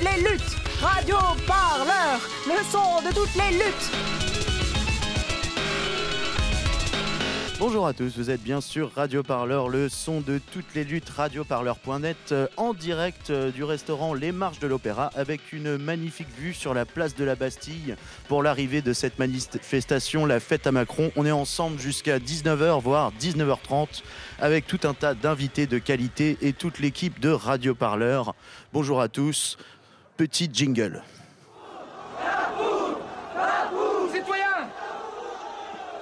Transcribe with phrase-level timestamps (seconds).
[0.00, 0.56] Les luttes.
[0.80, 3.90] Radio Parleur, le son de toutes les luttes.
[7.58, 11.08] Bonjour à tous, vous êtes bien sûr Radio Parleur, le son de toutes les luttes,
[11.08, 16.52] radioparleur.net, euh, en direct euh, du restaurant Les Marches de l'Opéra, avec une magnifique vue
[16.52, 17.96] sur la place de la Bastille
[18.28, 21.10] pour l'arrivée de cette manifestation, la fête à Macron.
[21.16, 24.02] On est ensemble jusqu'à 19h, voire 19h30,
[24.38, 28.34] avec tout un tas d'invités de qualité et toute l'équipe de Radio Parleur.
[28.74, 29.56] Bonjour à tous,
[30.16, 31.02] petit jingle.
[34.12, 34.68] Citoyens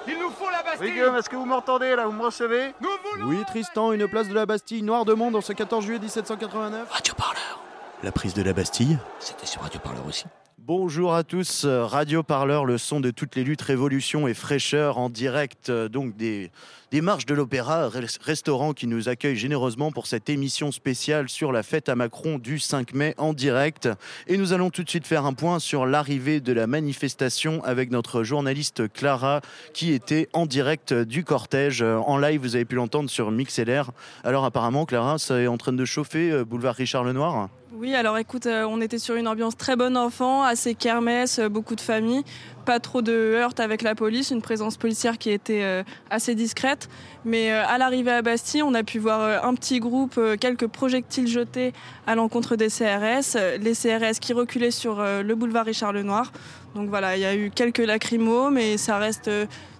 [0.06, 2.73] Il nous faut la Bastille Guillaume, est-ce que vous m'entendez là Vous me recevez?
[2.81, 5.84] Nous voulons Oui, Tristan, une place de la Bastille, noir de monde, en ce 14
[5.84, 6.89] juillet 1789.
[6.91, 7.61] Radio Parleur,
[8.03, 10.25] La prise de la Bastille c'était sur Radio Parleur aussi.
[10.59, 14.97] Bonjour à tous, euh, Radio Parleur, le son de toutes les luttes, révolution et fraîcheur
[14.97, 16.51] en direct euh, donc des,
[16.95, 21.50] des marches de l'Opéra, res- restaurant qui nous accueille généreusement pour cette émission spéciale sur
[21.50, 23.89] la fête à Macron du 5 mai en direct.
[24.28, 27.91] Et nous allons tout de suite faire un point sur l'arrivée de la manifestation avec
[27.91, 29.41] notre journaliste Clara
[29.72, 33.91] qui était en direct du cortège euh, en live, vous avez pu l'entendre sur MixLR.
[34.22, 38.19] Alors apparemment Clara, ça est en train de chauffer, euh, boulevard Richard Lenoir Oui, alors
[38.19, 42.22] écoute, euh, on était sur une ambiance très bon enfant, assez kermesse, beaucoup de familles,
[42.65, 46.89] pas trop de heurts avec la police, une présence policière qui était euh, assez discrète.
[47.25, 50.67] Mais euh, à l'arrivée à Bastille, on a pu voir euh, un petit groupe, quelques
[50.67, 51.72] projectiles jetés
[52.06, 56.33] à l'encontre des CRS, les CRS qui reculaient sur le boulevard Richard Lenoir.
[56.75, 59.31] Donc voilà, il y a eu quelques lacrymos, mais ça reste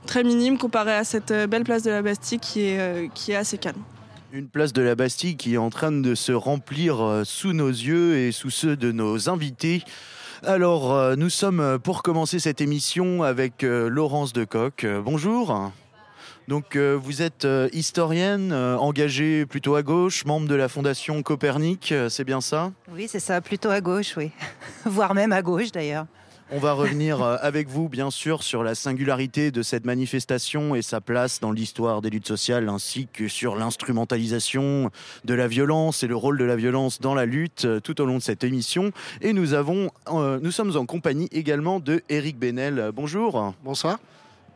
[0.07, 3.59] très minime comparé à cette belle place de la Bastille qui est, qui est assez
[3.59, 3.83] calme.
[4.33, 8.17] Une place de la Bastille qui est en train de se remplir sous nos yeux
[8.17, 9.83] et sous ceux de nos invités.
[10.47, 14.85] Alors, euh, nous sommes euh, pour commencer cette émission avec euh, Laurence Decoq.
[14.85, 15.73] Euh, bonjour.
[16.49, 22.43] Donc, vous êtes historienne, engagée plutôt à gauche, membre de la Fondation Copernic, c'est bien
[22.43, 22.71] ça?
[22.93, 24.31] Oui, c'est ça, plutôt à gauche, oui.
[24.85, 26.05] Voire même à gauche d'ailleurs.
[26.51, 30.83] On va revenir euh, avec vous, bien sûr, sur la singularité de cette manifestation et
[30.83, 34.91] sa place dans l'histoire des luttes sociales, ainsi que sur l'instrumentalisation
[35.25, 38.05] de la violence et le rôle de la violence dans la lutte euh, tout au
[38.05, 38.91] long de cette émission.
[39.23, 42.91] Et nous avons, euh, nous sommes en compagnie également de Eric Benel.
[42.95, 43.55] Bonjour.
[43.65, 43.99] Bonsoir.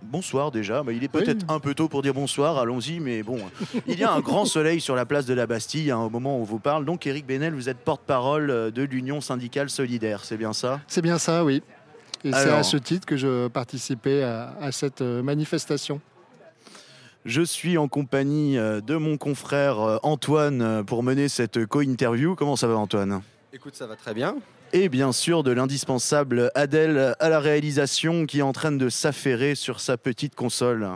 [0.02, 0.82] Bonsoir déjà.
[0.82, 2.58] Bah, il est peut-être un peu tôt pour dire bonsoir.
[2.58, 3.38] Allons-y, mais bon,
[3.86, 6.36] il y a un grand soleil sur la place de la Bastille hein, au moment
[6.36, 6.84] où on vous parle.
[6.84, 10.24] Donc, Eric Benel, vous êtes porte-parole de l'Union syndicale solidaire.
[10.24, 10.80] C'est bien ça?
[10.86, 11.62] C'est bien ça, oui.
[12.24, 16.00] Et c'est à ce titre que je participais à, à cette euh, manifestation.
[17.24, 22.34] Je suis en compagnie euh, de mon confrère euh, Antoine pour mener cette co-interview.
[22.34, 23.22] Comment ça va Antoine?
[23.52, 24.36] Écoute, ça va très bien.
[24.72, 29.54] Et bien sûr de l'indispensable Adèle à la réalisation qui est en train de s'affairer
[29.54, 30.88] sur sa petite console.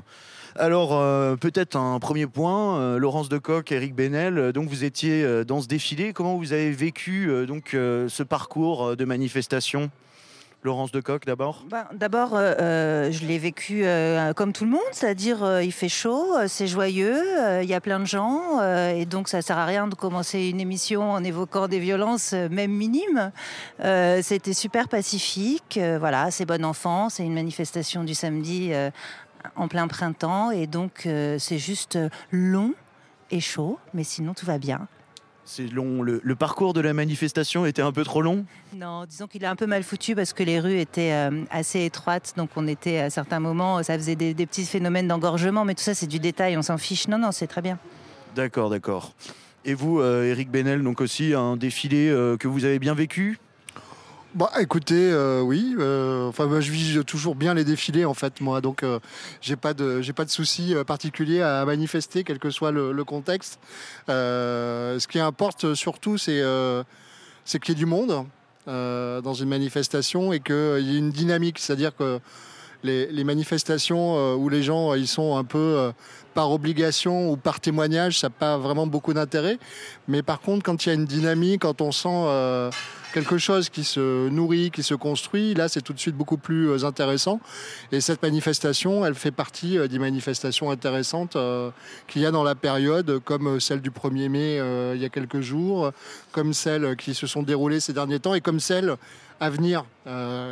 [0.55, 5.25] Alors euh, peut-être un premier point, euh, Laurence Decoq, Eric Benel, euh, donc vous étiez
[5.25, 9.07] euh, dans ce défilé, comment vous avez vécu euh, donc euh, ce parcours euh, de
[9.07, 9.91] manifestation?
[10.63, 11.65] Laurence Decoq d'abord?
[11.69, 15.89] Ben, D'abord, euh, euh, je l'ai vécu euh, comme tout le monde, c'est-à-dire il fait
[15.89, 17.21] chaud, c'est joyeux,
[17.63, 20.61] il y a plein de gens, et donc ça sert à rien de commencer une
[20.61, 23.33] émission en évoquant des violences, même minimes.
[24.23, 28.73] C'était super pacifique, voilà, c'est bon enfant, c'est une manifestation du samedi
[29.57, 31.09] en plein printemps, et donc
[31.39, 31.99] c'est juste
[32.31, 32.75] long
[33.31, 34.87] et chaud, mais sinon tout va bien.
[35.45, 38.45] C'est long, le, le parcours de la manifestation était un peu trop long?
[38.77, 41.85] Non, disons qu'il est un peu mal foutu parce que les rues étaient euh, assez
[41.85, 45.75] étroites, donc on était à certains moments, ça faisait des, des petits phénomènes d'engorgement, mais
[45.75, 47.09] tout ça c'est du détail, on s'en fiche.
[47.09, 47.79] Non, non, c'est très bien.
[48.37, 49.15] D'accord, d'accord.
[49.65, 53.39] Et vous, euh, Eric Benel, donc aussi un défilé euh, que vous avez bien vécu?
[54.35, 55.77] Bah, écoutez, euh, oui.
[55.79, 58.63] euh, enfin, moi, je vis toujours bien les défilés, en fait, moi.
[58.63, 58.99] Donc, euh,
[59.43, 62.93] j'ai pas de, j'ai pas de souci euh, particulier à manifester, quel que soit le,
[62.93, 63.59] le contexte.
[64.09, 66.83] Euh, ce qui importe surtout, c'est, euh,
[67.45, 68.25] c'est qu'il y ait du monde
[68.69, 71.59] euh, dans une manifestation et qu'il y ait une dynamique.
[71.59, 72.19] C'est-à-dire que
[72.83, 75.93] les, manifestations euh, où les gens euh, ils sont un peu euh,
[76.35, 79.59] par obligation ou par témoignage, ça n'a pas vraiment beaucoup d'intérêt.
[80.09, 82.73] Mais par contre, quand il y a une dynamique, quand on sent
[83.13, 86.87] quelque chose qui se nourrit, qui se construit, là c'est tout de suite beaucoup plus
[86.87, 87.39] intéressant.
[87.93, 91.37] Et cette manifestation, elle fait partie des manifestations intéressantes
[92.09, 95.43] qu'il y a dans la période, comme celle du 1er mai il y a quelques
[95.43, 95.93] jours,
[96.33, 98.97] comme celles qui se sont déroulées ces derniers temps et comme celle
[99.39, 99.85] à venir.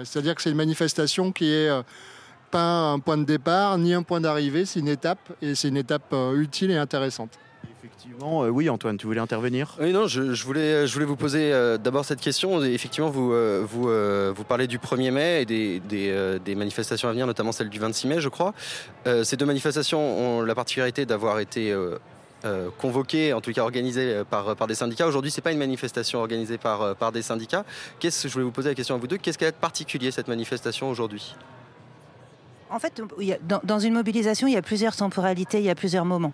[0.04, 1.70] C'est-à-dire que c'est une manifestation qui est
[2.50, 5.76] pas un point de départ ni un point d'arrivée, c'est une étape et c'est une
[5.76, 7.38] étape utile et intéressante.
[7.78, 9.76] Effectivement, oui, Antoine, tu voulais intervenir?
[9.80, 11.50] Oui, non, je, voulais, je voulais vous poser
[11.82, 12.62] d'abord cette question.
[12.62, 13.32] Effectivement, vous,
[13.66, 13.88] vous,
[14.34, 15.80] vous parlez du 1er mai et des,
[16.44, 18.52] des, manifestations à venir, notamment celle du 26 mai, je crois.
[19.22, 21.74] ces deux manifestations ont la particularité d'avoir été
[22.78, 25.06] convoquées, en tout cas organisées par, par des syndicats.
[25.06, 27.64] Aujourd'hui, ce n'est pas une manifestation organisée par, par des syndicats.
[27.98, 29.18] Qu'est-ce, je voulais vous poser la question à vous deux.
[29.18, 31.34] Qu'est-ce qu'elle a de particulier, cette manifestation, aujourd'hui?
[32.70, 33.02] En fait,
[33.64, 36.32] dans, une mobilisation, il y a plusieurs temporalités, il y a plusieurs moments.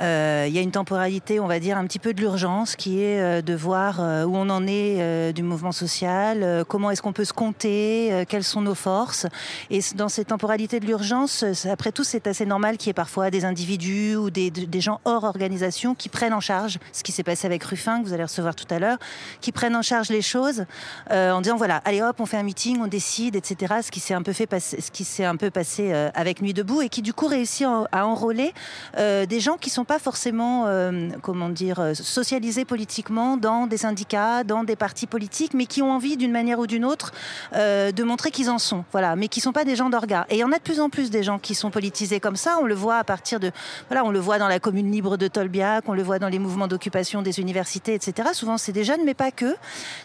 [0.00, 3.02] Euh, il y a une temporalité, on va dire, un petit peu de l'urgence, qui
[3.02, 7.12] est euh, de voir euh, où on en est du mouvement social, comment est-ce qu'on
[7.12, 9.26] peut se compter, quelles sont nos forces.
[9.70, 13.30] Et dans cette temporalité de l'urgence, après tout, c'est assez normal qu'il y ait parfois
[13.30, 17.46] des individus ou des, gens hors organisation qui prennent en charge, ce qui s'est passé
[17.46, 18.98] avec Ruffin, que vous allez recevoir tout à l'heure,
[19.40, 20.64] qui prennent en charge les choses
[21.10, 23.74] en disant, voilà, allez hop, on fait un meeting, on décide, etc.
[23.82, 26.54] Ce qui s'est un peu fait ce qui s'est un peu passé euh, avec Nuit
[26.54, 28.52] debout et qui du coup réussit à enrôler
[28.98, 34.44] euh, des gens qui sont pas forcément, euh, comment dire, socialisés politiquement dans des syndicats,
[34.44, 37.12] dans des partis politiques, mais qui ont envie d'une manière ou d'une autre
[37.54, 40.26] de montrer qu'ils en sont, voilà, mais qui sont pas des gens d'orga.
[40.30, 42.36] Et il y en a de plus en plus des gens qui sont politisés comme
[42.36, 42.58] ça.
[42.60, 43.50] On le voit à partir de,
[43.88, 46.38] voilà, on le voit dans la commune libre de Tolbiac, on le voit dans les
[46.38, 48.30] mouvements d'occupation des universités, etc.
[48.32, 49.54] Souvent c'est des jeunes, mais pas que.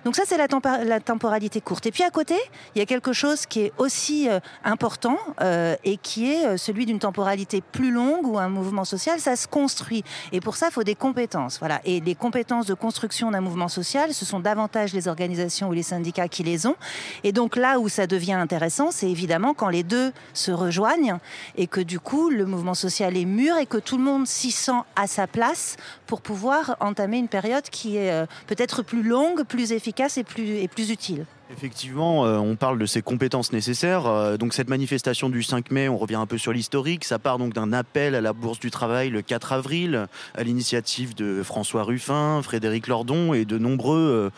[0.05, 0.47] Donc ça c'est la,
[0.99, 1.85] temporalité courte.
[1.85, 2.35] Et puis à côté,
[2.75, 4.27] il y a quelque chose qui est aussi
[4.63, 5.17] important.
[5.83, 9.47] Et qui est euh, celui d'une temporalité plus longue où un mouvement social, ça se
[9.47, 10.03] construit.
[10.31, 11.59] Et pour ça, il faut des compétences.
[11.59, 11.81] Voilà.
[11.85, 15.83] Et les compétences de construction d'un mouvement social, ce sont davantage les organisations ou les
[15.83, 16.75] syndicats qui les ont.
[17.23, 21.17] Et donc là où ça devient intéressant, c'est évidemment quand les deux se rejoignent
[21.55, 24.51] et que du coup, le mouvement social est mûr et que tout le monde s'y
[24.51, 25.77] sent à sa place
[26.07, 30.89] pour pouvoir entamer une période qui est euh, peut-être plus longue, plus efficace et plus
[30.89, 31.25] utile.
[31.51, 34.05] Effectivement, euh, on parle de ces compétences nécessaires.
[34.05, 37.05] Euh, donc cette manifestation du 5 mai, on revient un peu sur l'historique.
[37.05, 40.05] Ça part donc d'un appel à la Bourse du Travail le 4 avril,
[40.35, 44.31] à l'initiative de François Ruffin, Frédéric Lordon et de nombreux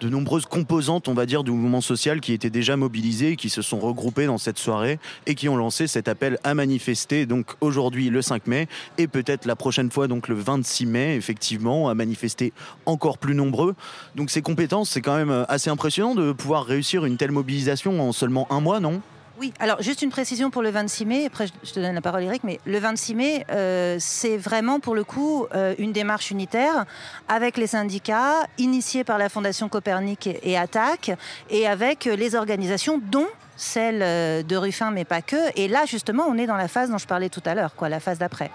[0.00, 3.62] de nombreuses composantes, on va dire, du mouvement social qui étaient déjà mobilisées, qui se
[3.62, 7.26] sont regroupées dans cette soirée et qui ont lancé cet appel à manifester.
[7.26, 8.68] Donc aujourd'hui, le 5 mai,
[8.98, 12.52] et peut-être la prochaine fois, donc le 26 mai, effectivement, à manifester
[12.86, 13.74] encore plus nombreux.
[14.14, 18.12] Donc ces compétences, c'est quand même assez impressionnant de pouvoir réussir une telle mobilisation en
[18.12, 19.00] seulement un mois, non?
[19.40, 22.22] Oui, alors juste une précision pour le 26 mai, après je te donne la parole
[22.22, 26.84] Eric, mais le 26 mai, euh, c'est vraiment pour le coup euh, une démarche unitaire
[27.28, 31.10] avec les syndicats, initiée par la Fondation Copernic et, Attaque,
[31.50, 33.26] et avec les organisations dont
[33.56, 35.36] celle euh, de Ruffin, mais pas que.
[35.56, 37.88] Et là, justement, on est dans la phase dont je parlais tout à l'heure, quoi,
[37.88, 38.52] la phase d'après.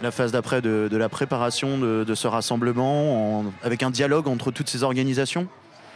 [0.00, 4.82] La phase d'après de, la préparation de, ce rassemblement, avec un dialogue entre toutes ces
[4.82, 5.48] organisations?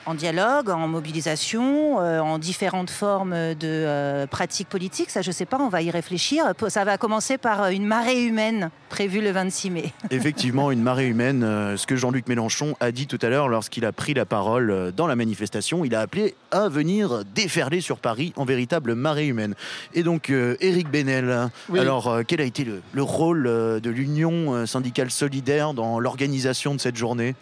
[0.07, 5.11] En dialogue, en mobilisation, euh, en différentes formes de euh, pratiques politiques.
[5.11, 6.45] Ça, je ne sais pas, on va y réfléchir.
[6.69, 9.93] Ça va commencer par euh, une marée humaine prévue le 26 mai.
[10.11, 11.43] Effectivement, une marée humaine,
[11.77, 15.09] ce que Jean-Luc Mélenchon a dit tout à l'heure lorsqu'il a pris la parole dans
[15.09, 15.85] la manifestation.
[15.85, 19.55] Il a appelé à venir déferler sur Paris en véritable marée humaine.
[19.93, 25.99] Et donc, Éric Benel, alors quel a été le, rôle de l'Union syndicale solidaire dans
[25.99, 27.35] l'organisation de cette journée?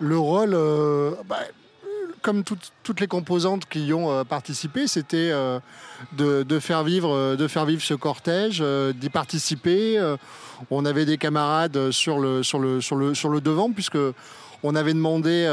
[0.00, 1.38] Le rôle, euh, bah,
[2.22, 5.60] comme toutes les composantes qui y ont euh, participé, c'était euh,
[6.12, 8.62] de, faire vivre, de faire vivre ce cortège,
[8.94, 10.00] d'y participer.
[10.70, 13.98] on avait des camarades sur le, devant, puisque
[14.62, 15.44] on avait demandé,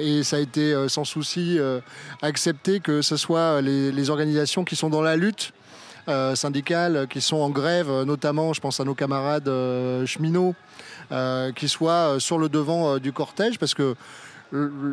[0.00, 1.58] et ça a été sans souci
[2.22, 5.52] accepté, que ce soit les, organisations qui sont dans la lutte
[6.34, 9.50] syndicale, qui sont en grève, notamment, je pense à nos camarades
[10.06, 10.54] cheminots,
[11.54, 13.94] qui soit euh, sur le devant euh, du cortège, parce que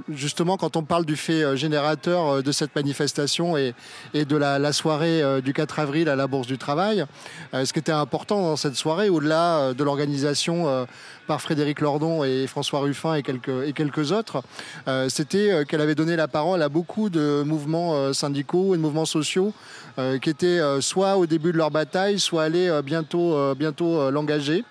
[0.10, 3.76] justement, quand on parle du fait générateur de cette manifestation et,
[4.16, 7.06] de la, soirée du 4 avril à la Bourse du Travail,
[7.54, 10.88] ce qui était important dans cette soirée, au-delà de l'organisation
[11.28, 14.42] par Frédéric Lordon et François Ruffin et quelques, et quelques autres,
[15.10, 19.54] c'était qu'elle avait donné la parole à beaucoup de mouvements syndicaux et de mouvements sociaux
[20.24, 24.64] qui étaient soit au début de leur bataille, soit allés bientôt, bientôt l'engager.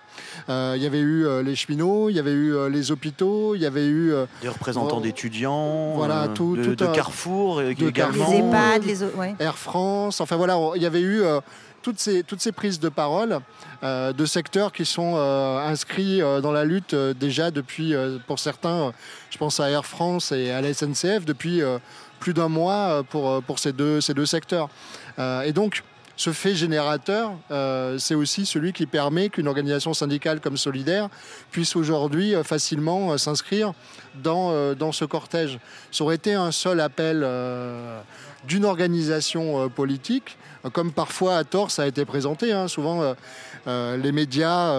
[0.48, 3.54] Euh, il y avait eu euh, les cheminots, il y avait eu euh, les hôpitaux,
[3.54, 7.60] il y avait eu euh, Des représentants d'étudiants, Voilà, tout- de, tout de un- Carrefour
[7.60, 8.28] de également.
[8.30, 8.38] Les.
[8.38, 9.34] EHPAD, les o- ouais.
[9.38, 10.20] Air France.
[10.20, 11.40] Enfin voilà, il y avait eu euh,
[11.82, 13.38] toutes, ces, toutes ces prises de parole
[13.82, 18.18] euh, de secteurs qui sont euh, inscrits euh, dans la lutte euh, déjà depuis, euh,
[18.26, 18.90] pour certains, euh,
[19.30, 21.78] je pense à Air France et à la SNCF, depuis euh,
[22.18, 24.68] plus d'un mois euh, pour, pour ces, deux, ces deux secteurs.
[25.18, 25.82] Euh, et donc,
[26.20, 31.08] ce fait générateur, euh, c'est aussi celui qui permet qu'une organisation syndicale comme Solidaire
[31.50, 33.72] puisse aujourd'hui euh, facilement euh, s'inscrire
[34.22, 35.58] dans, dans ce cortège.
[35.90, 37.24] Ça aurait été un seul appel
[38.44, 40.36] d'une organisation politique,
[40.72, 42.52] comme parfois à tort ça a été présenté.
[42.52, 42.66] hein.
[42.66, 43.14] Souvent,
[43.66, 44.74] les médias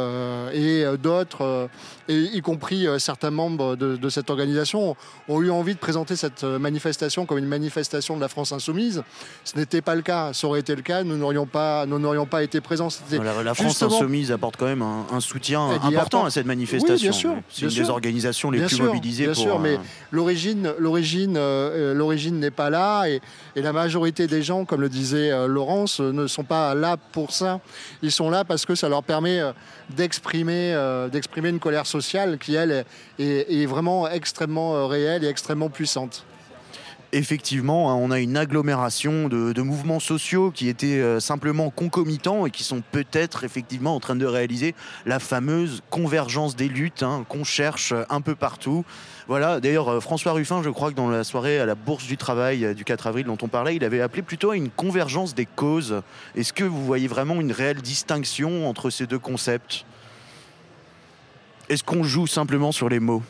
[0.51, 1.69] et d'autres,
[2.07, 4.95] et y compris euh, certains membres de, de cette organisation,
[5.27, 9.03] ont eu envie de présenter cette euh, manifestation comme une manifestation de la France insoumise.
[9.43, 10.33] Ce n'était pas le cas.
[10.33, 12.89] Ça aurait été le cas, nous n'aurions pas, nous n'aurions pas été présents.
[13.11, 16.95] La, la France Insoumise apporte quand même un, un soutien important apporte- à cette manifestation.
[16.95, 17.83] Oui, bien sûr, C'est une sûr.
[17.85, 19.41] des organisations les Bien plus sûr, mobilisées bien pour.
[19.43, 19.77] sûr, mais
[20.11, 23.21] l'origine, l'origine, euh, l'origine n'est pas là, et,
[23.55, 27.31] et la majorité des gens, comme le disait euh, Laurence, ne sont pas là pour
[27.31, 27.59] ça.
[28.01, 29.41] Ils sont là parce que ça leur permet
[29.89, 32.00] d'exprimer, euh, d'exprimer une colère sociale
[32.39, 32.85] qui elle
[33.19, 36.25] est, vraiment extrêmement euh, réelle et extrêmement puissante.
[37.13, 42.51] effectivement, hein, on a une agglomération de, mouvements sociaux qui étaient euh, simplement concomitants et
[42.51, 47.43] qui sont peut-être effectivement en train de réaliser la fameuse convergence des luttes hein, qu'on
[47.43, 48.85] cherche euh, un peu partout.
[49.27, 52.75] Voilà, d'ailleurs, François Ruffin, je crois que dans la soirée à la Bourse du Travail
[52.75, 56.01] du 4 avril dont on parlait, il avait appelé plutôt à une convergence des causes.
[56.35, 59.85] Est-ce que vous voyez vraiment une réelle distinction entre ces deux concepts?
[61.71, 63.23] Est-ce qu'on joue simplement sur les mots?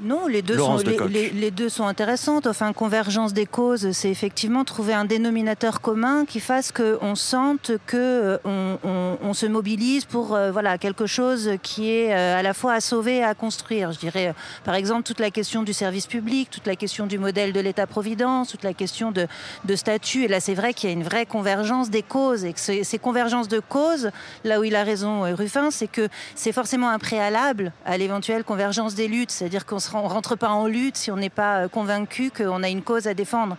[0.00, 1.10] Non, les deux, sont, les, Lecoq.
[1.10, 2.46] les- les deux sont intéressantes.
[2.46, 8.38] Enfin, convergence des causes, c'est effectivement trouver un dénominateur commun qui fasse qu'on sente que
[8.44, 12.72] euh, on, se mobilise pour euh, voilà quelque chose qui est euh, à la fois
[12.72, 13.92] à sauver et à construire.
[13.92, 14.34] Je dirais,
[14.64, 18.48] par exemple, toute la question du service public, toute la question du modèle de l'État-providence,
[18.48, 19.26] toute la question de,
[19.64, 20.24] de statut.
[20.24, 22.82] Et là, c'est vrai qu'il y a une vraie convergence des causes et que ces,
[22.82, 24.10] ces convergences de causes,
[24.44, 28.94] là où il a raison, Ruffin, c'est que c'est forcément un préalable à l'éventuelle convergence
[28.94, 29.30] des luttes.
[29.30, 32.68] C'est-à-dire qu'on ne rentre pas en lutte si on n'est pas euh, convaincu qu'on a
[32.68, 33.56] une cause à défendre.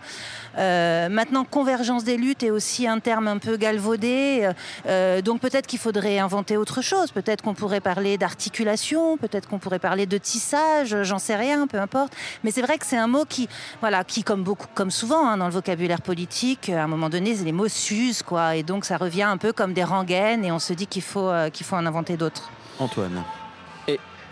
[0.58, 4.50] Euh, maintenant, convergence des luttes est aussi un terme un peu galvaudé.
[4.86, 7.10] Euh, donc peut-être qu'il faudrait inventer autre chose.
[7.10, 11.78] Peut-être qu'on pourrait parler d'articulation, peut-être qu'on pourrait parler de tissage, j'en sais rien, peu
[11.78, 12.12] importe.
[12.42, 13.48] Mais c'est vrai que c'est un mot qui,
[13.80, 17.34] voilà, qui comme beaucoup, comme souvent hein, dans le vocabulaire politique, à un moment donné,
[17.34, 18.56] les mots s'usent, quoi.
[18.56, 21.30] Et donc ça revient un peu comme des rengaines, et on se dit qu'il faut,
[21.52, 22.50] qu'il faut en inventer d'autres.
[22.78, 23.22] Antoine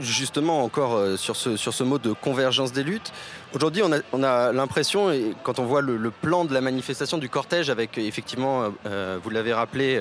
[0.00, 3.12] Justement, encore euh, sur, ce, mot de convergence des luttes,
[3.54, 7.18] aujourd'hui on a, on a l'impression, et quand on voit le, plan de la manifestation
[7.18, 10.00] du cortège, avec effectivement, euh, euh, vous l'avez rappelé,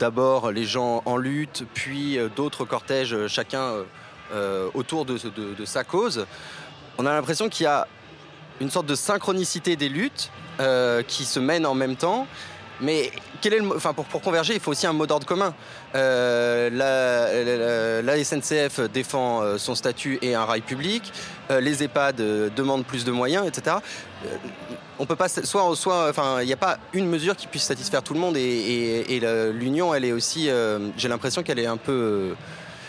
[0.00, 3.72] d'abord les gens en lutte, puis d'autres cortèges, chacun
[4.74, 5.16] autour de,
[5.64, 6.26] sa cause,
[6.98, 7.86] on a l'impression qu'il y a
[8.60, 10.30] une sorte de synchronicité des luttes
[11.06, 12.26] qui se mènent en même temps.
[12.84, 13.10] Mais
[13.40, 15.54] quel est le, enfin, pour, pour converger, il faut aussi un mot d'ordre commun.
[15.94, 21.12] Euh, la, SNCF défend euh, son statut et un rail public.
[21.50, 22.16] Euh, les EHPAD
[22.54, 23.76] demandent plus de moyens, etc.
[24.98, 28.02] On peut pas, soit, soit, enfin, il n'y a pas une mesure qui puisse satisfaire
[28.02, 28.36] tout le monde.
[28.36, 29.20] Et,
[29.52, 30.48] l'union, elle est aussi,
[30.96, 32.34] j'ai l'impression qu'elle est un peu,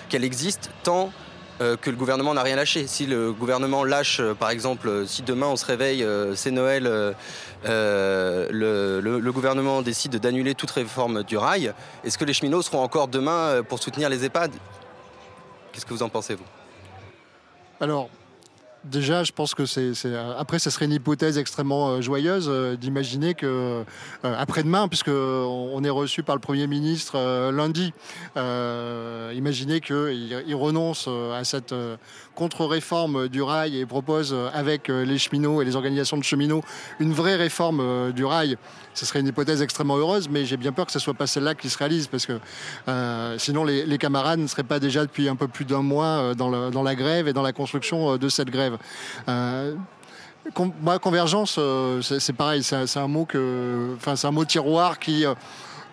[0.10, 1.12] qu'elle existe tant
[1.60, 2.88] que le gouvernement n'a rien lâché.
[2.88, 7.16] Si le gouvernement lâche, par exemple, si demain on se réveille, c'est Noël,
[7.66, 12.82] euh, euh, le, gouvernement décide d'annuler toute réforme du rail, est-ce que les cheminots seront
[12.82, 14.52] encore demain euh, pour soutenir les EHPAD?
[15.72, 16.46] Qu'est-ce que vous en pensez, vous?
[17.82, 18.10] Alors,
[18.86, 19.94] déjà, je pense que c'est.
[19.94, 23.84] c'est- Après, ce serait une hypothèse extrêmement euh, joyeuse euh, d'imaginer que euh,
[24.24, 27.94] après-demain, puisque on est reçu par le Premier ministre euh, lundi,
[28.38, 31.98] euh, imaginez qu'il il renonce euh, à cette euh,
[32.36, 36.62] contre-réforme du rail et propose euh, avec euh, les cheminots et les organisations de cheminots
[37.00, 38.58] une vraie réforme euh, du rail.
[38.94, 41.56] Ce serait une hypothèse extrêmement heureuse, mais j'ai bien peur que ce soit pas celle-là
[41.56, 42.40] qui se réalise, parce que
[43.38, 46.96] sinon les, camarades ne seraient pas déjà depuis un peu plus d'un mois dans, la
[46.96, 48.78] grève et dans la construction de cette grève.
[49.28, 51.60] Moi, convergence,
[52.02, 55.26] c'est pareil, c'est un mot que, enfin, c'est un mot tiroir qui,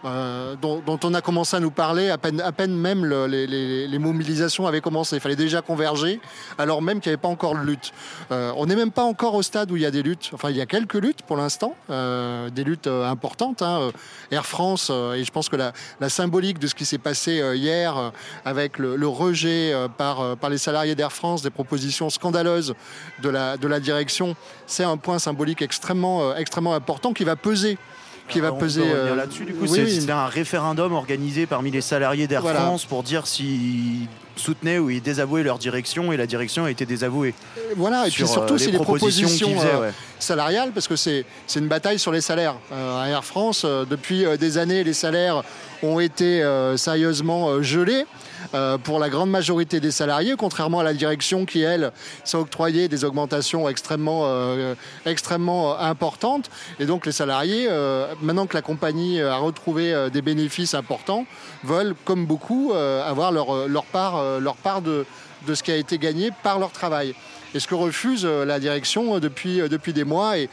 [0.05, 4.81] euh, dont, on a commencé à nous parler à peine, même le- les, mobilisations avaient
[4.81, 5.17] commencé.
[5.17, 6.21] Il fallait déjà converger,
[6.59, 7.93] alors même qu'il n'y avait pas encore de lutte.
[8.33, 10.31] Euh, on n'est même pas encore au stade où il y a des luttes.
[10.33, 13.63] Enfin, il y a quelques luttes pour l'instant, euh, des luttes importantes.
[13.63, 13.91] hein.
[14.31, 15.73] Air France, et je pense que la,
[16.09, 18.13] symbolique de ce qui s'est passé hier
[18.45, 22.75] avec le, rejet par, les salariés d'Air France des propositions scandaleuses
[23.23, 24.35] de la, de la direction,
[24.67, 27.79] c'est un point symbolique extrêmement, extrêmement important qui va peser
[28.29, 28.83] qui va peser.
[28.85, 29.45] euh, là-dessus.
[29.45, 30.01] Du coup, oui, c'est- oui.
[30.01, 32.61] c'était un référendum organisé parmi les salariés d'Air Voilà.
[32.61, 36.87] France pour dire s'ils soutenaient ou ils désavouaient leur direction et la direction a été
[36.87, 37.35] désavouée.
[37.77, 39.75] Voilà, et puis surtout, euh, c'est les propositions propositions qu'ils faisaient.
[39.77, 39.93] euh, ouais.
[40.19, 41.25] salariales parce que c'est
[41.57, 42.57] une bataille sur les salaires.
[42.73, 45.43] Euh, à Air France, euh, depuis euh, des années, les salaires
[45.83, 48.07] ont été euh, sérieusement euh, gelés.
[48.55, 51.93] Euh, pour la grande majorité des salariés, contrairement à la direction qui, elle,
[52.25, 54.75] s'est octroyé des augmentations extrêmement, euh,
[55.07, 56.51] extrêmement euh, importantes.
[56.79, 57.69] Et donc les salariés,
[58.21, 61.27] maintenant que la compagnie a retrouvé des bénéfices importants,
[61.65, 65.07] veulent, comme beaucoup, avoir leur, leur part, leur part de,
[65.47, 67.15] de ce qui a été gagné par leur travail.
[67.55, 70.49] Et ce que refuse euh, la direction euh, depuis, euh, depuis des mois et,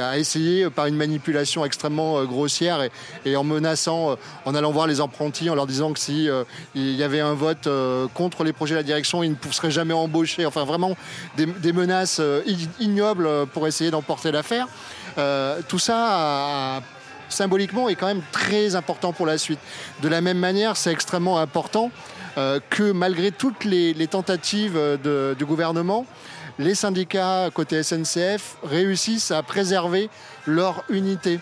[0.00, 2.88] a essayé par une manipulation extrêmement grossière
[3.24, 6.28] et, en menaçant, en allant voir les apprentis, en leur disant que si
[6.76, 7.68] y avait un vote
[8.14, 10.46] contre les projets de la direction, ils ne seraient jamais embauchés.
[10.46, 10.96] Enfin, vraiment
[11.36, 14.68] des, menaces ig- ignobles pour essayer d'emporter l'affaire.
[15.66, 16.80] Tout ça
[17.28, 19.58] symboliquement est quand même très important pour la suite.
[20.00, 21.90] De la même manière, c'est extrêmement important
[22.38, 26.06] euh, que malgré toutes les, les tentatives euh, de- du gouvernement,
[26.58, 30.08] les syndicats côté SNCF réussissent à préserver
[30.46, 31.40] leur unité.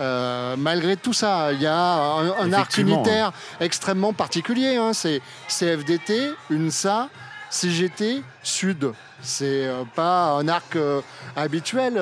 [0.00, 2.96] Euh, malgré tout ça, il y a un, un arc Effectivement.
[2.96, 4.76] unitaire extrêmement particulier.
[4.76, 4.92] hein.
[4.92, 7.08] C'est CFDT, UNSA,
[7.50, 8.92] CGT, Sud.
[9.20, 11.00] C'est euh, pas un arc euh,
[11.34, 12.00] habituel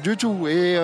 [0.00, 0.46] du tout.
[0.48, 0.74] Et,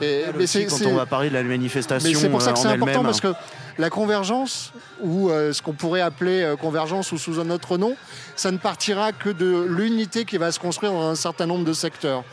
[0.00, 2.58] et- mais Aussi, c'est- quand on va parler de la manifestation c'est pour ça que
[2.58, 3.34] c'est important parce que
[3.78, 7.96] la convergence, ou euh, ce qu'on pourrait appeler euh, convergence ou sous un autre nom,
[8.34, 11.72] ça ne partira que de l'unité qui va se construire dans un certain nombre de
[11.72, 12.24] secteurs.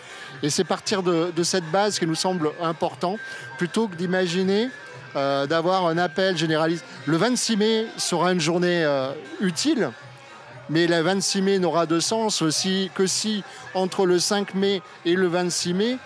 [0.42, 3.18] Et c'est partir de, cette base qui nous semble important,
[3.58, 4.70] plutôt que d'imaginer
[5.16, 6.84] euh, d'avoir un appel généraliste.
[7.06, 8.86] Le 26 mai sera une journée
[9.40, 9.92] utile,
[10.70, 13.44] mais le 26 mai n'aura de sens aussi que si,
[13.76, 15.98] entre le 5 mai et le 26 mai,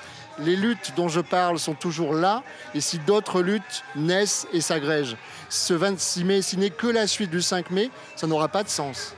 [0.44, 2.44] les luttes dont je parle sont toujours là,
[2.74, 5.18] et si d'autres luttes naissent et s'agrègent.
[5.50, 8.70] Ce 26 mai, s'il n'est que la suite du 5 mai, ça n'aura pas de
[8.70, 9.16] sens.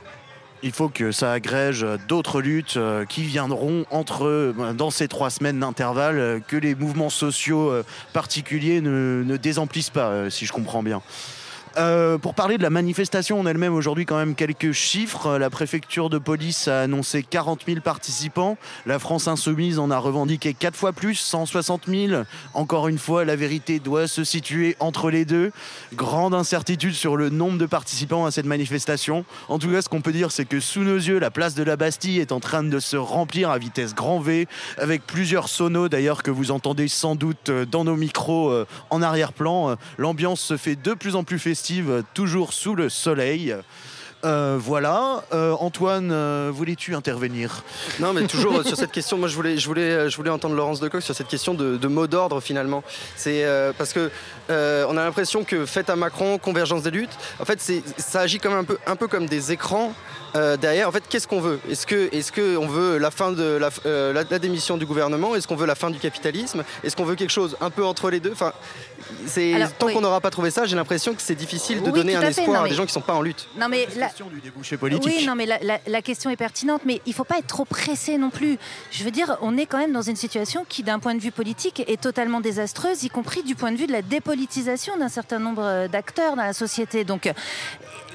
[0.64, 5.28] Il faut que ça agrège d'autres luttes euh, qui viendront entre euh, dans ces trois
[5.28, 7.72] semaines d'intervalle, euh, que les mouvements sociaux
[8.12, 11.02] particuliers ne, désemplissent pas, si je comprends bien.
[11.78, 15.38] Euh, pour parler de la manifestation en elle-même, aujourd'hui quand même quelques chiffres.
[15.38, 18.58] La préfecture de police a annoncé 40 000 participants.
[18.84, 22.22] La France insoumise en a revendiqué 4 fois plus, 160 000.
[22.54, 25.50] Encore une fois, la vérité doit se situer entre les deux.
[25.94, 29.24] Grande incertitude sur le nombre de participants à cette manifestation.
[29.48, 31.62] En tout cas, ce qu'on peut dire, c'est que sous nos yeux, la place de
[31.62, 35.88] la Bastille est en train de se remplir à vitesse grand V, avec plusieurs sonos
[35.88, 39.70] d'ailleurs que vous entendez sans doute dans nos micros euh, en arrière-plan.
[39.70, 41.61] Euh, L'ambiance se fait de plus en plus festive,
[42.14, 43.54] toujours sous le soleil.
[44.24, 45.24] Euh, voilà.
[45.34, 47.64] Euh, Antoine, euh, voulais-tu intervenir?
[47.98, 50.78] Non, mais toujours sur cette question, moi je voulais, je voulais, je voulais entendre Laurence
[50.80, 52.84] Decoq sur cette question de, de mot d'ordre finalement.
[53.16, 54.10] C'est euh, parce que
[54.50, 58.20] euh, on a l'impression que fête à Macron, convergence des luttes, en fait, c'est, ça
[58.20, 59.92] agit comme un peu, un peu comme des écrans.
[60.34, 61.58] euh, derrière, en fait, qu'est-ce qu'on veut?
[61.70, 64.86] Est-ce que, est-ce que on veut la fin de la, euh, la- la démission du
[64.86, 65.34] gouvernement?
[65.34, 66.64] Est-ce qu'on veut la fin du capitalisme?
[66.84, 68.32] Est-ce qu'on veut quelque chose un peu entre les deux?
[68.32, 68.52] Enfin,
[69.26, 69.92] c'est tant oui.
[69.94, 72.28] qu'on n'aura pas trouvé ça, j'ai l'impression que c'est difficile de Oui, donner un fait,
[72.28, 73.46] espoir non, à des gens qui sont pas en lutte.
[73.58, 73.86] Non mais
[75.04, 78.18] Oui, non, mais la question est pertinente, mais il ne faut pas être trop pressé
[78.18, 78.58] non plus.
[78.90, 81.30] Je veux dire, on est quand même dans une situation qui, d'un point de vue
[81.30, 85.38] politique, est totalement désastreuse, y compris du point de vue de la dépolitisation d'un certain
[85.38, 87.04] nombre euh, d'acteurs dans la société.
[87.04, 87.32] Donc, euh,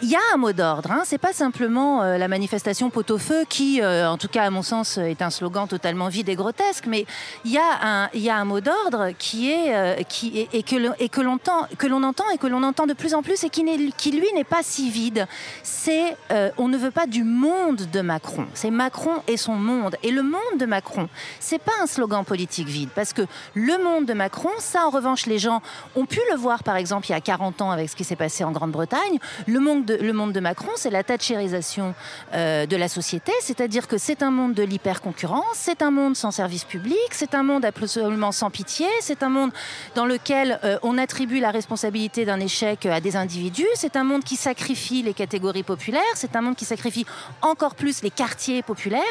[0.02, 0.92] il y a un mot d'ordre.
[0.92, 1.02] Hein.
[1.06, 4.98] C'est pas simplement euh, la manifestation pot-au-feu qui, euh, en tout cas à mon sens,
[4.98, 6.86] est un slogan totalement vide et grotesque.
[6.88, 7.06] Mais
[7.46, 10.76] il y a un, y a un mot d'ordre qui est, euh, qui et que
[11.22, 13.64] l'on entend, que entend et que l'on entend de plus en plus et qui,
[13.98, 15.28] qui lui n'est pas si vide.
[15.64, 16.16] C'est
[16.58, 18.46] on ne veut pas du monde de Macron.
[18.54, 19.96] C'est Macron et son monde.
[20.04, 24.06] Et le monde de Macron, c'est pas un slogan politique vide parce que le monde
[24.06, 25.62] de Macron, ça en revanche les gens
[25.96, 28.16] ont pu le voir par exemple il y a 40 ans avec ce qui s'est
[28.16, 29.20] passé en Grande-Bretagne.
[29.48, 31.94] Le monde le monde de Macron, c'est la thatchérisation
[32.34, 36.32] euh, de la société, c'est-à-dire que c'est un monde de l'hyper-concurrence, c'est un monde sans
[36.32, 39.52] service public, c'est un monde absolument sans pitié, c'est un monde
[39.96, 44.24] dans lequel euh, on attribue la responsabilité d'un échec à des individus, c'est un monde
[44.24, 47.06] qui sacrifie les catégories populaires, c'est un monde qui sacrifie
[47.42, 49.02] encore plus les quartiers populaires.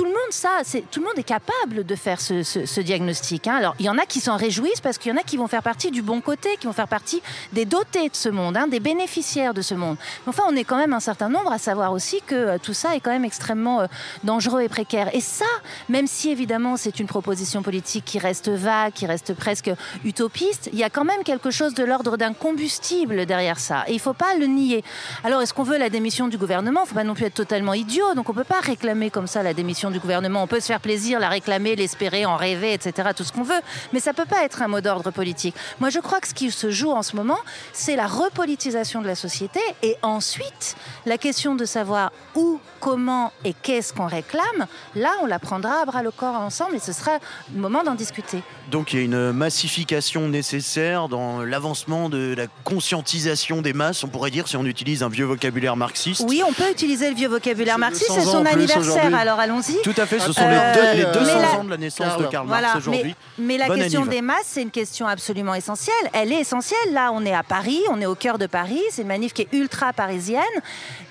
[0.00, 3.46] Tout le monde, ça, tout le monde est capable de faire ce, diagnostic.
[3.46, 3.56] hein.
[3.56, 5.46] Alors, il y en a qui s'en réjouissent parce qu'il y en a qui vont
[5.46, 7.20] faire partie du bon côté, qui vont faire partie
[7.52, 9.98] des dotés de ce monde, hein, des bénéficiaires de ce monde.
[10.26, 12.96] Enfin, on est quand même un certain nombre à savoir aussi que euh, tout ça
[12.96, 13.86] est quand même extrêmement euh,
[14.24, 15.14] dangereux et précaire.
[15.14, 15.44] Et ça,
[15.90, 19.70] même si évidemment c'est une proposition politique qui reste vague, qui reste presque
[20.06, 23.84] utopiste, il y a quand même quelque chose de l'ordre d'un combustible derrière ça.
[23.86, 24.82] Et il ne faut pas le nier.
[25.24, 26.80] Alors, est-ce qu'on veut la démission du gouvernement?
[26.80, 28.14] Il ne faut pas non plus être totalement idiot.
[28.14, 30.42] Donc on ne peut pas réclamer comme ça la démission du gouvernement.
[30.42, 33.10] On peut se faire plaisir, la réclamer, l'espérer, en rêver, etc.
[33.16, 33.60] Tout ce qu'on veut.
[33.92, 35.54] Mais ça ne peut pas être un mot d'ordre politique.
[35.80, 37.38] Moi, je crois que ce qui se joue en ce moment,
[37.72, 40.76] c'est la repolitisation de la société et ensuite
[41.06, 44.66] la question de savoir où, comment et qu'est-ce qu'on réclame.
[44.94, 47.18] Là, on la prendra à bras le corps ensemble et ce sera
[47.54, 48.42] le moment d'en discuter.
[48.70, 54.08] Donc il y a une massification nécessaire dans l'avancement de la conscientisation des masses, on
[54.08, 56.24] pourrait dire, si on utilise un vieux vocabulaire marxiste.
[56.26, 59.69] Oui, on peut utiliser le vieux vocabulaire marxiste, 200 c'est son anniversaire, alors allons-y.
[59.82, 61.76] Tout à fait, ce sont Euh, les, deux- les mais 200 la- ans de la
[61.76, 62.46] naissance de Karl.
[62.46, 63.14] Marx Voilà, aujourd'hui.
[63.38, 64.10] mais la question anniv.
[64.10, 65.94] des masses, c'est une question absolument essentielle.
[66.12, 66.78] Elle est essentielle.
[66.92, 68.80] Là, on est à Paris, on est au cœur de Paris.
[68.90, 70.42] C'est une manif qui est ultra parisienne.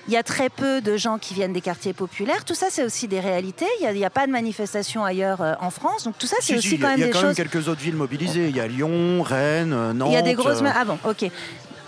[0.08, 2.44] Il y a très peu de gens qui viennent des quartiers populaires.
[2.44, 3.66] Tout ça, c'est aussi des réalités.
[3.78, 6.04] Il n'y a, il y a pas de manifestation ailleurs euh, en France.
[6.04, 7.18] Donc tout ça, c'est Si, aussi si, quand a, même il y a des quand
[7.22, 7.36] même choses.
[7.36, 8.48] quelques autres villes mobilisées.
[8.48, 10.08] Il y a Lyon, Rennes, Nantes.
[10.10, 10.62] Il y a des grosses.
[10.62, 11.30] euh, Ah bon, ok.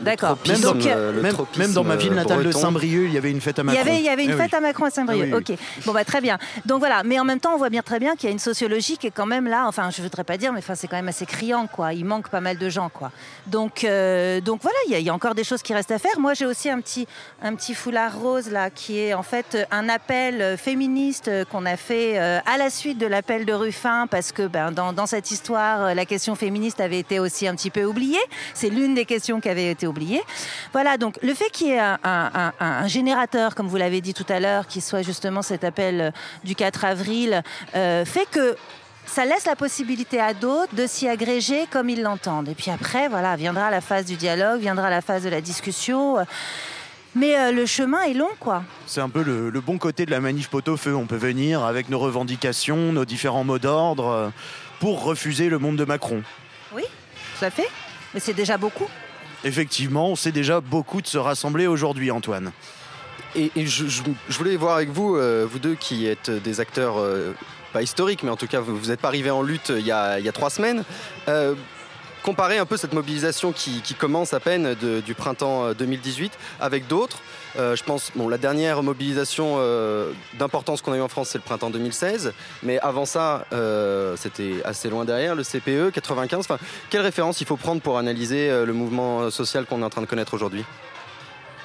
[0.03, 0.39] D'accord.
[0.49, 1.23] Même dans, Donc, euh,
[1.57, 2.59] même, dans ma ville natale de breton.
[2.59, 3.81] Saint-Brieuc, il y avait une fête à Il y Macron.
[3.83, 4.41] avait, il y avait une Eh oui.
[4.41, 5.29] fête à Macron à Saint-Brieuc.
[5.33, 5.55] Ah oui, oui.
[5.55, 5.85] Ok.
[5.87, 6.39] Bon bah très bien.
[6.67, 7.03] Donc voilà.
[7.05, 9.07] Mais en même temps, on voit bien très bien qu'il y a une sociologie qui
[9.07, 9.67] est quand même là.
[9.67, 11.93] Enfin, je voudrais pas dire, mais enfin, c'est quand même assez criant, quoi.
[11.93, 13.11] Il manque pas mal de gens, quoi.
[13.47, 15.91] Donc, euh, donc voilà, il y, a- il y a encore des choses qui restent
[15.93, 16.19] à faire.
[16.19, 17.07] Moi, j'ai aussi un petit,
[17.43, 22.19] un petit foulard rose là, qui est en fait un appel féministe qu'on a fait
[22.19, 25.95] euh, à la suite de l'appel de Ruffin, parce que ben, dans, dans cette histoire,
[25.95, 28.19] la question féministe avait été aussi un petit peu oubliée.
[28.55, 29.92] C'est l'une des questions qui avait été oubliée.
[30.73, 34.01] Voilà, donc le fait qu'il y ait un, un- un- un générateur, comme vous l'avez
[34.01, 36.11] dit tout à l'heure, qui soit justement cet appel euh,
[36.45, 37.43] du 4 avril,
[37.75, 38.57] euh, fait que
[39.07, 42.49] ça laisse la possibilité à d'autres de s'y agréger comme ils l'entendent.
[42.49, 46.19] Et puis après, voilà, viendra la phase du dialogue, viendra la phase de la discussion.
[46.19, 46.25] euh,
[47.15, 48.63] Mais euh, le chemin est long, quoi.
[48.87, 50.95] C'est un peu le, le bon côté de la manif pot-au-feu.
[50.95, 54.33] On peut venir avec nos revendications, nos différents mots d'ordre
[54.81, 56.23] pour refuser le monde de Macron.
[57.39, 57.69] Tout à fait.
[58.15, 58.87] Mais c'est déjà beaucoup.
[59.45, 62.53] Effectivement, on sait déjà beaucoup de se rassembler aujourd'hui, Antoine.
[63.35, 67.35] Et, je, voulais voir avec vous, euh, vous deux qui êtes des acteurs, euh,
[67.73, 70.19] pas historiques, mais en tout cas, vous n'êtes pas arrivés en lutte il y a,
[70.19, 70.85] il y a trois semaines.
[71.29, 71.55] Euh,
[72.23, 77.19] comparer un peu cette mobilisation qui, commence à peine du printemps euh, 2018 avec d'autres.
[77.59, 81.39] Euh, je pense, bon, la dernière mobilisation euh, d'importance qu'on a eue en France, c'est
[81.39, 82.33] le printemps 2016.
[82.63, 86.41] Mais avant ça, euh, c'était assez loin derrière, le CPE 95.
[86.41, 86.59] Enfin,
[86.91, 90.07] quelle référence il faut prendre pour analyser le mouvement social qu'on est en train de
[90.07, 90.65] connaître aujourd'hui?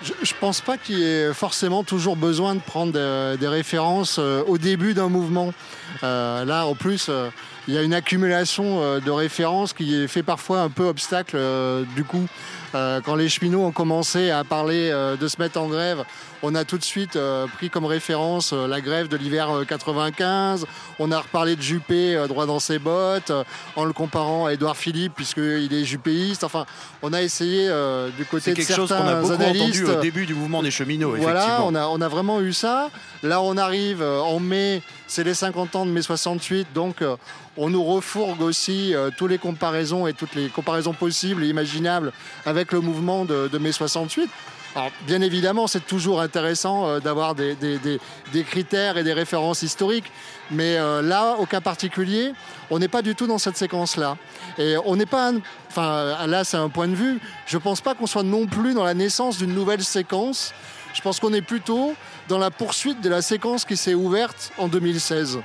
[0.03, 2.91] Je, je pense pas qu'il y ait forcément toujours besoin de prendre
[3.37, 5.53] des, références au début d'un mouvement.
[6.01, 7.09] Là, en plus,
[7.67, 11.37] il y a une accumulation de références qui fait parfois un peu obstacle
[11.95, 12.27] du coup.
[12.75, 16.03] Euh, quand les cheminots ont commencé à parler euh, de se mettre en grève,
[16.43, 20.65] on a tout de suite euh, pris comme référence la grève de l'hiver euh, 95.
[20.99, 23.31] On a reparlé de Juppé droit dans ses bottes
[23.75, 26.43] en le comparant à Édouard Philippe puisqu'il est juppéiste.
[26.43, 26.65] Enfin,
[27.01, 27.69] on a essayé
[28.17, 29.83] du côté C'est de quelque certains chose qu'on a beaucoup analystes.
[29.83, 32.89] entendu au début du mouvement des cheminots, Voilà, on a, on a vraiment eu ça.
[33.23, 37.15] Là, on arrive en mai, c'est les 50 ans de mai 68, donc euh,
[37.55, 42.11] on nous refourgue aussi euh, toutes les comparaisons et toutes les comparaisons possibles et imaginables
[42.45, 44.29] avec le mouvement de, de mai 68.
[44.75, 47.55] Alors, bien évidemment, c'est toujours intéressant euh, d'avoir des,
[48.45, 50.11] critères et des références historiques,
[50.51, 52.33] mais là, au cas particulier,
[52.69, 54.17] on n'est pas du tout dans cette séquence-là.
[54.57, 55.31] Et on n'est pas,
[55.69, 57.19] enfin là, c'est un point de vue.
[57.47, 60.53] Je pense pas qu'on soit non plus dans la naissance d'une nouvelle séquence.
[60.93, 61.95] Je pense qu'on est plutôt
[62.27, 65.39] dans la poursuite de la séquence qui s'est ouverte en 2016.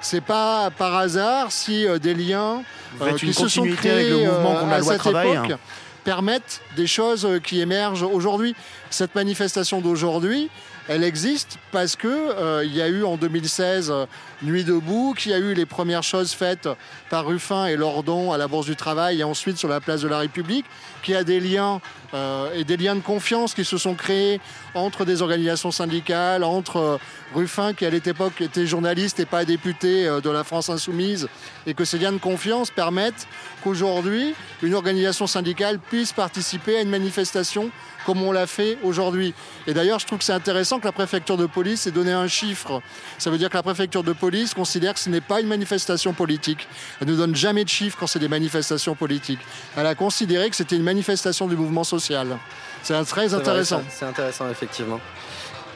[0.00, 2.62] C'est pas par hasard si euh, des liens
[2.98, 5.32] faites qui se sont créés avec le mouvement euh, contre la à loi cette travail.
[5.32, 5.58] époque hein.
[6.04, 8.54] permettent des choses euh, qui émergent aujourd'hui.
[8.90, 10.50] Cette manifestation d'aujourd'hui,
[10.88, 14.06] elle existe parce que euh, il y a eu en 2016 euh,
[14.42, 16.68] Nuit debout, qu'il y a eu les premières choses faites
[17.08, 20.08] par Ruffin et Lordon à la Bourse du Travail et ensuite sur la place de
[20.08, 20.66] la République,
[21.02, 21.80] qu'il y a des liens
[22.12, 24.40] euh, et des liens de confiance qui se sont créés
[24.74, 26.98] entre des organisations syndicales, entre euh,
[27.34, 31.28] Ruffin qui à l'époque était journaliste et pas député euh, de la France insoumise,
[31.66, 33.26] et que ces liens de confiance permettent
[33.64, 37.70] qu'aujourd'hui une organisation syndicale puisse participer à une manifestation
[38.04, 39.34] comme on l'a fait aujourd'hui.
[39.66, 42.28] Et d'ailleurs, je trouve que c'est intéressant que la préfecture de police ait donné un
[42.28, 42.80] chiffre.
[43.18, 46.12] Ça veut dire que la préfecture de police considère que ce n'est pas une manifestation
[46.12, 46.66] politique.
[47.00, 49.40] Elle ne donne jamais de chiffres quand c'est des manifestations politiques.
[49.76, 52.38] Elle a considéré que c'était une manifestation du mouvement social.
[52.82, 53.82] C'est très intéressant.
[53.88, 55.00] C'est intéressant, effectivement.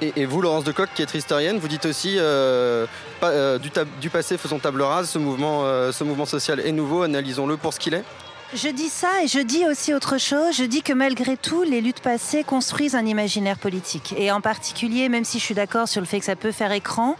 [0.02, 2.86] Et, et vous, Laurence Decoq, qui est historienne, vous dites aussi euh,
[3.20, 3.58] pas- euh,
[4.00, 7.74] du passé, faisons table rase, ce mouvement, euh, ce mouvement social est nouveau, analysons-le pour
[7.74, 8.04] ce qu'il est.
[8.52, 10.56] Je dis ça et je dis aussi autre chose.
[10.56, 14.12] Je dis que malgré tout, les luttes passées construisent un imaginaire politique.
[14.18, 16.72] Et en particulier, même si je suis d'accord sur le fait que ça peut faire
[16.72, 17.14] écran,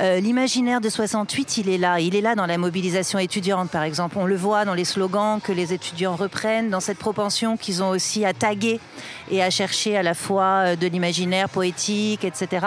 [0.00, 2.00] euh, l'imaginaire de 68, il est là.
[2.00, 4.16] Il est là dans la mobilisation étudiante, par exemple.
[4.18, 7.90] On le voit dans les slogans que les étudiants reprennent, dans cette propension qu'ils ont
[7.90, 8.80] aussi à taguer
[9.30, 12.66] et à chercher à la fois euh, de l'imaginaire poétique, etc.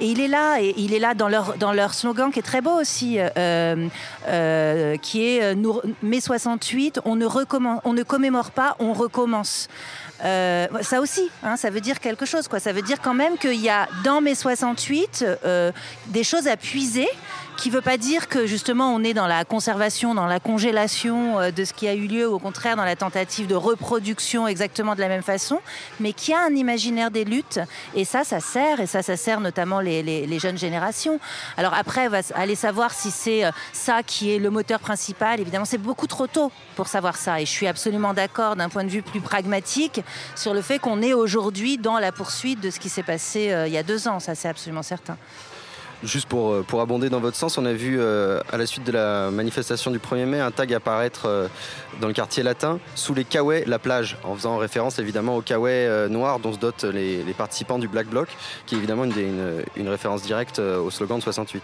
[0.00, 2.42] Et il est là, et il est là dans leur, dans leur slogan qui est
[2.42, 3.88] très beau aussi, euh,
[4.26, 5.72] euh, qui est euh,
[6.02, 7.26] mai 68, on ne,
[7.84, 9.68] on ne commémore pas, on recommence.
[10.24, 12.46] Euh, ça aussi, hein, ça veut dire quelque chose.
[12.48, 12.60] Quoi.
[12.60, 15.72] Ça veut dire quand même qu'il y a dans mai 68 euh,
[16.08, 17.08] des choses à puiser,
[17.62, 21.38] qui ne veut pas dire que justement on est dans la conservation, dans la congélation
[21.38, 24.48] euh, de ce qui a eu lieu, ou au contraire dans la tentative de reproduction
[24.48, 25.60] exactement de la même façon,
[26.00, 27.60] mais qui a un imaginaire des luttes.
[27.94, 31.20] Et ça, ça sert, et ça, ça sert notamment les, les- jeunes générations.
[31.56, 35.38] Alors après, on aller savoir si c'est euh, ça qui est le moteur principal.
[35.38, 37.40] Évidemment, c'est beaucoup trop tôt pour savoir ça.
[37.40, 40.00] Et je suis absolument d'accord d'un point de vue plus pragmatique
[40.34, 43.68] sur le fait qu'on est aujourd'hui dans la poursuite de ce qui s'est passé euh,
[43.68, 44.18] il y a deux ans.
[44.18, 45.16] Ça, c'est absolument certain.
[46.04, 48.84] Juste pour, euh, pour abonder dans votre sens, on a vu euh, à la suite
[48.84, 51.46] de la manifestation du 1er mai un tag apparaître euh,
[52.00, 56.10] dans le quartier latin sous les Kawaii, la plage, en faisant référence évidemment aux Kawaii
[56.10, 58.28] noirs dont se dotent les, participants du Black Bloc,
[58.66, 61.62] qui est évidemment une, une- référence directe au slogan de 68.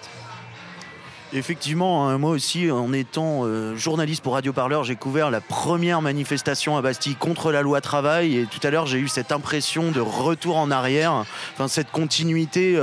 [1.33, 6.77] Effectivement, hein, moi aussi, en étant journaliste pour Radio Parleur, j'ai couvert la première manifestation
[6.77, 8.37] à Bastille contre la loi travail.
[8.37, 11.24] Et tout à l'heure, j'ai eu cette impression de retour en arrière,
[11.68, 12.79] cette continuité.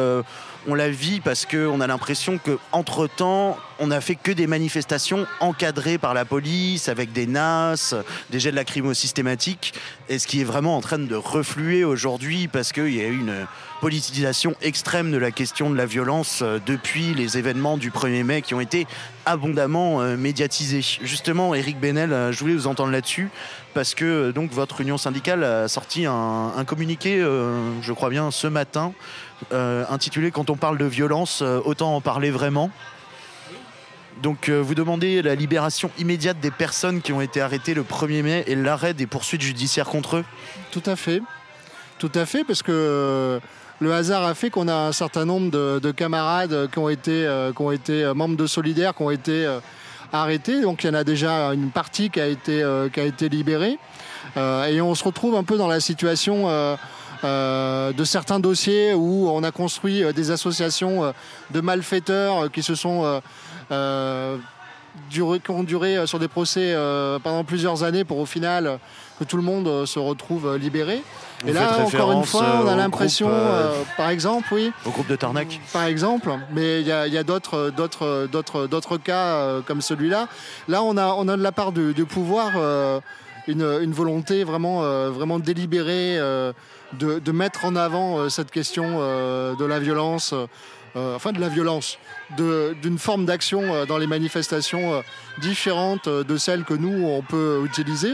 [0.68, 4.48] On la vit parce qu'on a l'impression que entre temps, on n'a fait que des
[4.48, 7.94] manifestations encadrées par la police, avec des NAS,
[8.30, 9.74] des jets de lacrymo systématiques,
[10.10, 13.20] et ce qui est vraiment en train de refluer aujourd'hui parce qu'il y a eu
[13.20, 13.46] une
[13.82, 18.42] politisation extrême de la question de la violence euh, depuis les événements du 1er mai
[18.42, 18.88] qui ont été
[19.26, 20.82] abondamment euh, médiatisés.
[21.04, 23.30] Justement, Eric Benel, euh, je voulais vous entendre là-dessus
[23.74, 28.48] parce que donc votre union syndicale a sorti un, un communiqué, je crois bien, ce
[28.48, 28.94] matin,
[29.90, 32.70] intitulé Quand on parle de violence, euh, autant en parler vraiment.
[34.22, 38.24] Donc euh, vous demandez la libération immédiate des personnes qui ont été arrêtées le 1er
[38.24, 40.26] mai et l'arrêt des poursuites judiciaires contre eux.
[40.72, 41.22] Tout à fait.
[42.00, 43.40] Tout à fait, parce que euh,
[43.80, 47.26] le hasard a fait qu'on a un certain nombre de, de camarades qui ont été,
[47.26, 47.52] euh,
[47.90, 49.60] euh, membres de Solidaire, qui ont été euh,
[50.14, 50.62] arrêtés.
[50.62, 52.90] Donc il y en a déjà une partie qui a été, euh,
[53.22, 53.78] libérée.
[54.38, 56.48] Euh, et on se retrouve un peu dans la situation
[57.24, 61.12] euh, de certains dossiers où on a construit euh, des associations euh,
[61.52, 63.22] de malfaiteurs qui se sont
[63.72, 64.38] euh,
[65.10, 66.76] duré- qui ont duré sur des procès
[67.24, 68.80] pendant plusieurs années pour au final
[69.20, 71.02] que tout le monde se retrouve libéré.
[71.44, 75.08] Vous Et là, encore une fois, on a l'impression, euh, par exemple, oui, Au groupe
[75.08, 78.98] de Tarnac par exemple, mais il y a, il y a d'autres, d'autres, d'autres, d'autres
[78.98, 80.28] cas comme celui-là.
[80.68, 83.00] Là, on a, on a de la part du, du pouvoir euh,
[83.48, 86.18] une, une volonté vraiment, euh, vraiment délibérée
[86.96, 91.50] de, mettre en avant euh, cette question euh, de la violence, euh, enfin de la
[91.50, 91.98] violence,
[92.38, 95.04] d'une forme d'action dans les manifestations
[95.42, 98.14] différentes de celles que nous, on peut utiliser.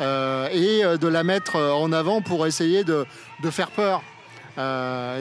[0.00, 3.04] et de la mettre en avant pour essayer de,
[3.42, 4.02] de faire peur.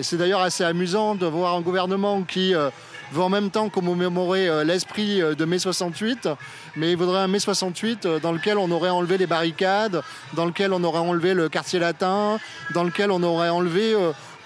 [0.03, 2.53] C'est d'ailleurs assez amusant de voir un gouvernement qui
[3.11, 6.29] veut en même temps commémorer euh, l'esprit euh, de mai 68,
[6.75, 10.01] mais il voudrait un mai 68 euh, dans lequel on aurait enlevé les barricades,
[10.33, 12.39] dans lequel on aurait enlevé le quartier latin,
[12.73, 13.95] dans lequel on aurait enlevé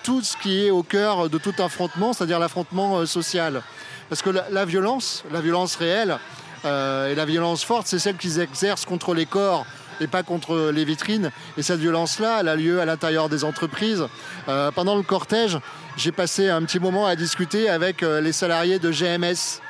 [0.04, 3.62] tout ce qui est au cœur de tout affrontement, c'est-à-dire l'affrontement social.
[4.10, 6.17] Parce que la, violence, la violence réelle
[6.63, 9.65] et la violence forte, c'est celle qu'ils exercent contre les corps
[10.02, 11.32] et pas contre les vitrines.
[11.58, 14.06] Et cette violence-là, elle a lieu à l'intérieur des entreprises.
[14.48, 15.58] Euh, pendant le cortège,
[15.98, 19.62] j'ai passé un petit moment à discuter avec euh, les salariés de GMS.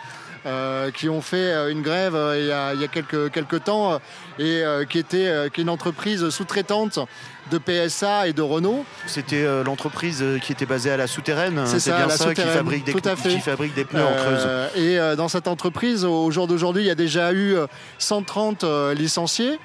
[0.45, 3.63] euh, qui ont fait une grève euh, il y a, il y a quelques, quelques
[3.63, 3.99] temps
[4.37, 6.99] et euh, qui, était, qui est une entreprise sous-traitante
[7.49, 8.85] de PSA et de Renault.
[9.07, 11.61] C'était l'entreprise qui était basée à la souterraine.
[11.65, 13.29] C'est ça, bien la ça, qui fabrique des, tout à fait.
[13.29, 14.47] qui fabrique des pneus en creuse.
[14.75, 17.67] Et dans cette entreprise, au jour d'aujourd'hui, il y a déjà eu euh,
[17.99, 19.59] 130 euh, licenciés.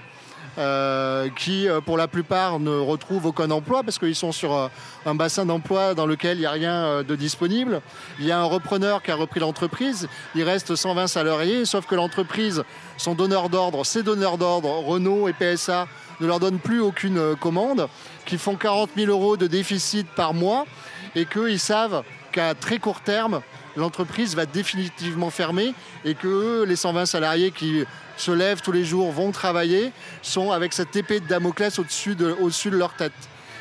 [0.61, 4.69] Euh, qui euh, pour la plupart ne retrouvent aucun emploi parce qu'ils sont sur euh,
[5.07, 7.81] un bassin d'emploi dans lequel il n'y a rien de disponible.
[8.19, 11.95] Il y a un repreneur qui a repris l'entreprise, il reste 120 salariés, sauf que
[11.95, 12.63] l'entreprise,
[12.99, 15.89] son donneur d'ordre, ses donneurs d'ordre, Renault et PSA,
[16.21, 17.89] ne leur donnent plus aucune commande,
[18.27, 20.67] qui font 40 000 euros de déficit par mois
[21.15, 23.41] et qu'ils savent qu'à très court terme,
[23.77, 25.73] l'entreprise va définitivement fermer
[26.05, 27.85] et que les 120 salariés qui
[28.21, 32.37] se lèvent tous les jours, vont travailler, sont avec cette épée de Damoclès au-dessus de,
[32.71, 33.13] leur tête.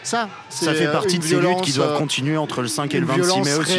[0.04, 2.68] Ça, c'est Ça fait euh, partie une de ces luttes qui doivent continuer entre le
[2.68, 3.78] 5 et le 26 violence mai aussi.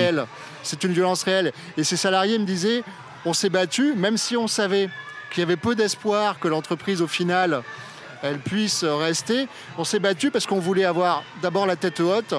[0.62, 1.52] C'est une violence réelle.
[1.76, 2.82] Et ces salariés me disaient,
[3.24, 4.88] on s'est battu, même si on savait
[5.30, 7.62] qu'il y avait peu d'espoir que l'entreprise, au final,
[8.22, 9.48] elle puisse rester.
[9.78, 12.34] On s'est battu parce qu'on voulait avoir d'abord la tête haute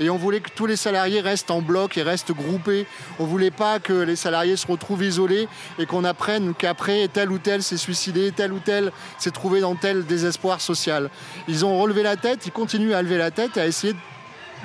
[0.00, 2.86] et on voulait que tous les salariés restent en bloc et restent groupés.
[3.18, 7.38] On voulait pas que les salariés se retrouvent isolés et qu'on apprenne qu'après tel ou
[7.38, 11.10] tel s'est suicidé, tel ou tel s'est trouvé dans tel désespoir social.
[11.48, 13.94] Ils ont relevé la tête, ils continuent à lever la tête et à essayer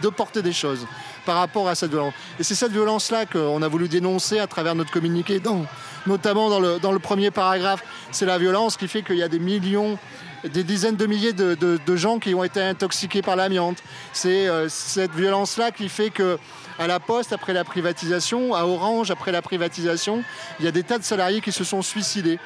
[0.02, 0.88] de porter des choses
[1.26, 2.14] par rapport à cette violence.
[2.40, 5.42] Et c'est cette violence-là qu'on a voulu dénoncer à travers notre communiqué,
[6.08, 7.84] notamment dans le premier paragraphe.
[8.12, 10.00] C'est la violence qui fait qu'il y a des millions,
[10.44, 13.78] des dizaines de milliers de, de- de gens qui ont été intoxiqués par l'amiante.
[14.14, 16.38] C'est euh, cette violence-là qui fait que
[16.80, 20.24] à la Poste, après la privatisation, à Orange, après la privatisation,
[20.60, 22.40] il y a des tas de salariés qui se sont suicidés.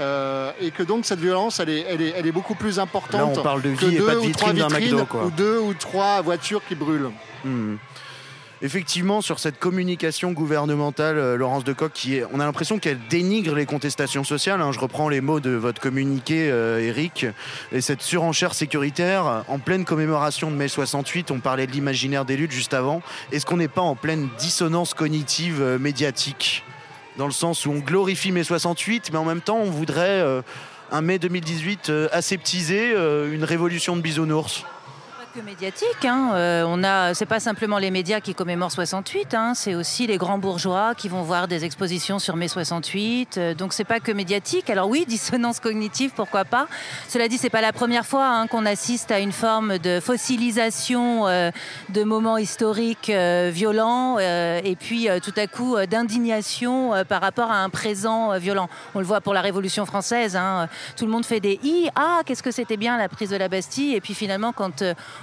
[0.00, 3.34] Euh, et que donc cette violence, elle est, elle est, elle est beaucoup plus importante
[3.34, 5.58] Là, on parle de que et deux pas de ou trois vitrines McDo, ou deux
[5.58, 7.10] ou trois voitures qui brûlent.
[7.44, 7.74] Hmm.
[8.64, 13.56] Effectivement, sur cette communication gouvernementale, euh, Laurence Decoq, qui est, on a l'impression qu'elle dénigre
[13.56, 14.60] les contestations sociales.
[14.60, 14.70] hein.
[14.70, 17.26] Je reprends les mots de votre communiqué, euh, Eric.
[17.72, 22.36] Et cette surenchère sécuritaire, en pleine commémoration de mai 68, on parlait de l'imaginaire des
[22.36, 23.02] luttes juste avant.
[23.32, 26.62] Est-ce qu'on n'est pas en pleine dissonance cognitive euh, médiatique?
[27.16, 30.40] Dans le sens où on glorifie mai 68, mais en même temps, on voudrait euh,
[30.92, 34.64] un mai 2018 euh, aseptisé, euh, une révolution de bisounours.
[35.34, 36.04] Que médiatique.
[36.04, 36.32] Hein.
[36.34, 39.32] Euh, on a, c'est pas simplement les médias qui commémorent 68.
[39.32, 39.54] Hein.
[39.54, 43.38] C'est aussi les grands bourgeois qui vont voir des expositions sur mai 68.
[43.38, 44.68] Euh, donc c'est pas que médiatique.
[44.68, 46.66] Alors oui, dissonance cognitive, pourquoi pas.
[47.08, 51.26] Cela dit, c'est pas la première fois hein, qu'on assiste à une forme de fossilisation
[51.28, 51.50] euh,
[51.88, 57.56] de moments historiques euh, violents euh, et puis tout à coup d'indignation par rapport à
[57.56, 58.68] un présent violent.
[58.94, 60.36] On le voit pour la Révolution française.
[60.36, 60.68] hein.
[60.96, 61.88] Tout le monde fait des i.
[61.94, 63.94] Ah, qu'est-ce que c'était bien la prise de la Bastille.
[63.94, 64.82] Et puis finalement, quand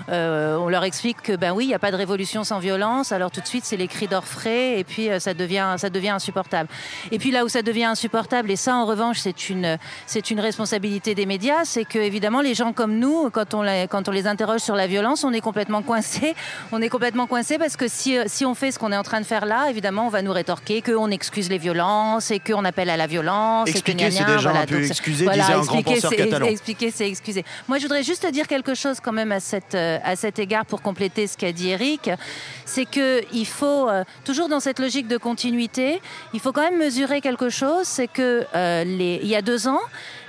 [0.09, 3.11] euh, on leur explique que ben oui, il n'y a pas de révolution sans violence,
[3.11, 6.09] alors tout de suite c'est les cris d'orfraie et puis euh, ça devient ça devient
[6.09, 6.69] insupportable.
[7.11, 10.39] Et puis là où ça devient insupportable, et ça en revanche c'est une c'est une
[10.39, 14.11] responsabilité des médias, c'est que évidemment les gens comme nous, quand on les, quand on
[14.11, 16.35] les interroge sur la violence, on est complètement coincé.
[16.71, 19.03] On est complètement coincé parce que si euh, si on fait ce qu'on est en
[19.03, 22.63] train de faire là, évidemment on va nous rétorquer qu'on excuse les violences et qu'on
[22.63, 23.67] appelle à la violence.
[23.69, 24.61] et que Expliquer, c'est déjà voilà.
[24.61, 26.45] un peu excusé, voilà, disait un grand expliquer, penseur c'est- catalan.
[26.45, 27.45] expliquer, c'est excuser.
[27.67, 30.81] Moi, je voudrais juste dire quelque chose quand même à, cette, à cet égard pour
[30.81, 32.09] compléter ce qu'a dit Eric.
[32.65, 36.01] C'est qu'il faut, euh, toujours dans cette logique de continuité,
[36.33, 37.85] il faut quand même mesurer quelque chose.
[37.85, 39.81] C'est que euh, y a deux ans,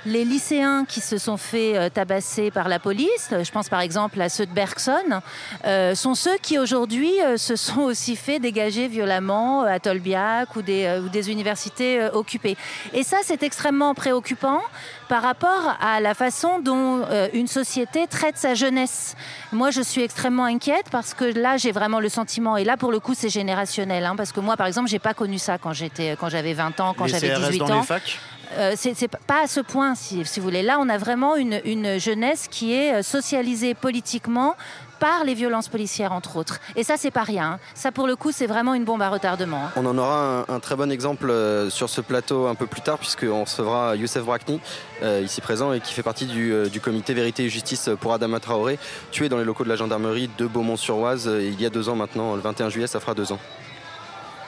[0.05, 3.81] les lycéens qui se sont fait euh, tabasser par la police, euh, je pense par
[3.81, 5.21] exemple à ceux de Bergson,
[5.65, 10.99] euh, sont ceux qui aujourd'hui se sont aussi fait dégager violemment à Tolbiac ou des,
[11.03, 12.57] ou des universités occupées.
[12.93, 14.61] Et ça, c'est extrêmement préoccupant
[15.07, 19.15] par rapport à la façon dont une société traite sa jeunesse.
[19.51, 22.91] Moi, je suis extrêmement inquiète parce que là, j'ai vraiment le sentiment, et là, pour
[22.91, 25.73] le coup, c'est générationnel, hein, parce que moi, par exemple, j'ai pas connu ça quand
[25.73, 27.79] j'étais, quand j'avais 20 ans, quand j'avais CRS 18 dans ans.
[27.81, 28.19] les facs?
[28.57, 30.61] Euh, c'est pas à ce point, si, vous voulez.
[30.61, 34.55] Là, on a vraiment une, une jeunesse qui est euh, socialisée politiquement
[34.99, 36.59] par les violences policières, entre autres.
[36.75, 37.53] Et ça, c'est pas rien.
[37.53, 37.59] hein.
[37.73, 39.65] Ça, pour le coup, c'est vraiment une bombe à retardement.
[39.65, 39.71] hein.
[39.75, 42.99] On en aura un, très bon exemple euh, sur ce plateau un peu plus tard,
[42.99, 44.59] puisqu'on recevra Youssef Brakni,
[45.23, 48.77] ici présent, et qui fait partie du, du comité Vérité et Justice pour Adama Traoré,
[49.11, 52.35] tué dans les locaux de la gendarmerie de Beaumont-sur-Oise il y a deux ans maintenant,
[52.35, 53.39] le 21 juillet, ça fera deux ans.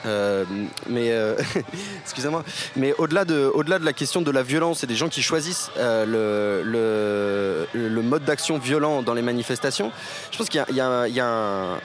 [0.06, 0.44] Euh,
[0.88, 1.36] mais euh,
[2.02, 2.44] excusez-moi,
[2.76, 3.50] mais au-delà de,
[3.84, 9.02] la question de la violence et des gens qui choisissent euh, le, mode d'action violent
[9.02, 9.90] dans les manifestations,
[10.30, 11.78] je pense qu'il y a, un,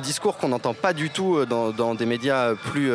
[0.00, 2.92] discours qu'on n'entend pas du tout dans, des médias plus,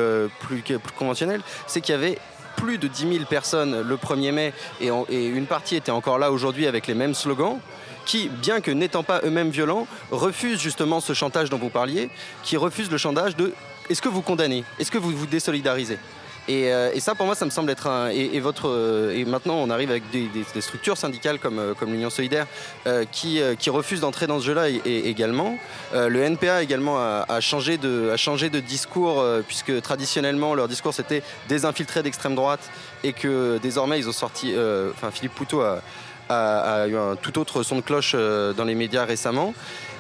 [0.98, 2.18] conventionnels, c'est qu'il y avait
[2.56, 6.68] plus de 10 000 personnes le 1er mai et une partie était encore là aujourd'hui
[6.68, 7.60] avec les mêmes slogans
[8.06, 12.10] qui, bien que n'étant pas eux-mêmes violents, refusent justement ce chantage dont vous parliez,
[12.44, 13.52] qui refusent le chantage de
[13.90, 14.64] est-ce que vous condamnez?
[14.80, 15.98] Est-ce que vous vous désolidarisez?
[16.48, 18.10] Et, euh, ça, pour moi, ça me semble être un.
[18.10, 22.10] Et, votre, euh, et maintenant, on arrive avec des, structures syndicales comme, euh, comme l'Union
[22.10, 22.46] Solidaire
[23.12, 25.58] qui, qui refusent d'entrer dans ce jeu-là également.
[25.94, 31.24] Le NPA également a, changé, de, a changé de discours, puisque traditionnellement, leur discours c'était
[31.50, 32.70] des infiltrés d'extrême droite
[33.04, 34.54] et que désormais, ils ont sorti.
[34.92, 35.82] Enfin, Philippe Poutot a,
[36.30, 39.54] a- eu un tout autre son de cloche euh, dans les médias récemment.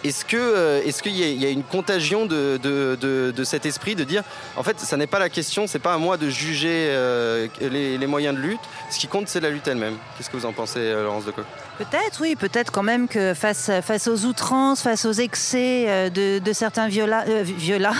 [0.03, 2.95] Est-ce que, euh, est-ce qu'il y, a- une contagion de, de-
[3.35, 4.21] de- cet esprit de dire,
[4.55, 7.97] en fait, ça n'est pas la question, c'est pas à moi de juger euh, les,
[7.97, 8.59] les moyens de lutte.
[8.91, 9.95] Ce qui compte, c'est la lutte elle-même.
[10.17, 11.45] Qu'est-ce que vous en pensez, Laurence Decoq
[11.79, 16.87] Peut-être, oui, peut-être quand même que face, face aux outrances, face aux excès de, certains
[16.87, 17.93] viola, viola-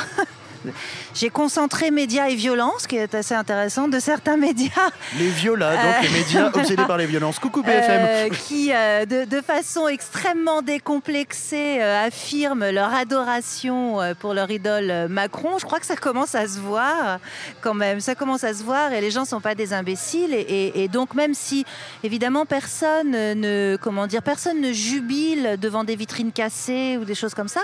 [1.15, 4.89] J'ai concentré médias et violence, qui est assez intéressant, de certains médias.
[5.17, 7.39] Les violas, donc les médias obsédés par les violences.
[7.39, 8.01] Coucou BFM.
[8.05, 14.51] Euh, qui, euh, de, de façon extrêmement décomplexée, euh, affirment leur adoration euh, pour leur
[14.51, 15.57] idole euh, Macron.
[15.57, 17.19] Je crois que ça commence à se voir
[17.61, 18.01] quand même.
[18.01, 20.33] Ça commence à se voir et les gens sont pas des imbéciles.
[20.33, 21.63] Et, et- et donc même si
[22.03, 27.33] évidemment personne ne comment dire personne ne jubile devant des vitrines cassées ou des choses
[27.33, 27.61] comme ça,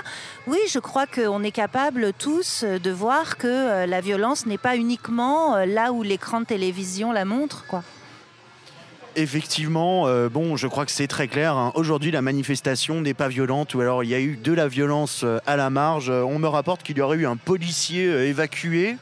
[0.48, 4.60] oui, je crois qu'on est capable tous euh, de voir que euh, la violence n'est
[4.60, 7.84] pas uniquement euh, là où l'écran de télévision la montre, quoi.
[9.16, 11.58] Effectivement, euh, bon, je crois que c'est très clair.
[11.58, 11.72] hein.
[11.74, 15.26] Aujourd'hui, la manifestation n'est pas violente, ou alors il y a eu de la violence
[15.48, 16.12] à la marge.
[16.12, 18.96] On me rapporte qu'il y aurait eu un policier évacué.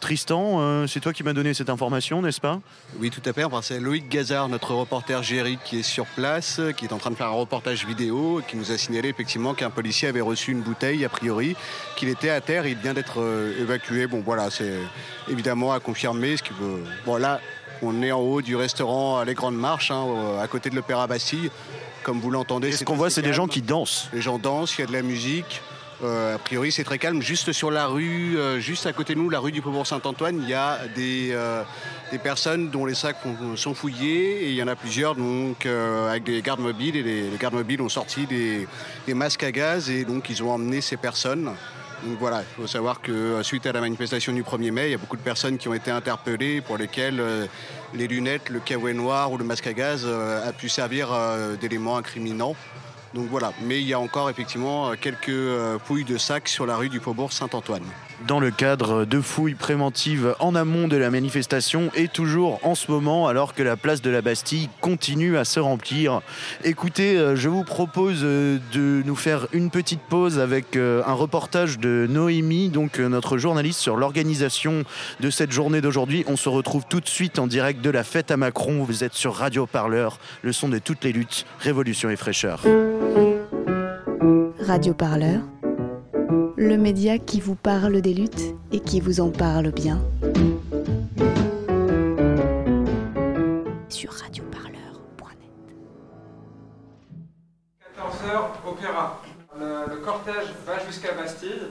[0.00, 2.60] Tristan, euh, c'est toi qui m'as donné cette information, n'est-ce pas?
[2.98, 3.44] Oui, tout à fait.
[3.44, 6.98] Enfin, c'est Loïc Gazard, notre reporter géry, qui est sur place, euh, qui est en
[6.98, 10.52] train de faire un reportage vidéo, qui nous a signalé effectivement qu'un policier avait reçu
[10.52, 11.56] une bouteille, a priori,
[11.96, 14.06] qu'il était à terre, il vient d'être euh, évacué.
[14.06, 14.78] Bon, voilà, c'est
[15.28, 16.36] évidemment à confirmer.
[16.36, 16.84] Ce qui veut...
[17.04, 17.40] Bon, là,
[17.82, 20.06] on est en haut du restaurant Les Grandes Marches, hein,
[20.40, 21.50] à côté de l'Opéra Bastille.
[22.02, 24.08] Comme vous l'entendez, Et ce qu'on voit, c'est des gens qui dansent.
[24.12, 25.60] Les gens dansent, il y a de la musique.
[26.04, 27.20] Euh, a priori, c'est très calme.
[27.22, 30.40] Juste sur la rue, euh, juste à côté de nous, la rue du Faubourg Saint-Antoine,
[30.42, 31.64] il y a des, euh,
[32.22, 34.44] personnes dont les sacs ont- sont fouillés.
[34.44, 36.96] Et il y en a plusieurs donc, avec des gardes mobiles.
[36.96, 38.66] Et les, gardes mobiles ont sorti des,
[39.14, 39.90] masques à gaz.
[39.90, 41.50] Et donc, ils ont emmené ces personnes.
[42.04, 44.94] Donc voilà, il faut savoir que suite à la manifestation du 1er mai, il y
[44.94, 47.20] a beaucoup de personnes qui ont été interpellées pour lesquelles
[47.92, 51.96] les lunettes, le caouet noir ou le masque à gaz a pu servir euh, d'élément
[51.96, 52.54] incriminant.
[53.14, 56.66] Donc voilà, mais il y a encore effectivement euh, quelques euh, fouilles de sacs sur
[56.66, 57.84] la rue du Faubourg Saint-Antoine.
[58.26, 62.90] Dans le cadre de fouilles préventives en amont de la manifestation et toujours en ce
[62.90, 66.20] moment alors que la place de la Bastille continue à se remplir.
[66.64, 71.12] Écoutez, euh, je vous propose euh, de nous faire une petite pause avec euh, un
[71.12, 74.84] reportage de Noémie, donc notre journaliste sur l'organisation
[75.20, 76.24] de cette journée d'aujourd'hui.
[76.26, 78.84] On se retrouve tout de suite en direct de la fête à Macron.
[78.84, 82.62] Vous êtes sur Radio Parleur, le son de toutes les luttes, révolution et fraîcheur.
[84.60, 85.40] Radio Parleur,
[86.58, 90.00] le média qui vous parle des luttes et qui vous en parle bien.
[93.88, 95.52] Sur radioparleur.net.
[97.96, 99.22] 14h, opéra.
[99.56, 101.68] Le, cortège va jusqu'à Bastille.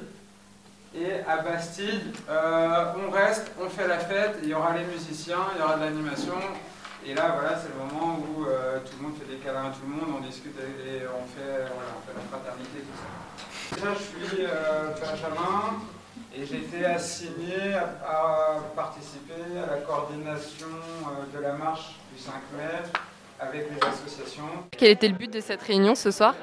[0.96, 5.52] Et à Bastille, euh, on reste, on fait la fête, il y aura les musiciens,
[5.54, 6.40] il y aura de l'animation.
[7.06, 9.70] Et là, voilà, c'est le moment où euh, tout le monde fait des câlins à
[9.70, 13.37] tout le monde, on discute et on fait, voilà, on fait la fraternité, tout ça.
[13.78, 15.78] Déjà, je suis euh, Benjamin
[16.36, 22.20] et j'ai été assigné à, à participer à la coordination euh, de la marche du
[22.20, 22.64] 5 mai
[23.40, 24.46] avec les associations.
[24.76, 26.34] Quel était le but de cette réunion ce soir?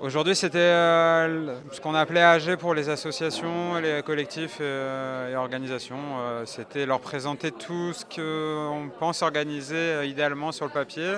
[0.00, 5.98] Aujourd'hui, c'était euh, ce qu'on appelait AG pour les associations, les collectifs euh, et organisations.
[6.18, 11.12] Euh, C'était leur présenter tout ce qu'on pense organiser euh, idéalement sur le papier,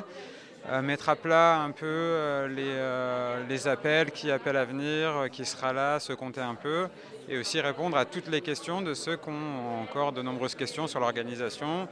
[0.82, 5.28] mettre à plat un peu euh, les, euh, les appels, qui appellent à venir, euh,
[5.28, 6.88] qui sera là, se compter un peu,
[7.28, 10.86] et aussi répondre à toutes les questions de ceux qui ont encore de nombreuses questions
[10.86, 11.88] sur l'organisation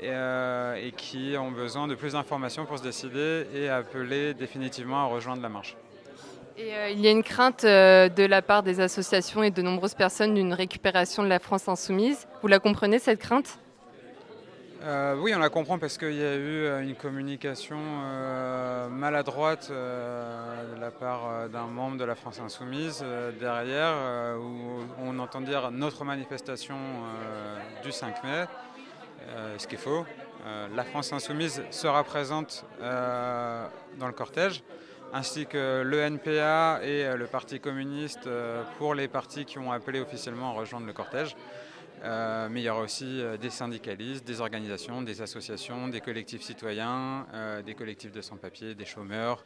[0.00, 5.06] et, euh, qui ont besoin de plus d'informations pour se décider et appeler définitivement à
[5.06, 5.76] rejoindre la marche.
[6.56, 9.62] Et euh, il y a une crainte euh, de la part des associations et de
[9.62, 12.26] nombreuses personnes d'une récupération de la France insoumise.
[12.42, 13.58] Vous la comprenez cette crainte?
[14.88, 19.70] Euh, oui, on la comprend parce qu'il y a eu euh, une communication euh, maladroite
[19.70, 23.04] de la part d'un membre de la France Insoumise
[23.38, 23.94] derrière,
[24.40, 26.76] où on entend dire notre manifestation
[27.82, 28.46] du 5 mai,
[29.58, 30.06] ce qui est faux.
[30.74, 34.62] La France Insoumise sera présente dans le cortège,
[35.12, 38.28] ainsi que le NPA et le Parti communiste
[38.78, 41.36] pour les partis qui ont appelé officiellement à rejoindre le cortège.
[42.04, 46.42] Euh, mais il y aura aussi euh, des syndicalistes, des organisations, des associations, des collectifs
[46.42, 49.44] citoyens, euh, des collectifs de sans-papiers, des chômeurs,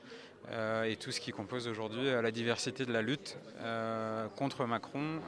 [0.51, 3.39] euh, et tout ce qui compose aujourd'hui la diversité de la lutte
[4.37, 5.21] contre Macron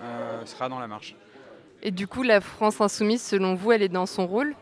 [0.45, 1.15] sera dans la marche.
[1.83, 4.57] Et du coup, la France insoumise, selon vous, elle est dans son rôle?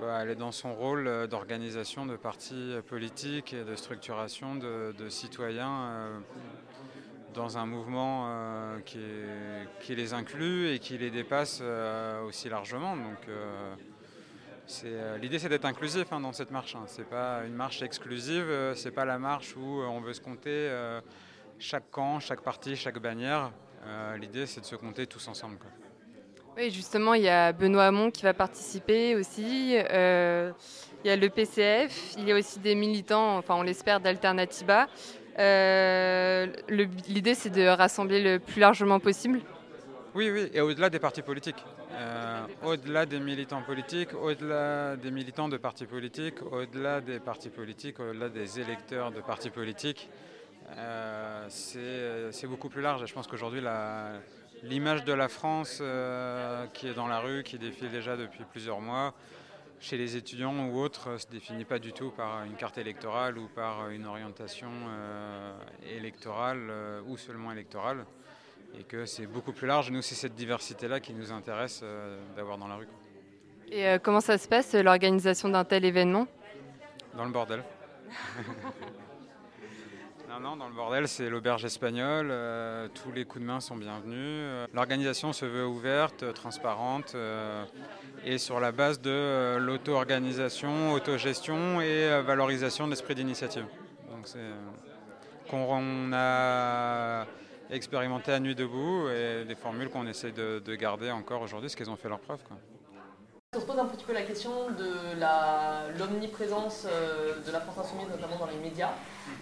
[0.00, 5.08] Bah, elle est dans son rôle d'organisation de partis politiques et de structuration de, de
[5.08, 6.22] citoyens
[7.34, 8.78] dans un mouvement euh,
[9.80, 12.96] qui, les inclut et qui les dépasse euh, aussi largement.
[12.96, 16.74] Donc, euh, l'idée, c'est d'être inclusif hein, dans cette marche.
[16.76, 16.84] hein.
[16.86, 18.46] C'est pas une marche exclusive.
[18.76, 20.70] c'est pas la marche où on veut se compter
[21.58, 23.52] chaque camp, chaque parti, chaque bannière.
[24.18, 25.58] L'idée, c'est de se compter tous ensemble.
[26.56, 29.72] Oui, justement, il y a Benoît Hamon qui va participer aussi.
[29.72, 29.74] il
[31.04, 32.14] y a le PCF.
[32.16, 34.88] Il y a aussi des militants, enfin, on l'espère, d'Alternativa.
[35.38, 39.40] Euh, L'idée, c'est de rassembler le plus largement possible.
[40.14, 41.64] Oui, oui, et au-delà des partis politiques.
[41.92, 48.00] Euh, au-delà des militants politiques, au-delà des militants de partis politiques, au-delà des partis politiques,
[48.00, 50.08] au-delà des électeurs de partis politiques,
[50.76, 53.04] euh, c'est beaucoup plus large.
[53.06, 53.60] Je pense qu'aujourd'hui,
[54.62, 55.82] l'image de la France
[56.74, 59.14] qui est dans la rue, qui défile déjà depuis plusieurs mois,
[59.80, 63.38] chez les étudiants ou autres, ne se définit pas du tout par une carte électorale
[63.38, 64.70] ou par une orientation
[65.84, 66.72] électorale
[67.06, 68.06] ou seulement électorale
[68.78, 69.90] et que c'est beaucoup plus large.
[69.90, 72.88] Nous, c'est cette diversité-là qui nous intéresse euh, d'avoir dans la rue.
[73.68, 76.26] Et euh, comment ça se passe, l'organisation d'un tel événement?
[77.16, 77.62] Dans le bordel.
[80.40, 82.28] non, non, dans le bordel, c'est l'auberge espagnole.
[82.30, 84.68] Euh, tous les coups de main sont bienvenus.
[84.72, 87.16] L'organisation se veut ouverte, transparente
[88.24, 93.66] et sur la base de l'auto-organisation, autogestion et valorisation de l'esprit d'initiative.
[94.10, 94.38] Donc, c'est
[95.48, 97.26] qu'on a
[97.70, 101.90] expérimenté à nuit debout et des formules qu'on essaie de, garder encore aujourd'hui, parce qu'elles
[101.90, 102.40] ont fait leur preuve.
[103.56, 108.08] On se pose un petit peu la question de l'omniprésence euh, de la France insoumise,
[108.08, 108.90] notamment dans les médias.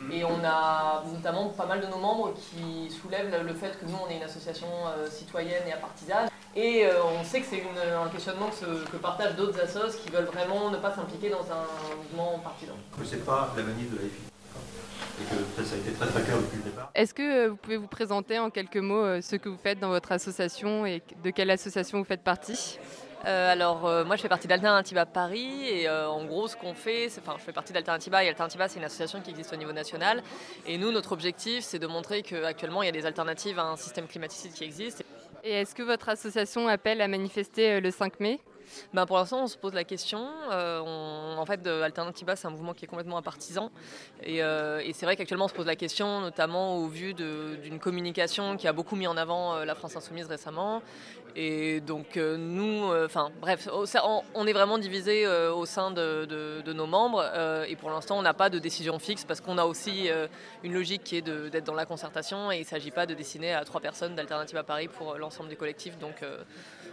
[0.01, 0.13] Mhm.
[0.13, 3.97] Et on a notamment pas mal de nos membres qui soulèvent le fait que nous,
[4.07, 6.29] on est une association euh, citoyenne et apartisane.
[6.55, 10.27] Et euh, on sait que c'est un questionnement que, que partagent d'autres assos qui veulent
[10.27, 12.75] vraiment ne pas s'impliquer dans un mouvement partisan.
[12.99, 14.33] Que c'est pas la manie de la FI
[15.57, 16.91] que ça a été très très clair depuis le départ.
[16.95, 20.11] Est-ce que vous pouvez vous présenter en quelques mots ce que vous faites dans votre
[20.11, 22.79] association et de quelle association vous faites partie?
[23.27, 27.37] Euh, alors moi je fais partie d'Alternativa Paris et en gros ce qu'on fait, enfin
[27.39, 30.23] je fais partie d'Alternativa et Alternativa c'est une association qui existe au niveau national
[30.67, 33.77] et nous notre objectif c'est de montrer qu'actuellement il y a des alternatives à un
[33.77, 35.05] système climaticide qui existe.
[35.45, 38.41] Et est-ce que votre association appelle à manifester le 5 mai?
[38.93, 40.29] Ben Pour l'instant, on se pose la question.
[40.51, 43.71] Euh, en fait, Alternativa, c'est un mouvement qui est complètement partisan.
[44.23, 47.79] Et, euh, et c'est vrai qu'actuellement, on se pose la question, notamment au vu d'une
[47.79, 50.83] communication qui a beaucoup mis en avant euh, la France Insoumise récemment.
[51.35, 53.69] Et donc, nous, enfin, bref,
[54.35, 57.25] on, est vraiment divisé au sein de, nos membres.
[57.69, 60.09] et pour l'instant, on n'a pas de décision fixe parce qu'on a aussi
[60.63, 62.53] une logique qui est d'être dans la concertation.
[62.53, 65.57] Et il ne s'agit pas de dessiner à trois personnes d'Alternativa Paris pour l'ensemble des
[65.57, 65.99] collectifs.
[65.99, 66.23] Donc,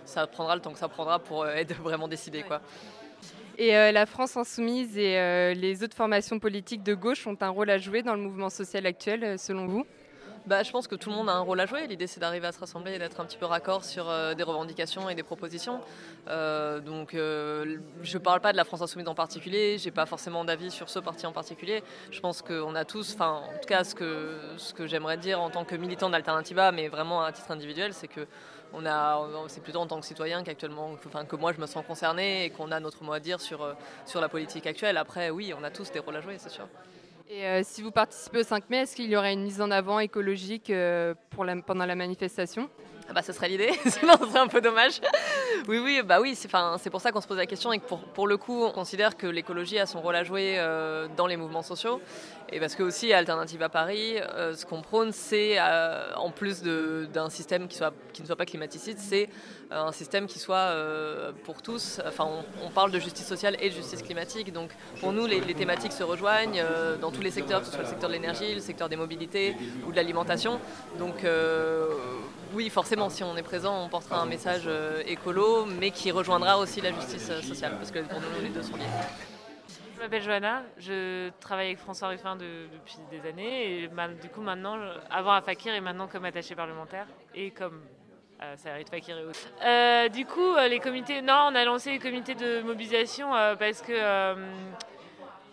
[0.10, 2.44] ça prendra le temps que ça prendra pour euh, être vraiment décidé.
[2.44, 2.62] Quoi.
[3.58, 7.50] Et euh, la France insoumise et euh, les autres formations politiques de gauche ont un
[7.50, 9.86] rôle à jouer dans le mouvement social actuel, selon vous?
[10.50, 11.88] Bah, je pense que tout le monde a un rôle à jouer.
[11.88, 15.10] L'idée, c'est d'arriver à se rassembler et d'être un petit peu raccord sur des revendications
[15.10, 15.80] et des propositions.
[16.28, 17.78] donc, je
[18.14, 19.78] ne parle pas de la France insoumise en particulier.
[19.78, 21.84] J'ai pas forcément d'avis sur ce parti en particulier.
[22.12, 25.40] Je pense qu'on a tous, enfin, en tout cas, ce que, ce que j'aimerais dire
[25.40, 28.28] en tant que militant d'Alternativa, mais vraiment à titre individuel, c'est que
[28.74, 31.86] on a, c'est plutôt en tant que citoyen qu'actuellement, enfin, que moi je me sens
[31.86, 33.74] concerné et qu'on a notre mot à dire sur, euh,
[34.06, 34.98] sur la politique actuelle.
[34.98, 36.68] Après, oui, on a tous des rôles à jouer, c'est sûr.
[37.32, 39.70] Et euh, si vous participez au 5 mai, est-ce qu'il y aurait une mise en
[39.70, 42.68] avant écologique euh, pour pendant la manifestation?
[43.08, 45.00] Ah bah, ce serait l'idée, sinon ce serait un peu dommage.
[45.68, 46.50] Oui, oui, bah oui, c'est
[46.90, 49.16] pour ça qu'on se pose la question et que pour, pour le coup, on considère
[49.16, 52.02] que l'écologie a son rôle à jouer euh, dans les mouvements sociaux.
[52.52, 54.16] Et parce que aussi, Alternative à Paris,
[54.56, 58.98] ce qu'on prône, c'est, en plus d'un système qui, soit, qui ne soit pas climaticide,
[58.98, 59.30] c'est
[59.72, 60.74] un système qui soit
[61.44, 62.02] pour tous.
[62.08, 62.28] Enfin,
[62.64, 64.52] on, parle de justice sociale et de justice climatique.
[64.52, 66.64] Donc, pour nous, les, thématiques se rejoignent
[67.02, 69.56] dans tous les secteurs, que ce soit le secteur de l'énergie, le secteur des mobilités
[69.86, 70.60] ou de l'alimentation.
[70.98, 71.24] Donc,
[72.54, 76.58] oui, forcément, si on est présent, on portera un message euh, écolo, mais qui rejoindra
[76.58, 78.86] aussi la justice euh, sociale, parce que pour nous, les deux sont liés.
[79.96, 83.88] Je m'appelle Johanna, je travaille avec François Ruffin depuis des années, et
[84.22, 84.78] du coup maintenant,
[85.12, 87.06] avant à Fakir et maintenant comme attaché parlementaire,
[87.36, 87.82] et comme
[88.42, 90.10] euh, ça arrive Fakir et autres.
[90.10, 94.36] du coup, les comités, non, on a lancé les comités de mobilisation parce que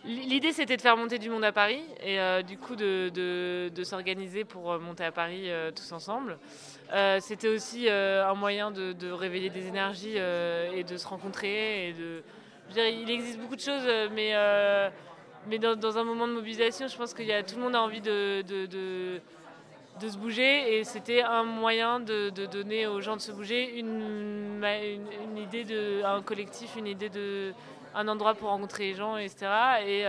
[0.04, 4.78] L'idée, c'était de faire monter du monde à Paris et du coup de, s'organiser pour
[4.78, 6.38] monter à Paris tous ensemble.
[6.92, 11.88] Euh, c'était aussi euh, un moyen de, révéler des énergies euh, et de se rencontrer.
[11.88, 12.22] Et de...
[12.76, 14.34] il existe beaucoup de choses, mais,
[15.48, 17.82] mais dans, un moment de mobilisation, je pense que y a, tout le monde a
[17.82, 19.20] envie de,
[20.00, 20.78] de, se bouger.
[20.78, 26.02] Et c'était un moyen de, donner aux gens de se bouger une, une, idée de
[26.04, 27.52] un collectif, une idée de
[27.94, 29.46] un endroit pour rencontrer les gens, etc.
[29.86, 30.04] Et,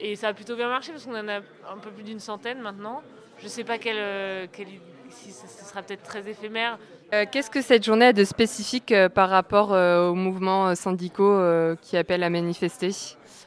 [0.00, 2.60] et ça a plutôt bien marché parce qu'on en a un peu plus d'une centaine
[2.60, 3.02] maintenant.
[3.38, 4.68] Je ne sais pas quelle, quelle
[5.10, 6.78] ce sera peut-être très éphémère.
[7.14, 11.40] Euh, qu'est-ce que cette journée a de spécifique euh, par rapport euh, aux mouvements syndicaux
[11.82, 12.90] qui appellent à manifester?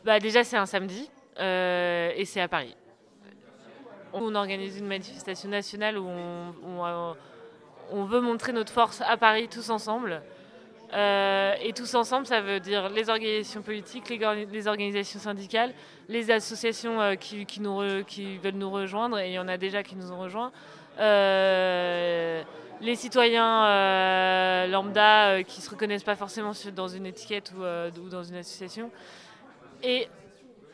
[0.03, 2.75] Bah, Déjà, c'est un samedi et c'est à Paris.
[4.13, 7.15] On organise une manifestation nationale où on,
[7.91, 10.21] on veut montrer notre force à Paris tous ensemble.
[10.93, 15.73] et tous ensemble, ça veut dire les organisations politiques, les, organisations syndicales,
[16.09, 19.95] les associations qui, nous qui, veulent nous rejoindre, et il y en a déjà qui
[19.95, 20.51] nous ont rejoints,
[20.99, 22.43] euh,
[22.81, 27.63] les citoyens euh, lambda euh, qui ne se reconnaissent pas forcément dans une étiquette ou,
[27.63, 28.91] euh, ou dans une association,
[29.83, 30.07] et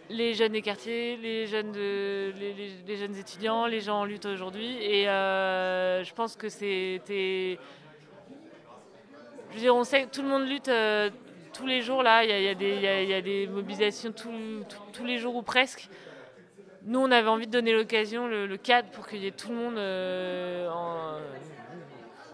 [0.10, 2.34] les jeunes des quartiers, les jeunes, de-
[2.88, 4.78] les, jeunes étudiants, les gens en aujourd'hui.
[4.82, 7.60] Et euh, je pense que c'était.
[9.50, 11.10] Je veux dire, on sait que tout le monde lutte euh,
[11.54, 12.24] tous les jours là.
[12.24, 15.90] Il y a, des- mobilisations tous- les jours ou presque.
[16.84, 19.56] Nous, on avait envie de donner l'occasion, le, cadre pour qu'il y ait tout le
[19.56, 20.70] monde, euh,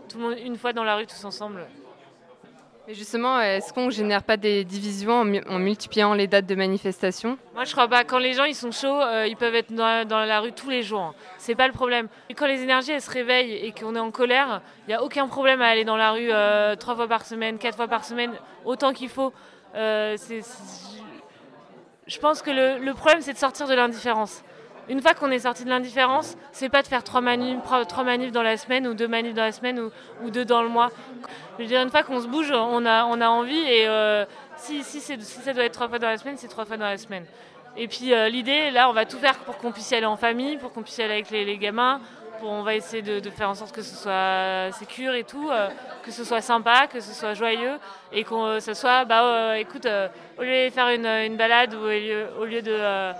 [0.07, 1.65] tout le monde une fois dans la rue tous ensemble.
[2.85, 6.55] Mais justement, est-ce qu'on génère pas des divisions en, mu- en multipliant les dates de
[6.55, 7.37] manifestation?
[7.53, 8.03] Moi, je crois pas.
[8.03, 10.83] Quand les gens ils sont chauds, euh, ils peuvent être dans la, rue tous les
[10.83, 11.13] jours.
[11.37, 12.09] C'est pas le problème.
[12.29, 15.01] Et quand les énergies elles se réveillent et qu'on est en colère, il n'y a
[15.01, 18.03] aucun problème à aller dans la rue euh, trois fois par semaine, quatre fois par
[18.03, 18.33] semaine,
[18.65, 19.31] autant qu'il faut.
[19.75, 20.17] Euh,
[22.05, 24.43] je pense que le problème, c'est de sortir de l'indifférence.
[24.89, 27.61] Une fois qu'on est sorti de l'indifférence, c'est pas de faire trois manifs,
[28.31, 29.79] dans la semaine ou deux manifs dans la semaine
[30.21, 30.89] ou, deux dans le mois.
[31.59, 34.25] Une fois qu'on se bouge, on a, envie et euh,
[34.57, 37.25] si, ça doit être trois fois dans la semaine, c'est trois fois dans la semaine.
[37.75, 40.17] Et puis euh, l'idée, là, on va tout faire pour qu'on puisse y aller en
[40.17, 41.99] famille, pour qu'on puisse y aller avec les, gamins.
[42.39, 45.69] Pour, on va essayer de, faire en sorte que ce soit sécure et tout, euh,
[46.03, 47.77] que ce soit sympa, que ce soit joyeux
[48.11, 49.87] et euh, ce soit, bah, écoute,
[50.37, 53.13] au lieu de faire une, balade ou au lieu, de,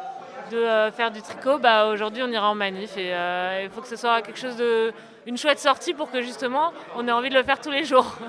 [0.53, 3.81] de euh, faire du tricot, bah, aujourd'hui on ira en manif et euh, il faut
[3.81, 4.93] que ce soit quelque chose de,
[5.25, 8.15] une chouette sortie pour que justement on ait envie de le faire tous les jours.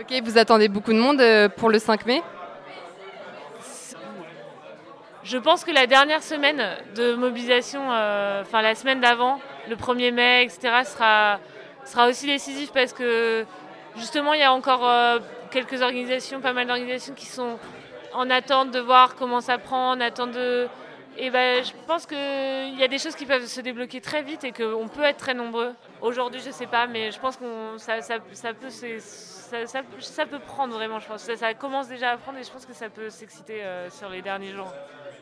[0.00, 2.22] Ok, vous attendez beaucoup de monde euh, pour le 5 mai?
[5.22, 6.62] Je pense que la dernière semaine
[6.94, 11.38] de mobilisation, euh, enfin la semaine d'avant, le 1er mai, etc., sera,
[11.84, 13.44] sera aussi décisif parce que
[13.96, 15.18] justement il y a encore euh,
[15.50, 17.58] quelques organisations, pas mal d'organisations qui sont
[18.14, 20.66] en attente de voir comment ça prend, en attente de...
[21.22, 24.42] Et ben, je pense qu'il y a des choses qui peuvent se débloquer très vite
[24.42, 25.74] et qu'on peut être très nombreux.
[26.00, 27.44] Aujourd'hui, je sais pas, mais je pense que
[27.76, 31.20] ça, ça, ça peut, ça, peut prendre vraiment, je pense.
[31.20, 34.08] Ça, ça commence déjà à prendre et je pense que ça peut s'exciter euh, sur
[34.08, 34.72] les derniers jours.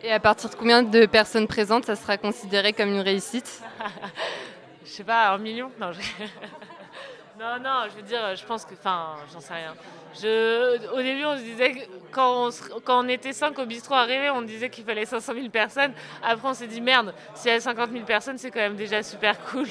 [0.05, 3.61] Et à partir de combien de personnes présentes, ça sera considéré comme une réussite?
[4.85, 5.73] Je sais pas, un million?
[5.81, 6.01] Non, je...
[7.39, 8.73] non, non, je veux dire, je pense que.
[8.73, 9.75] Enfin, j'en sais rien.
[10.15, 10.93] Je...
[10.93, 11.79] Au début, on se disait que
[12.11, 15.35] quand on, se- quand on était 5 au bistrot arrivé, on disait qu'il fallait 500
[15.35, 15.93] 000 personnes.
[16.23, 19.03] Après, on s'est dit merde, s'il y a 50 000 personnes, c'est quand même déjà
[19.03, 19.67] super cool.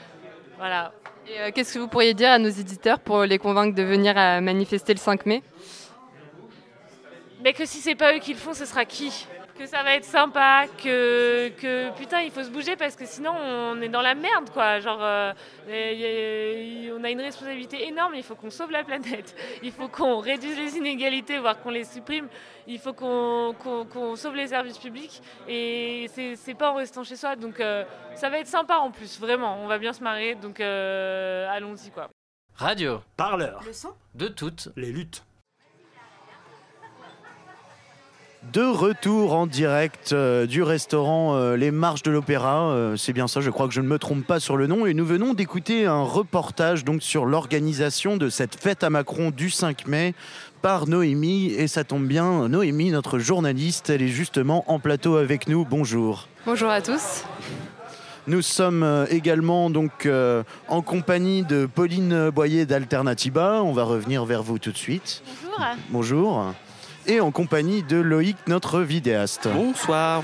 [0.58, 0.92] voilà.
[1.28, 4.16] Et euh, qu'est-ce que vous pourriez dire à nos éditeurs pour les convaincre de venir
[4.16, 5.42] à manifester le 5 mai?
[7.42, 9.26] Mais que si c'est pas eux qui le font, ce sera qui?
[9.60, 13.32] Que ça va être sympa, que, que putain, il faut se bouger parce que sinon
[13.36, 14.80] on est dans la merde, quoi.
[14.80, 15.34] Genre, euh,
[15.68, 19.88] et- et- on a une responsabilité énorme, il faut qu'on sauve la planète, il faut
[19.88, 22.28] qu'on réduise les inégalités, voire qu'on les supprime,
[22.66, 27.36] il faut qu'on sauve les services publics et c'est c'est pas en restant chez soi.
[27.36, 27.84] Donc euh,
[28.14, 31.90] ça va être sympa en plus, vraiment, on va bien se marrer, donc euh, allons-y,
[31.90, 32.08] quoi.
[32.54, 33.02] Radio.
[33.18, 33.60] Parleur.
[33.66, 35.22] Le son De toutes les luttes.
[38.52, 43.28] De retour en direct euh, du restaurant euh, Les Marches de l'Opéra, euh, c'est bien
[43.28, 45.34] ça, je crois que je ne me trompe pas sur le nom, et nous venons
[45.34, 50.14] d'écouter un reportage donc sur l'organisation de cette fête à Macron du 5 mai
[50.62, 55.46] par Noémie, et ça tombe bien, Noémie, notre journaliste, elle est justement en plateau avec
[55.46, 55.64] nous.
[55.64, 56.26] Bonjour.
[56.44, 57.24] Bonjour à tous.
[58.26, 63.62] Nous sommes également donc euh, en compagnie de Pauline Boyer d'Alternativa.
[63.62, 65.22] On va revenir vers vous tout de suite.
[65.44, 65.76] Bonjour.
[65.90, 66.54] Bonjour.
[67.06, 69.48] Et en compagnie de Loïc, notre vidéaste.
[69.52, 70.22] Bonsoir.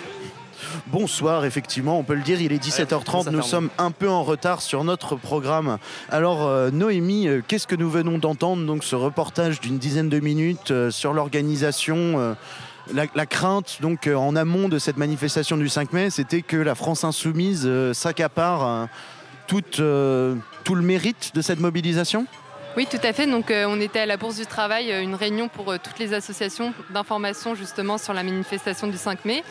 [0.87, 4.09] Bonsoir, effectivement, on peut le dire, il est ça 17h30, fait nous sommes un peu
[4.09, 5.79] en retard sur notre programme.
[6.09, 10.19] Alors euh, Noémie, euh, qu'est-ce que nous venons d'entendre Donc ce reportage d'une dizaine de
[10.19, 12.37] minutes euh, sur l'organisation,
[12.93, 16.75] la, la crainte donc en amont de cette manifestation du 5 mai, c'était que la
[16.75, 18.89] France insoumise s'accapare
[19.47, 22.27] toute, euh, tout le mérite de cette mobilisation?
[22.77, 23.27] Oui, tout à fait.
[23.27, 25.99] Donc, euh, on était à la Bourse du Travail, euh, une réunion pour euh, toutes
[25.99, 29.43] les associations d'information justement sur la manifestation du 5 mai.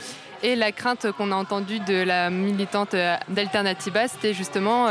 [0.44, 2.96] Et la crainte qu'on a entendue de la militante
[3.30, 4.88] d'Alternativa, c'était justement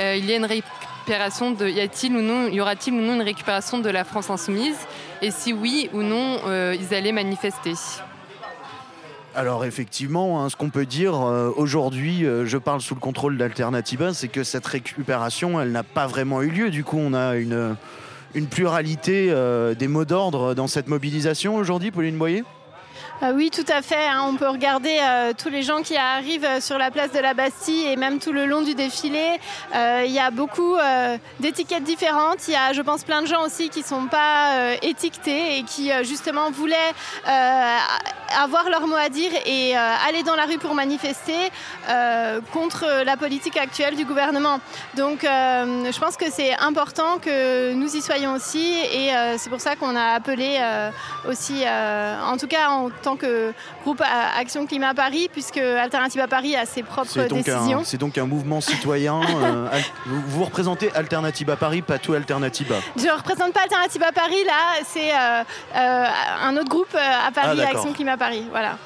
[0.00, 3.22] il y a une récupération de, y a-t-il ou non, y aura-t-il ou non une
[3.22, 4.78] récupération de la France insoumise?
[5.22, 6.40] Et si oui ou non,
[6.72, 7.74] ils allaient manifester?
[9.40, 13.38] Alors effectivement, hein, ce qu'on peut dire euh, aujourd'hui, euh, je parle sous le contrôle
[13.38, 16.68] d'Alternativa, c'est que cette récupération, elle n'a pas vraiment eu lieu.
[16.68, 17.74] Du coup, on a une,
[18.50, 22.44] pluralité euh, des mots d'ordre dans cette mobilisation aujourd'hui, Pauline Boyer?
[23.22, 24.06] Oui, tout à fait.
[24.08, 24.24] hein.
[24.26, 27.34] On peut regarder euh, tous les gens qui arrivent euh, sur la place de la
[27.34, 29.38] Bastille et même tout le long du défilé.
[29.74, 30.76] Euh, Il y a beaucoup
[31.38, 32.48] d'étiquettes différentes.
[32.48, 35.62] Il y a, je pense, plein de gens aussi qui ne sont pas étiquetés et
[35.64, 36.92] qui justement voulaient
[37.24, 41.50] avoir leur mot à dire et aller dans la rue pour manifester
[42.52, 44.60] contre la politique actuelle du gouvernement.
[44.96, 49.76] Donc, je pense que c'est important que nous y soyons aussi et c'est pour ça
[49.76, 50.60] qu'on a appelé
[51.28, 53.52] aussi, en tout cas en tant que
[53.82, 54.02] groupe
[54.38, 57.82] Action Climat Paris, puisque Alternative à Paris a ses propres décisions.
[57.84, 59.20] c'est donc un mouvement citoyen.
[59.42, 59.68] euh,
[60.06, 62.74] vous, représentez Alternative à Paris, pas tout Alternative.
[62.96, 65.42] Je ne représente pas Alternative à Paris, là, c'est euh,
[65.76, 66.04] euh,
[66.42, 67.76] un autre groupe à Paris, Ah, d'accord.
[67.76, 68.44] Action Climat Paris.
[68.50, 68.76] Voilà.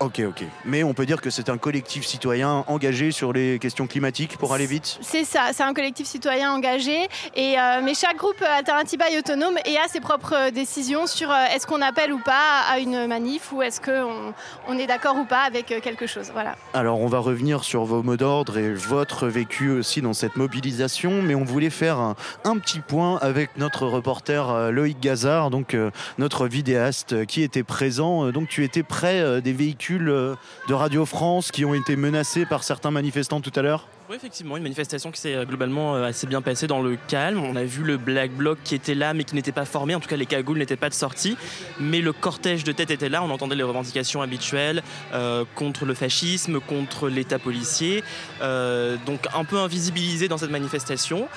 [0.00, 0.44] Ok, ok.
[0.64, 4.54] Mais on peut dire que c'est un collectif citoyen engagé sur les questions climatiques pour
[4.54, 4.98] aller vite?
[5.02, 7.06] C'est ça, c'est un collectif citoyen engagé.
[7.36, 11.30] Et, euh, mais chaque groupe Alternativa est autonome et a ses propres euh, décisions sur
[11.30, 14.32] euh, est-ce qu'on appelle ou pas à une manif ou est-ce qu'on
[14.66, 16.30] on est d'accord ou pas avec euh, quelque chose.
[16.32, 16.56] Voilà.
[16.72, 21.20] Alors on va revenir sur vos mots d'ordre et votre vécu aussi dans cette mobilisation,
[21.20, 25.74] mais on voulait faire un, un petit point avec notre reporter euh, Loïc Gazard, donc
[25.74, 28.24] euh, notre vidéaste euh, qui était présent.
[28.24, 30.36] Euh, Donc tu étais près euh, des véhicules euh,
[30.68, 33.86] de Radio France qui ont été menacés par certains manifestants tout à l'heure?
[34.10, 37.44] Oui, effectivement, une manifestation qui s'est euh, globalement euh, assez bien passée dans le calme.
[37.44, 39.94] On a vu le Black Bloc qui était là, mais qui n'était pas formé.
[39.94, 41.36] En tout cas, les cagoules n'étaient pas de sortie.
[41.78, 43.22] Mais le cortège de tête était là.
[43.22, 44.82] On entendait les revendications habituelles
[45.14, 48.02] euh, contre le fascisme, contre l'État policier.
[48.40, 51.28] Donc, un peu invisibilisé dans cette manifestation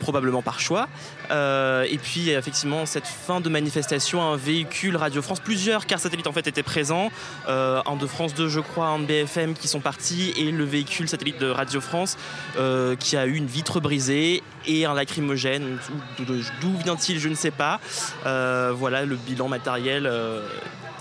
[0.00, 0.88] probablement par choix.
[1.30, 6.32] Et puis effectivement, cette fin de manifestation, un véhicule Radio France, plusieurs cars satellites en
[6.32, 7.10] fait étaient présents,
[7.46, 11.08] un de France 2 je crois, un de BFM qui sont partis, et le véhicule
[11.08, 12.11] satellite de Radio France
[12.56, 15.78] euh, qui a eu une vitre brisée et un lacrymogène.
[16.18, 17.80] D'où- vient-il Je ne sais pas.
[18.26, 20.06] Euh, voilà le bilan matériel.
[20.06, 20.46] euh,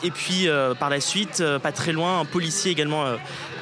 [0.03, 0.47] et puis
[0.79, 3.05] par la suite, pas très loin, un policier également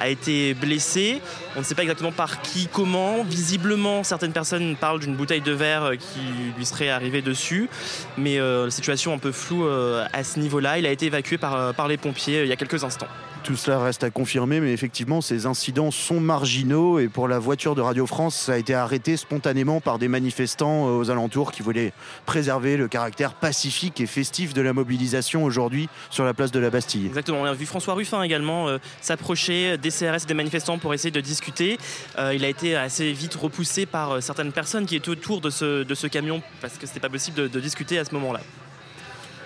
[0.00, 1.20] a été blessé.
[1.54, 3.22] On ne sait pas exactement par qui, comment.
[3.24, 6.20] Visiblement, certaines personnes parlent d'une bouteille de verre qui
[6.56, 7.68] lui serait arrivée dessus.
[8.16, 10.78] Mais la situation un peu floue à ce niveau-là.
[10.78, 13.08] Il a été évacué par, les pompiers il y a quelques instants.
[13.42, 16.98] Tout cela reste à confirmer, mais effectivement, ces incidents sont marginaux.
[16.98, 20.86] Et pour la voiture de Radio France, ça a été arrêté spontanément par des manifestants
[20.86, 21.92] euh, aux alentours qui voulaient
[22.26, 26.68] préserver le caractère pacifique et festif de la mobilisation aujourd'hui sur la place de la
[26.68, 27.06] Bastille.
[27.06, 27.40] Exactement.
[27.40, 31.20] On a vu François Ruffin également euh, s'approcher des CRS des manifestants pour essayer de
[31.20, 31.78] discuter.
[32.18, 35.86] Euh, il a été assez vite repoussé par certaines personnes qui étaient autour de ce,
[35.92, 38.40] ce camion parce que c'était pas possible de discuter à ce moment-là.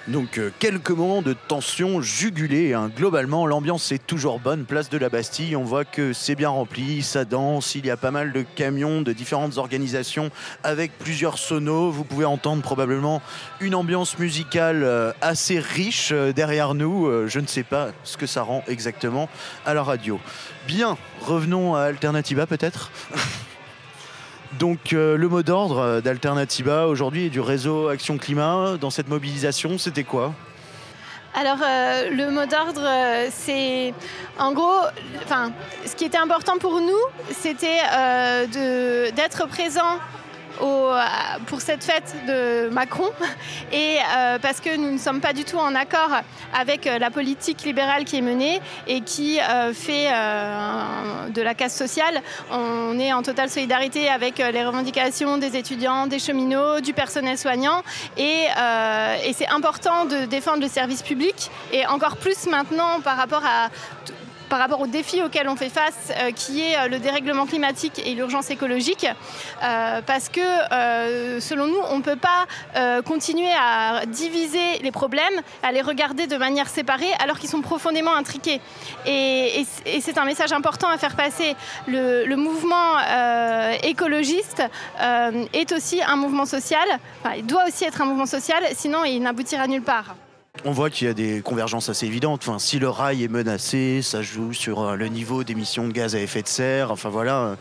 [0.07, 2.75] Donc euh, quelques moments de tension jugulée.
[2.75, 2.91] hein.
[2.95, 4.67] Globalement, l'ambiance est toujours bonne.
[4.67, 7.75] Place de la Bastille, on voit que c'est bien rempli, ça danse.
[7.75, 10.31] Il y a pas mal de camions de différentes organisations
[10.63, 11.91] avec plusieurs sonos.
[11.91, 13.23] Vous pouvez entendre probablement
[13.61, 17.11] une ambiance musicale euh, assez riche euh, derrière nous.
[17.27, 19.29] Je ne sais pas ce que ça rend exactement
[19.65, 20.21] à la radio.
[20.67, 22.91] Bien, revenons à Alternativa peut-être.
[24.59, 28.77] Donc euh, le mot d'ordre euh, d'Alternativa aujourd'hui et du réseau Action Climat.
[28.81, 30.33] Dans cette mobilisation, c'était quoi?
[31.35, 32.89] Alors, euh, le mot d'ordre,
[33.31, 33.93] c'est
[34.39, 34.79] en gros,
[35.25, 35.51] enfin,
[35.85, 37.81] ce qui était important pour nous, c'était
[39.13, 39.99] d'être présent
[40.63, 43.11] à- pour cette fête de Macron.
[43.73, 46.11] Et euh, parce que nous ne sommes pas du tout en accord
[46.59, 51.55] avec euh, la politique libérale qui est menée et qui euh, fait euh, de la
[51.55, 52.23] casse sociale.
[52.51, 57.37] On est en totale solidarité avec euh, les revendications des étudiants, des cheminots, du personnel
[57.39, 57.83] soignant.
[58.19, 61.51] Euh, et c'est important de défendre le service public.
[61.73, 63.69] Et encore plus maintenant par rapport à
[64.49, 68.01] par rapport aux défis auxquels on fait face, euh, qui est euh, le dérèglement climatique
[68.05, 69.07] et l'urgence écologique,
[69.63, 70.41] euh, parce que
[71.41, 72.47] selon nous, on ne peut pas
[73.03, 78.15] continuer à diviser les problèmes, à les regarder de manière séparée, alors qu'ils sont profondément
[78.15, 78.61] intriqués.
[79.07, 79.65] Et,
[80.01, 81.57] c'est un message important à faire passer.
[81.87, 82.99] Le, mouvement
[83.83, 84.63] écologiste
[85.53, 86.87] est aussi un mouvement social,
[87.37, 90.15] il doit aussi être un mouvement social, sinon il n'aboutira nulle part.
[90.67, 92.41] On voit qu'il y a des convergences assez évidentes.
[92.43, 96.17] Enfin, si le rail est menacé, ça joue sur euh, le niveau d'émissions de gaz
[96.17, 96.91] à effet de serre.
[96.91, 97.57] Enfin voilà, euh,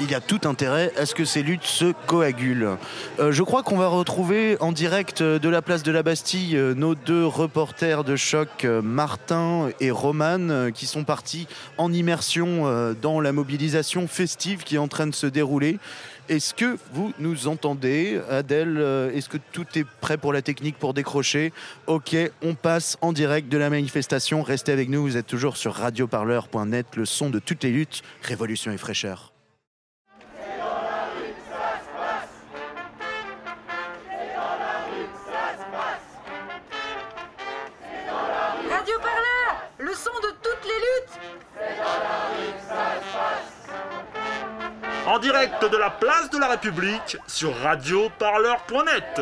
[0.00, 2.76] il y a tout intérêt à ce que ces luttes se coagulent.
[3.20, 6.96] Euh, je crois qu'on va retrouver en direct de la place de la Bastille nos
[6.96, 11.46] deux reporters de choc, Martin et Roman, qui sont partis
[11.78, 15.78] en immersion dans la mobilisation festive qui est en train de se dérouler.
[16.30, 20.78] Est-ce que vous nous entendez Adèle, euh, est-ce que tout est prêt pour la technique
[20.78, 21.52] pour décrocher?
[21.88, 24.40] Ok, on passe en direct de la manifestation.
[24.44, 28.70] Restez avec nous, vous êtes toujours sur radioparleur.net, le son de toutes les luttes, révolution
[28.70, 29.29] et fraîcheur.
[45.10, 49.20] En direct de la place de la République sur radioparleur.net.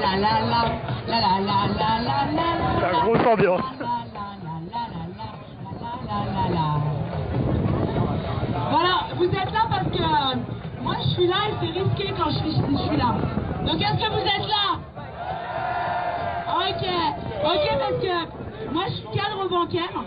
[0.00, 0.62] La la la,
[1.08, 2.46] la la la la la la.
[2.80, 3.62] La grosse ambiance.
[8.70, 10.36] Voilà, vous êtes là parce que euh,
[10.80, 13.14] moi je suis là et c'est risqué quand je suis, je suis là.
[13.66, 14.78] Donc est-ce que vous êtes là?
[16.56, 16.84] Ok,
[17.44, 20.04] ok parce que moi je suis cadre bancaire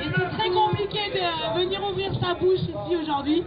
[0.00, 3.44] et c'est très compliqué de venir ouvrir sa bouche ici aujourd'hui.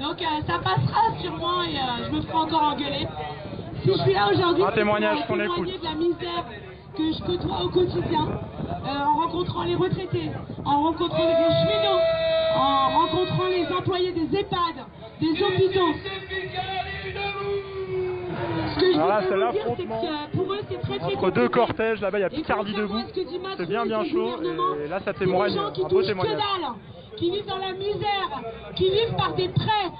[0.00, 3.06] Donc euh, ça passera sûrement et euh, je me ferai encore engueuler.
[3.82, 6.44] Si je suis là aujourd'hui, c'est témoignage pour témoigner de la misère
[6.96, 10.30] que je côtoie au quotidien, euh, en rencontrant les retraités,
[10.64, 12.00] en rencontrant les cheminots,
[12.56, 14.84] en rencontrant les employés des EHPAD,
[15.20, 15.92] des hôpitaux.
[18.74, 20.00] Ce que je Alors là, c'est l'affrontement
[20.82, 23.02] très Entre deux cortèges, là-bas il y a Picardie debout.
[23.56, 24.40] C'est bien bien chaud.
[24.84, 26.40] Et là ça témoigne, gens qui un beau témoignage.
[27.16, 28.42] qui vivent dans la misère,
[28.74, 29.90] qui vivent par des prêts.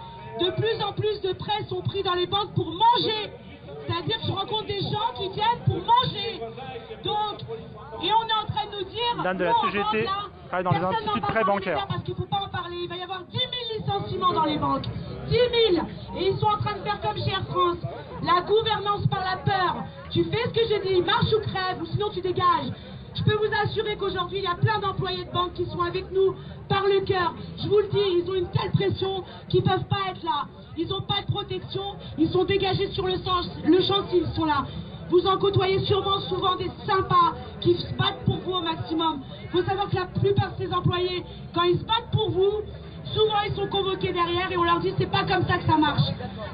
[0.40, 3.32] De plus en plus de prêts sont pris dans les banques pour manger.
[3.86, 6.40] C'est-à-dire que je rencontre des gens qui viennent pour manger.
[7.04, 7.40] Donc,
[8.02, 9.22] et on est en train de nous dire.
[9.22, 11.86] Dame de la CGT là, travaille dans les instituts de prêts bancaires.
[11.88, 12.76] Parce qu'il ne faut pas en parler.
[12.82, 14.86] Il va y avoir 10 000 licenciements dans les banques.
[15.28, 15.34] 10
[15.74, 15.86] 000.
[16.18, 17.78] Et ils sont en train de faire comme chez Air France.
[18.26, 19.84] La gouvernance par la peur.
[20.10, 22.72] Tu fais ce que je dis, marche ou crève, ou sinon tu dégages.
[23.14, 26.10] Je peux vous assurer qu'aujourd'hui, il y a plein d'employés de banque qui sont avec
[26.10, 26.34] nous
[26.68, 27.34] par le cœur.
[27.62, 30.46] Je vous le dis, ils ont une telle pression qu'ils ne peuvent pas être là.
[30.76, 31.94] Ils n'ont pas de protection.
[32.18, 34.66] Ils sont dégagés sur le, sens, le champ s'ils sont là.
[35.08, 39.22] Vous en côtoyez sûrement souvent des sympas qui se battent pour vous au maximum.
[39.44, 41.22] Il faut savoir que la plupart de ces employés,
[41.54, 42.62] quand ils se battent pour vous,
[43.14, 45.76] souvent ils sont convoqués derrière et on leur dit c'est pas comme ça que ça
[45.76, 46.10] marche.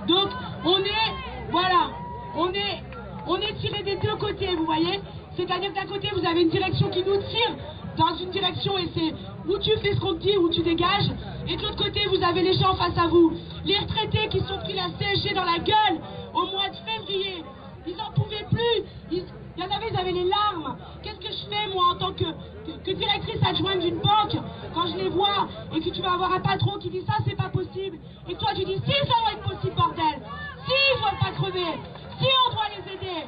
[0.07, 0.29] Donc
[0.65, 1.91] on est, voilà,
[2.35, 2.83] on est,
[3.27, 5.01] on tiré des deux côtés, vous voyez.
[5.37, 7.57] C'est-à-dire d'un côté vous avez une direction qui nous tire
[7.97, 9.15] dans une direction et c'est
[9.49, 11.11] où tu fais ce qu'on te dit, où tu dégages.
[11.47, 13.33] Et de l'autre côté vous avez les gens face à vous,
[13.65, 16.01] les retraités qui sont pris la CSG dans la gueule
[16.35, 17.45] au mois de février.
[17.87, 18.85] Ils n'en pouvaient plus.
[19.11, 19.25] Ils-
[19.55, 20.79] Il y en avait, ils avaient les larmes.
[21.03, 24.35] Qu'est-ce que je fais, moi, en tant que directrice adjointe d'une banque,
[24.73, 27.37] quand je les vois et que tu vas avoir un patron qui dit ça, c'est
[27.37, 27.99] pas possible.
[28.31, 30.23] Et toi, tu dis si, ça doit être possible, bordel.
[30.67, 31.81] Si, ils doivent pas crever?
[32.19, 33.27] Si, on doit les aider?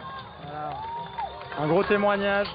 [1.58, 2.48] Un gros témoignage.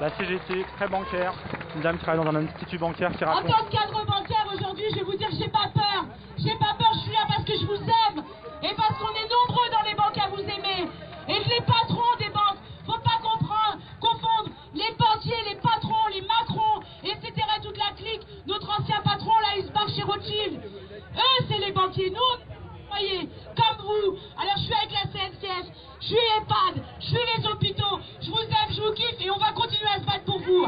[0.00, 1.32] La CGT, prêt bancaire.
[1.74, 3.50] Une dame qui travaille dans un institut bancaire qui En raconte.
[3.50, 6.04] tant que cadre bancaire aujourd'hui, je vais vous dire que j'ai pas peur.
[6.38, 8.22] J'ai pas peur, je suis là parce que je vous aime.
[8.62, 10.88] Et parce qu'on est nombreux dans les banques à vous aimer.
[11.28, 16.80] Et les patrons des banques, faut pas comprendre, confondre les banquiers, les patrons, les Macron,
[17.04, 17.32] etc.
[17.62, 18.22] toute la clique.
[18.46, 20.60] Notre ancien patron là, il se barre chez Rothschild.
[20.62, 22.10] Eux, c'est les banquiers.
[22.10, 22.57] Nous,
[22.90, 24.16] voyez, comme vous.
[24.40, 25.66] Alors je suis avec la CNCF,
[26.00, 27.98] je suis EHPAD, je suis les hôpitaux.
[28.22, 30.66] Je vous aime, je vous kiffe et on va continuer à se battre pour vous.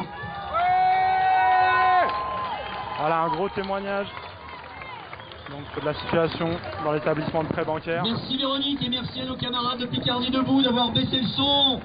[2.98, 4.06] Voilà un gros témoignage.
[5.50, 6.48] Donc de la situation
[6.84, 8.02] dans l'établissement de prêt bancaire.
[8.04, 11.80] Merci Véronique et merci à nos camarades de Picardie Debout d'avoir baissé le son.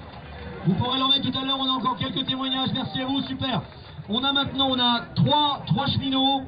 [0.67, 2.69] Vous pourrez l'en mettre tout à l'heure, on a encore quelques témoignages.
[2.73, 3.61] Merci à vous, super.
[4.09, 6.43] On a maintenant, on a trois, trois cheminots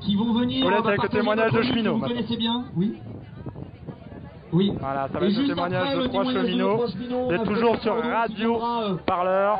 [0.00, 0.64] qui vont venir.
[0.64, 2.16] Paulette on va avec le partager témoignage votre de cheminots, Vous maintenant.
[2.16, 2.98] connaissez bien Oui.
[4.52, 4.72] Oui.
[4.78, 6.76] Voilà, ça va être le témoignage après de trois cheminots.
[6.76, 9.58] Vous on êtes toujours sur Radio euh, Parleur.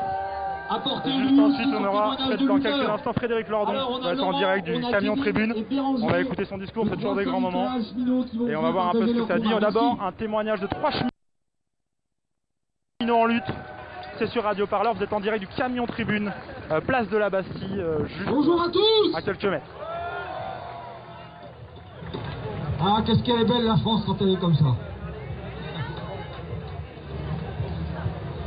[0.69, 4.25] Apporter Juste lui ensuite, on aura dans quelques instants Frédéric Lordon Alors, on va être
[4.25, 5.55] en direct du camion tribune.
[5.71, 7.71] On va écouter son discours, c'est toujours des grands moments.
[8.49, 9.49] Et on va voir un peu ce que ça dit.
[9.61, 11.11] D'abord, un témoignage de trois cheminots
[13.17, 13.45] en lutte.
[14.19, 16.33] C'est sur Radio Parleur, vous êtes en direct du camion tribune,
[16.71, 19.86] euh, place de la Bastille, euh, juste Bonjour à tous à quelques mètres.
[22.89, 24.77] Ah, qu'est-ce qu'elle est belle la France quand elle est comme ça.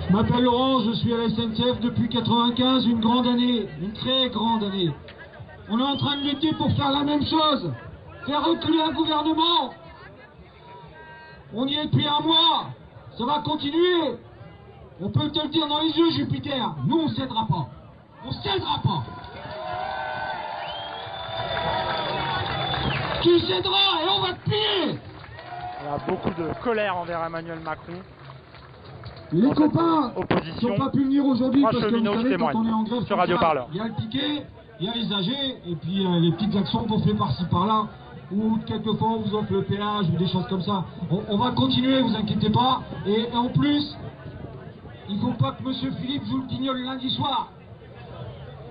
[0.08, 4.30] Je m'appelle Laurent, je suis à la SNCF depuis 95, une grande année, une très
[4.30, 4.94] grande année.
[5.68, 7.74] On est en train de lutter pour faire la même chose,
[8.26, 9.74] faire reculer un gouvernement.
[11.54, 12.68] On y est depuis un mois,
[13.18, 14.16] ça va continuer.
[15.02, 17.68] On peut te le dire dans les yeux, Jupiter, nous on cédera pas.
[18.26, 19.04] On cédera pas.
[23.22, 25.00] Tu céderas et on va te piller
[25.82, 27.94] Il y a beaucoup de colère envers Emmanuel Macron.
[29.32, 30.70] Les copains qui opposition.
[30.70, 33.18] n'ont pas pu venir aujourd'hui parce que vous savez, quand on est en grève sur
[33.18, 33.68] Radio Parleur.
[33.72, 34.46] il y a le piquet,
[34.80, 37.88] il y a les âgés, et puis euh, les petites actions qu'on fait par-ci par-là,
[38.32, 40.84] ou quelquefois on vous offre le péage ou des choses comme ça.
[41.12, 42.82] On, on va continuer, vous inquiétez pas.
[43.06, 43.96] Et, et en plus,
[45.10, 47.50] il faut pas que Monsieur Philippe joue le guignol lundi soir.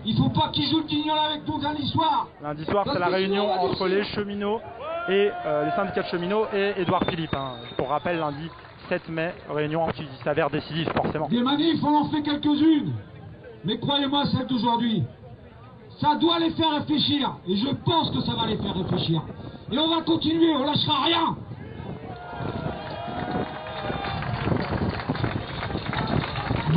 [0.09, 2.29] Il faut pas qu'il joue le guignol avec nous lundi soir.
[2.43, 4.59] Lundi soir, c'est la réunion entre les cheminots
[5.07, 7.35] et euh, les syndicats de cheminots et Édouard Philippe.
[7.35, 7.57] hein.
[7.77, 8.49] Pour rappel, lundi
[8.89, 11.29] 7 mai, réunion qui s'avère décisive forcément.
[11.29, 12.95] Des manifs, on en fait quelques-unes.
[13.65, 15.03] Mais croyez-moi, celle d'aujourd'hui,
[16.01, 17.35] ça doit les faire réfléchir.
[17.47, 19.21] Et je pense que ça va les faire réfléchir.
[19.71, 21.37] Et on va continuer, on lâchera rien.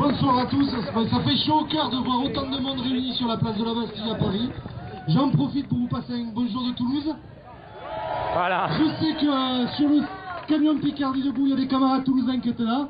[0.02, 0.68] Bonsoir à tous.
[0.68, 3.64] Ça fait chaud au cœur de voir autant de monde réuni sur la place de
[3.64, 4.50] la Bastille à Paris.
[5.10, 7.14] J'en profite pour vous passer un bonjour de Toulouse.
[8.34, 8.68] Voilà.
[8.80, 10.02] Je sais que euh, sur le
[10.48, 12.90] camion Picardie debout, il y a des camarades toulousains qui étaient là.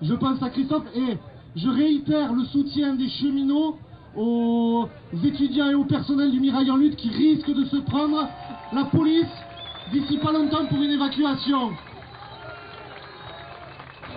[0.00, 1.18] Je pense à Christophe et
[1.56, 3.76] je réitère le soutien des cheminots
[4.16, 4.88] aux
[5.22, 8.26] étudiants et au personnel du Mirail en lutte qui risquent de se prendre
[8.72, 9.26] la police
[9.92, 11.72] d'ici pas longtemps pour une évacuation.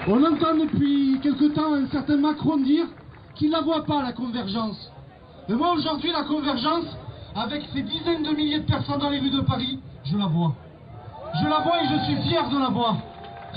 [0.06, 2.88] On entend depuis quelque temps un certain Macron dire
[3.36, 4.91] qu'il ne la voit pas, la convergence.
[5.47, 6.86] Mais moi, aujourd'hui, la convergence,
[7.34, 10.56] avec ces dizaines de milliers de personnes dans les rues de Paris, je la vois.
[11.41, 12.97] Je la vois et je suis fier de la voir.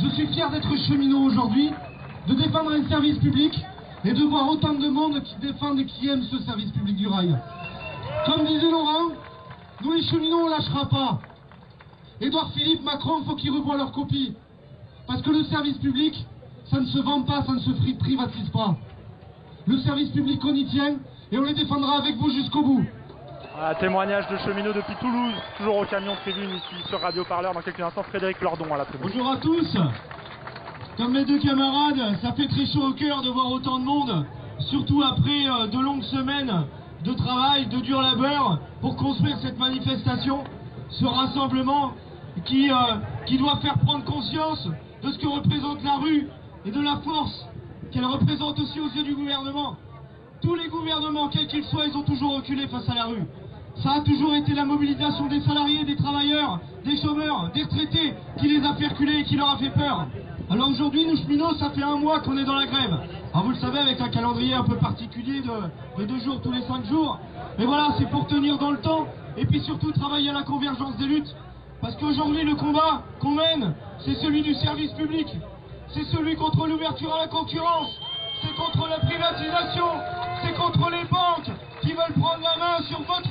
[0.01, 1.73] Je suis fier d'être cheminot aujourd'hui,
[2.29, 3.53] de défendre un service public
[4.05, 7.09] et de voir autant de monde qui défendent et qui aiment ce service public du
[7.09, 7.37] rail.
[8.25, 9.11] Comme disait Laurent,
[9.83, 11.19] nous les cheminots, on lâchera pas.
[12.21, 14.35] Édouard Philippe, Macron, faut qu'ils revoient leur copie.
[15.09, 16.15] Parce que le service public,
[16.71, 18.77] ça ne se vend pas, ça ne se privatise pas.
[19.67, 20.97] Le service public, on y tient
[21.33, 22.85] et on les défendra avec vous jusqu'au bout.
[23.55, 27.55] Voilà, témoignage de cheminots depuis Toulouse, toujours au camion tribune ici sur Radio Parleur.
[27.55, 29.11] Dans quelques instants, Frédéric Lordon à la tribune.
[29.11, 29.77] Bonjour à tous.
[30.97, 34.27] Comme mes deux camarades, ça fait très chaud au cœur de voir autant de monde,
[34.61, 36.65] surtout après euh, de longues semaines
[37.05, 40.45] de travail, de dur labeur, pour construire cette manifestation,
[40.91, 41.93] ce rassemblement
[42.45, 42.75] qui, euh,
[43.27, 44.69] qui doit faire prendre conscience
[45.03, 46.29] de ce que représente la rue
[46.67, 47.47] et de la force
[47.93, 49.77] qu'elle représente aussi aux yeux du gouvernement.
[50.43, 53.25] Tous les gouvernements, quels qu'ils soient, ils ont toujours reculé face à la rue.
[53.83, 58.49] Ça a toujours été la mobilisation des salariés, des travailleurs, des chômeurs, des retraités qui
[58.49, 60.07] les a fait reculer et qui leur a fait peur.
[60.51, 62.97] Alors aujourd'hui, nous cheminots, ça fait un mois qu'on est dans la grève.
[63.33, 66.53] Alors vous le savez, avec un calendrier un peu particulier de, de deux jours tous
[66.53, 67.19] les cinq jours.
[67.59, 69.07] Mais voilà, c'est pour tenir dans le temps
[69.37, 71.35] et puis surtout travailler à la convergence des luttes.
[71.81, 75.27] Parce qu'aujourd'hui, le combat qu'on mène, c'est celui du service public.
[75.97, 77.99] C'est celui contre l'ouverture à la concurrence.
[78.43, 79.87] C'est contre la privatisation.
[80.43, 83.29] C'est contre les banques qui veulent prendre la main sur votre,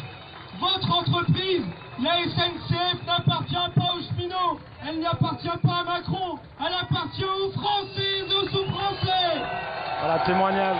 [0.59, 1.61] votre entreprise.
[2.01, 4.59] La SNCF n'appartient pas aux cheminots.
[4.88, 6.39] Elle n'appartient pas à Macron.
[6.59, 9.43] Elle appartient aux Français et aux sous-Français.
[9.99, 10.78] Voilà, témoignage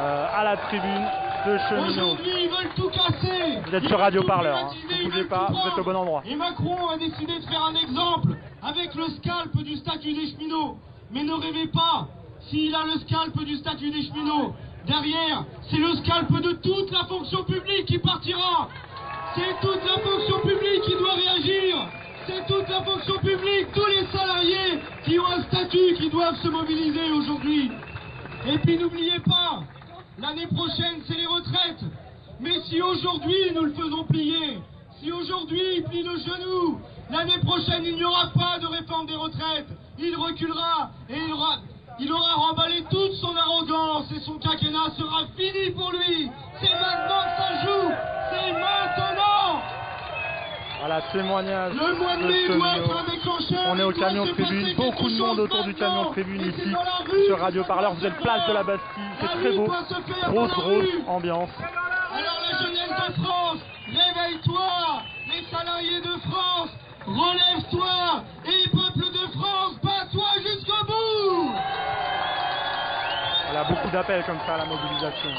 [0.00, 1.06] euh, à la tribune
[1.46, 1.86] de cheminots.
[1.90, 3.60] Aujourd'hui, ils veulent tout casser.
[3.64, 4.70] Vous êtes sur Radio Parleur, hein.
[4.90, 6.22] Ne bougez veulent pas, vous êtes au bon endroit.
[6.26, 10.76] Et Macron a décidé de faire un exemple avec le scalp du statut des cheminots.
[11.14, 12.08] Mais ne rêvez pas,
[12.50, 14.52] s'il a le scalp du statut des cheminots,
[14.84, 18.68] derrière, c'est le scalp de toute la fonction publique qui partira.
[19.36, 21.88] C'est toute la fonction publique qui doit réagir.
[22.26, 26.48] C'est toute la fonction publique, tous les salariés qui ont un statut, qui doivent se
[26.48, 27.70] mobiliser aujourd'hui.
[28.48, 29.62] Et puis n'oubliez pas,
[30.18, 31.84] l'année prochaine, c'est les retraites.
[32.40, 34.58] Mais si aujourd'hui nous le faisons plier,
[35.00, 39.14] si aujourd'hui il plie le genou, l'année prochaine il n'y aura pas de réforme des
[39.14, 39.68] retraites.
[39.98, 41.56] Il reculera et il aura,
[42.00, 46.30] il aura remballé toute son arrogance et son quinquennat sera fini pour lui.
[46.60, 47.92] C'est maintenant que ça joue.
[48.30, 49.62] C'est maintenant.
[50.80, 53.64] Voilà, témoignage Le mois de mai doit être un déclencheur.
[53.68, 56.74] On est au camion tribune, beaucoup de monde autour du camion tribune ici
[57.26, 57.94] sur Radio Parleur.
[57.94, 58.64] Vous êtes place de la.
[58.64, 59.64] Bastille, c'est très beau.
[60.28, 61.50] Grosse, grosse ambiance.
[62.12, 66.70] Alors la jeunesse de France, réveille-toi Les salariés de France,
[67.06, 71.50] relève-toi Et peuple de France, bats-toi jusqu'au bout
[73.46, 75.30] Voilà, beaucoup d'appels comme ça à la mobilisation.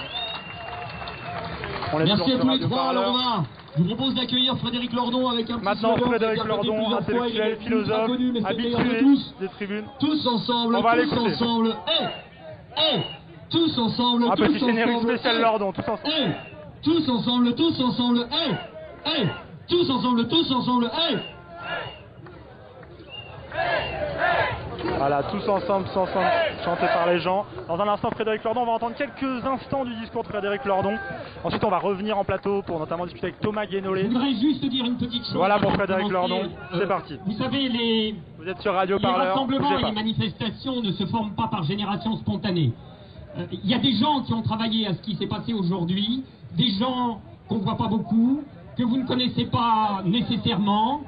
[1.94, 2.78] On Merci à tous les trois.
[2.78, 3.04] Parleur.
[3.04, 3.44] Alors on va-
[3.78, 8.12] je vous propose d'accueillir Frédéric Lordon avec un petit Maintenant, Frédéric Lordon, intellectuel, philosophe,
[8.46, 9.36] habitué tous.
[9.42, 9.86] des tribunes.
[10.00, 12.06] Tous ensemble, On va tous ensemble, eh,
[12.96, 13.00] eh,
[13.50, 16.00] tous ensemble, Un tous petit générique ensemble, spécial eh, Lordon, tous ensemble.
[16.06, 16.32] eh,
[16.84, 18.54] tous ensemble, tous ensemble, eh,
[19.22, 19.28] eh,
[19.68, 21.18] tous ensemble, tous ensemble, eh.
[24.98, 26.26] Voilà, tous ensemble, ensemble,
[26.64, 27.46] chantés par les gens.
[27.68, 30.96] Dans un instant, Frédéric Lordon, on va entendre quelques instants du discours de Frédéric Lordon.
[31.44, 34.04] Ensuite, on va revenir en plateau pour notamment discuter avec Thomas Guénolé.
[34.04, 35.36] Je voudrais juste dire une petite chose.
[35.36, 36.10] Voilà pour Frédéric.
[36.10, 37.18] Lordon, Euh, c'est parti.
[37.26, 41.06] Vous savez, les, Vous êtes sur Radio les Parleur, rassemblements et les manifestations ne se
[41.08, 42.72] forment pas par génération spontanée.
[43.38, 46.24] Euh, Il y a des gens qui ont travaillé à ce qui s'est passé aujourd'hui,
[46.56, 47.20] des gens
[47.50, 48.44] qu'on ne voit pas beaucoup,
[48.78, 51.02] que vous ne connaissez pas nécessairement.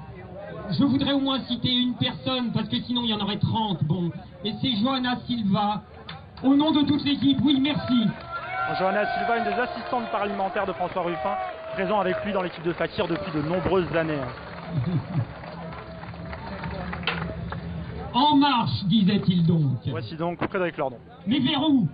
[0.70, 3.84] Je voudrais au moins citer une personne, parce que sinon il y en aurait 30.
[3.86, 4.12] Bon,
[4.44, 5.84] et c'est Johanna Silva.
[6.44, 8.08] Au nom de toute l'équipe, oui, merci.
[8.78, 11.36] Johanna Silva, une des assistantes parlementaires de François Ruffin,
[11.74, 14.20] présent avec lui dans l'équipe de Fakir depuis de nombreuses années.
[18.14, 19.78] En marche, disait-il donc.
[19.86, 20.98] Voici donc Frédéric Lordon.
[21.28, 21.88] Mais vers où?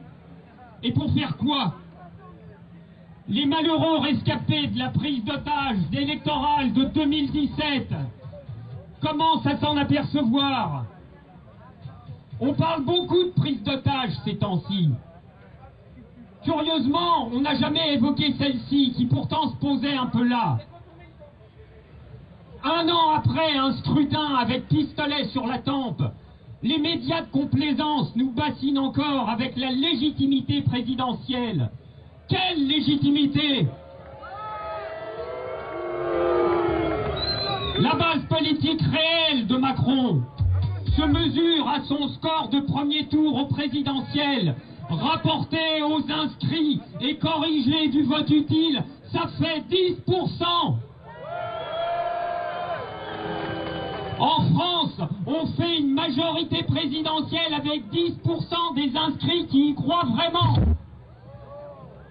[0.82, 1.74] Et pour faire quoi?
[3.28, 7.90] Les malheureux rescapés de la prise d'otage électorale de 2017
[9.04, 10.86] commencent à s'en apercevoir.
[12.40, 14.90] On parle beaucoup de prise d'otage ces temps-ci.
[16.44, 20.58] Curieusement, on n'a jamais évoqué celle-ci, qui pourtant se posait un peu là.
[22.64, 26.02] Un an après un scrutin avec pistolet sur la tempe,
[26.62, 31.70] les médias de complaisance nous bassinent encore avec la légitimité présidentielle.
[32.30, 33.68] Quelle légitimité?
[37.80, 40.22] La base politique réelle de Macron
[40.96, 44.56] se mesure à son score de premier tour au présidentiel,
[44.90, 50.76] rapporté aux inscrits et corrigé du vote utile, ça fait 10%.
[54.20, 60.58] En France, on fait une majorité présidentielle avec 10% des inscrits qui y croient vraiment.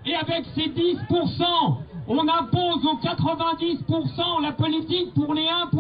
[0.05, 1.77] Et avec ces 10%,
[2.09, 5.73] on impose aux 90% la politique pour les 1%.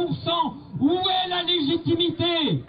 [0.80, 2.64] Où est la légitimité?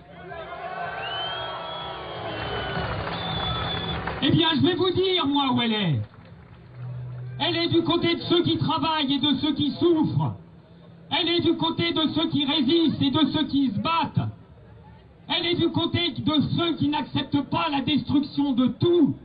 [4.21, 6.01] Eh bien, je vais vous dire, moi, où elle est.
[7.39, 10.35] Elle est du côté de ceux qui travaillent et de ceux qui souffrent.
[11.11, 14.29] Elle est du côté de ceux qui résistent et de ceux qui se battent.
[15.27, 19.15] Elle est du côté de ceux qui n'acceptent pas la destruction de tout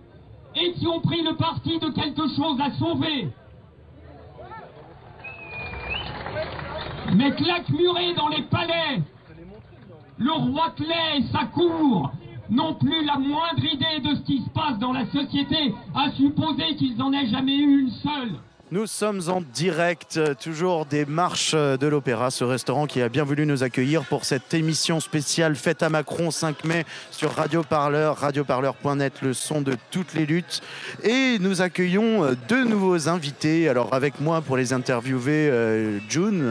[0.54, 3.28] et qui ont pris le parti de quelque chose à sauver.
[7.14, 9.02] Mais claquemurés dans les palais,
[10.18, 12.12] le roi Clay et sa cour
[12.50, 16.76] n'ont plus la moindre idée de ce qui se passe dans la société, à supposer
[16.76, 18.36] qu'ils n'en aient jamais eu une seule.
[18.70, 23.08] Nous sommes en direct, euh, toujours des marches euh, de l'Opéra, ce restaurant qui a
[23.08, 27.62] bien voulu nous accueillir pour cette émission spéciale Fête à Macron 5 mai sur Radio
[27.62, 30.60] Parleur, radioparleur.net, le son de toutes les luttes.
[31.02, 33.70] Et nous accueillons euh, deux nouveaux invités.
[33.70, 36.46] Alors avec moi pour les interviewer, euh, June.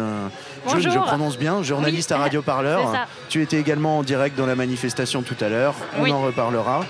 [0.65, 0.91] June, Bonjour.
[0.91, 2.95] je prononce bien, journaliste Oui, à Radio Parleur.
[3.29, 5.75] Tu étais également en direct dans la manifestation tout à l'heure.
[5.99, 6.11] On Oui.
[6.11, 6.83] en reparlera.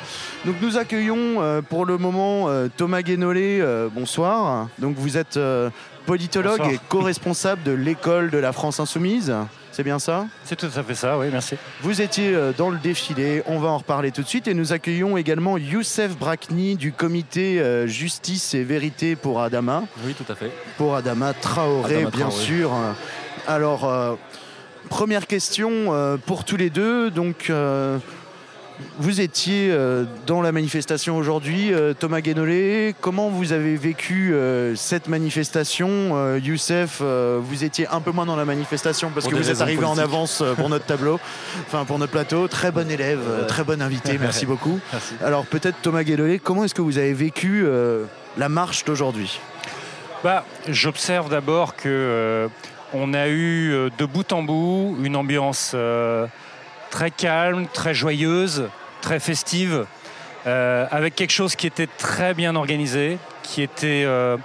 [0.46, 3.62] Donc nous accueillons euh, pour le moment euh, Thomas Guénolé.
[3.94, 4.70] bonsoir.
[4.80, 5.70] Donc vous êtes euh,
[6.06, 6.74] politologue Bonsoir.
[6.74, 9.34] et co-responsable de l'école de la France Insoumise.
[9.72, 10.26] C'est bien ça?
[10.44, 11.56] C'est tout à fait ça, oui, merci.
[11.82, 14.48] Vous étiez euh, dans le défilé, on va en reparler tout de suite.
[14.48, 19.84] Et nous accueillons également Youssef Brakni du comité euh, Justice et Vérité pour Adama.
[20.04, 20.52] Oui, tout à fait.
[20.78, 22.44] Pour Adama Traoré, Adama bien Traoré.
[22.44, 22.72] sûr.
[23.48, 24.16] Alors, euh,
[24.90, 27.12] première question euh, pour tous les deux.
[27.12, 28.00] Donc, euh,
[29.00, 32.96] vous étiez euh, dans la manifestation aujourd'hui, euh, Thomas Guénolé.
[33.02, 38.46] Comment vous avez vécu euh, cette manifestation Youssef, vous étiez un peu moins dans la
[38.46, 41.20] manifestation parce Pour que vous êtes arrivé en avance pour notre tableau,
[41.66, 42.48] enfin pour notre plateau.
[42.48, 44.80] Très bon élève, très bon invité, merci beaucoup.
[44.92, 45.14] Merci.
[45.24, 47.66] Alors peut-être Thomas Guénolé, comment est-ce que vous avez vécu
[48.38, 49.40] la marche d'aujourd'hui?
[50.24, 52.48] Bah, J'observe d'abord que euh,
[52.94, 56.26] on a eu de bout en bout une ambiance euh,
[56.90, 58.70] très calme, très joyeuse,
[59.02, 59.86] très festive,
[60.46, 64.38] euh, avec quelque chose qui était très bien organisé, qui était euh,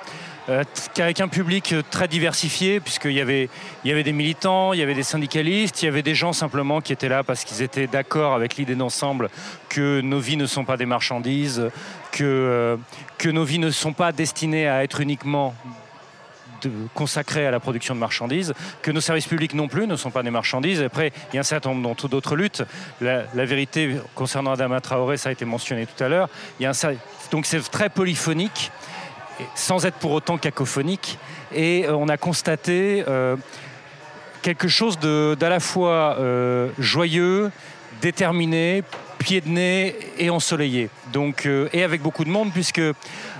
[0.49, 0.65] euh,
[0.99, 3.49] avec un public très diversifié, puisqu'il y avait,
[3.85, 6.33] il y avait des militants, il y avait des syndicalistes, il y avait des gens
[6.33, 9.29] simplement qui étaient là parce qu'ils étaient d'accord avec l'idée d'ensemble
[9.69, 11.71] que nos vies ne sont pas des marchandises,
[12.11, 12.79] que
[13.25, 15.55] nos vies ne sont pas destinées à être uniquement
[16.95, 20.23] consacrées à la production de marchandises, que nos services publics non plus ne sont pas
[20.23, 20.83] des marchandises.
[20.83, 22.63] Après, il y a un certain nombre d'autres luttes.
[23.01, 26.29] La, vérité concernant Adama Traoré, ça a été mentionné tout à l'heure.
[27.31, 28.71] Donc c'est très polyphonique,
[29.55, 31.19] sans être pour autant cacophonique.
[31.55, 33.37] Et euh, on a constaté euh,
[34.43, 37.51] quelque chose d'à la fois euh, joyeux,
[38.01, 38.83] déterminé,
[39.19, 40.91] pied de nez et ensoleillé.
[41.13, 42.81] Donc, et avec beaucoup de monde, puisque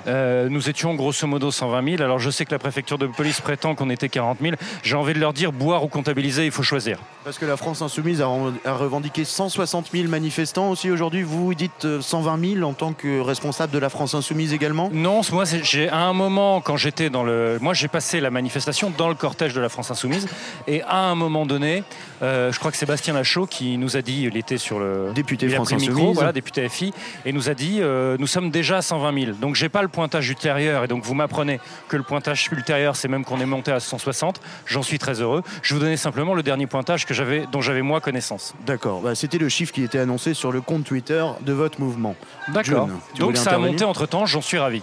[0.07, 2.03] euh, nous étions grosso modo 120 000.
[2.03, 4.55] Alors je sais que la préfecture de police prétend qu'on était 40 000.
[4.83, 6.99] J'ai envie de leur dire boire ou comptabiliser, il faut choisir.
[7.25, 8.27] Parce que la France Insoumise a,
[8.73, 11.23] revendiqué 160 000 manifestants aussi aujourd'hui.
[11.23, 14.91] Vous dites euh, 120 000 en tant que responsable de la France Insoumise également?
[14.93, 17.59] Non, moi, j'ai à un moment, quand j'étais dans le.
[17.61, 20.27] Moi, j'ai passé la manifestation dans le cortège de la France Insoumise.
[20.67, 21.85] Et à un moment donné,
[22.23, 25.13] euh, je crois que Sébastien Lachaud, qui nous a dit, il était sur le.
[25.15, 26.93] Député il a pris micro, voilà, député FI,
[27.25, 29.37] et nous a dit euh, nous sommes déjà à 120 000.
[29.41, 30.85] Donc, j'ai pas le pointage ultérieur.
[30.85, 34.41] Et donc, vous m'apprenez que le pointage ultérieur, c'est même qu'on est monté à 160.
[34.67, 35.43] J'en suis très heureux.
[35.63, 38.55] Je vous donnais simplement le dernier pointage que j'avais, dont j'avais moi connaissance.
[38.67, 42.17] D'accord, bah, c'était le chiffre qui était annoncé sur le compte Twitter de votre mouvement.
[42.49, 42.89] D'accord.
[43.19, 44.83] Donc, ça a monté entre temps, j'en suis ravi.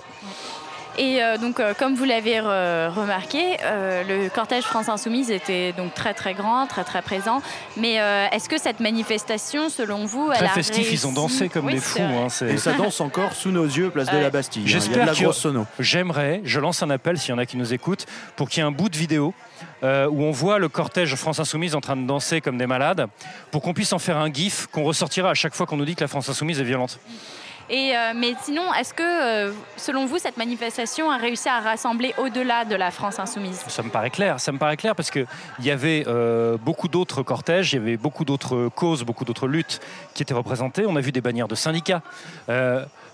[1.01, 5.71] Et euh, donc, euh, comme vous l'avez re- remarqué, euh, le cortège France Insoumise était
[5.71, 7.41] donc très très grand, très très présent.
[7.77, 11.47] Mais euh, est-ce que cette manifestation, selon vous, elle Très a festif, ils ont dansé
[11.47, 12.01] comme Oui, des fous.
[12.01, 14.63] hein, Et ça danse encore sous nos yeux, place de la Bastille.
[14.63, 14.67] hein.
[14.67, 15.65] J'espère sono.
[15.79, 18.05] J'aimerais, je lance un appel s'il y en a qui nous écoutent,
[18.35, 19.33] pour qu'il y ait un bout de vidéo
[19.83, 23.07] euh, où on voit le cortège France Insoumise en train de danser comme des malades,
[23.51, 25.95] pour qu'on puisse en faire un gif qu'on ressortira à chaque fois qu'on nous dit
[25.95, 26.99] que la France Insoumise est violente.
[27.71, 32.65] Euh, mais sinon, est-ce que, euh, selon vous, cette manifestation a réussi à rassembler au-delà
[32.65, 33.63] de la France Insoumise?
[33.67, 35.27] Ça me paraît clair, ça me paraît clair parce qu'il
[35.59, 39.79] y avait euh, beaucoup d'autres cortèges, il y avait beaucoup d'autres causes, beaucoup d'autres luttes
[40.13, 40.85] qui étaient représentées.
[40.87, 42.01] On a vu des bannières de syndicats.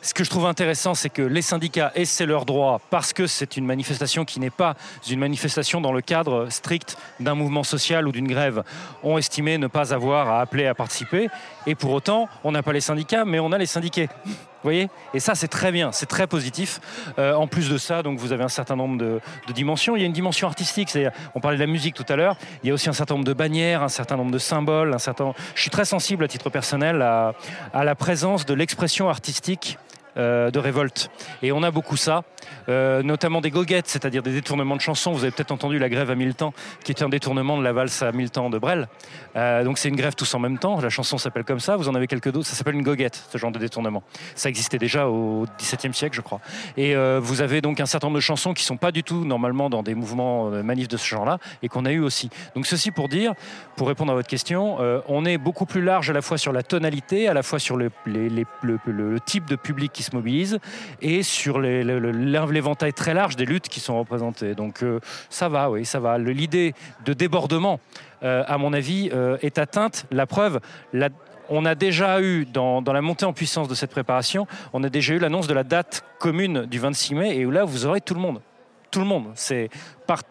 [0.05, 3.25] Ce que je trouve intéressant, c'est que les syndicats, et c'est leur droit, parce que
[3.25, 4.75] c'est une manifestation qui n'est pas
[5.09, 8.63] une manifestation dans le cadre strict d'un mouvement social ou d'une grève,
[9.01, 11.27] ont estimé ne pas avoir à appeler à participer.
[11.67, 14.09] Et pour autant, on n'a pas les syndicats, mais on a les syndiqués.
[14.25, 16.79] Vous voyez Et ça, c'est très bien, c'est très positif.
[17.19, 19.21] Euh, en plus de ça, donc vous avez un certain nombre de,
[19.53, 19.95] dimensions.
[19.95, 20.97] Il y a une dimension artistique,
[21.35, 22.37] on parlait de la musique tout à l'heure.
[22.63, 24.93] Il y a aussi un certain nombre de bannières, un certain nombre de symboles.
[24.93, 25.33] Un certain...
[25.53, 27.33] Je suis très sensible à titre personnel à
[27.83, 29.77] la présence de l'expression artistique.
[30.17, 31.09] Euh, de révolte.
[31.41, 32.23] Et on a beaucoup ça,
[32.69, 35.11] euh, notamment des goguettes, c'est-à-dire des détournements de chansons.
[35.11, 37.73] Vous avez peut-être entendu la grève à mille temps, qui était un détournement de la
[37.73, 38.87] valse à mille temps de Brel.
[39.35, 40.79] Euh, donc c'est une grève tous en même temps.
[40.79, 41.75] La chanson s'appelle comme ça.
[41.75, 42.47] Vous en avez quelques d'autres.
[42.47, 44.03] Ça s'appelle une goguette, ce genre de détournement.
[44.35, 46.39] Ça existait déjà au XVIIe siècle, je crois.
[46.77, 49.69] Et vous avez donc un certain nombre de chansons qui sont pas du tout normalement
[49.69, 52.29] dans des mouvements manifs de ce genre-là et qu'on a eu aussi.
[52.55, 53.33] Donc ceci pour dire,
[53.75, 54.77] pour répondre à votre question,
[55.07, 57.77] on est beaucoup plus large à la fois sur la tonalité, à la fois sur
[57.77, 60.59] le- le type de public qui se mobilise
[61.01, 64.55] et sur l'éventail très large des luttes qui sont représentées.
[64.55, 64.99] Donc euh,
[65.29, 66.17] ça va, oui, ça va.
[66.17, 66.73] L'idée
[67.05, 67.79] de débordement,
[68.23, 70.05] euh, à mon avis, euh, est atteinte.
[70.11, 70.59] La preuve,
[71.49, 75.13] on a déjà eu, dans, la montée en puissance de cette préparation, on a déjà
[75.13, 78.13] eu l'annonce de la date commune du 26 mai, et où là, vous aurez tout
[78.13, 78.41] le monde.
[78.91, 79.31] Tout le monde.
[79.35, 79.69] C'est
[80.07, 80.21] par,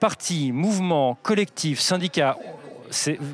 [0.00, 2.36] parti, mouvement, collectif, syndicat.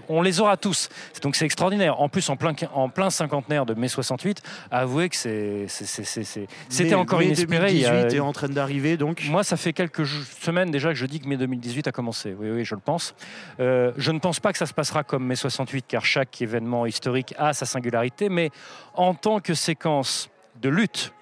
[0.08, 0.88] On les aura tous.
[1.22, 2.00] Donc c'est extraordinaire.
[2.00, 6.04] En plus, en plein, en plein cinquantenaire de mai 68, avouez que c'est- c'est- c'est-
[6.04, 7.72] c'est- c'est- c'était encore mai inespéré.
[7.72, 9.22] il y a- 2018 est en train d'arriver, donc.
[9.28, 12.34] moi, ça fait quelques semaines déjà que je dis que mai 2018 a commencé.
[12.38, 13.14] Oui, oui, je le pense.
[13.60, 16.86] Euh, je ne pense pas que ça se passera comme mai 68, car chaque événement
[16.86, 18.50] historique a sa singularité, mais
[18.94, 20.28] en tant que séquence
[20.60, 21.12] de lutte,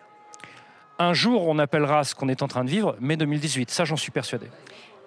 [0.99, 3.71] un jour, on appellera ce qu'on est en train de vivre mai 2018.
[3.71, 4.47] Ça, j'en suis persuadé.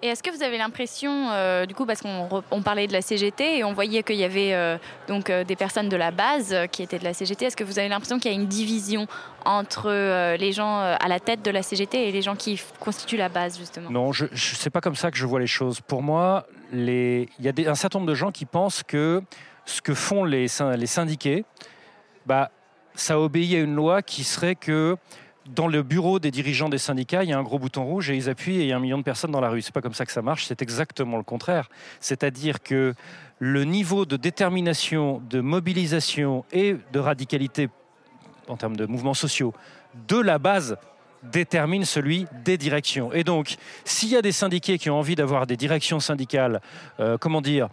[0.04, 3.58] Et est-ce que vous avez l'impression, euh, du coup, parce qu'on parlait de la CGT
[3.58, 4.76] et on voyait qu'il y avait euh,
[5.06, 7.78] donc euh, des personnes de la base qui étaient de la CGT, est-ce que vous
[7.78, 9.06] avez l'impression qu'il y a une division
[9.44, 13.28] entre les gens à la tête de la CGT et les gens qui constituent la
[13.28, 13.90] base, justement?
[13.90, 15.80] Non, je, je c'est pas comme ça que je vois les choses.
[15.80, 19.22] Pour moi, il y a un certain nombre de gens qui pensent que
[19.64, 20.46] ce que font les,
[20.76, 21.44] les syndiqués,
[22.26, 22.50] bah,
[22.96, 24.96] ça obéit à une loi qui serait que
[25.46, 28.16] dans le bureau des dirigeants des syndicats, il y a un gros bouton rouge et
[28.16, 29.62] ils appuient et il y a un million de personnes dans la rue.
[29.62, 31.68] C'est pas comme ça que ça marche, c'est exactement le contraire.
[32.00, 32.94] C'est-à-dire que
[33.38, 37.68] le niveau de détermination, de mobilisation et de radicalité
[38.48, 39.52] en termes de mouvements sociaux
[40.08, 40.76] de la base
[41.22, 43.12] détermine celui des directions.
[43.12, 46.60] Et donc, s'il y a des syndiqués qui ont envie d'avoir des directions syndicales,
[46.98, 47.68] euh, comment dire,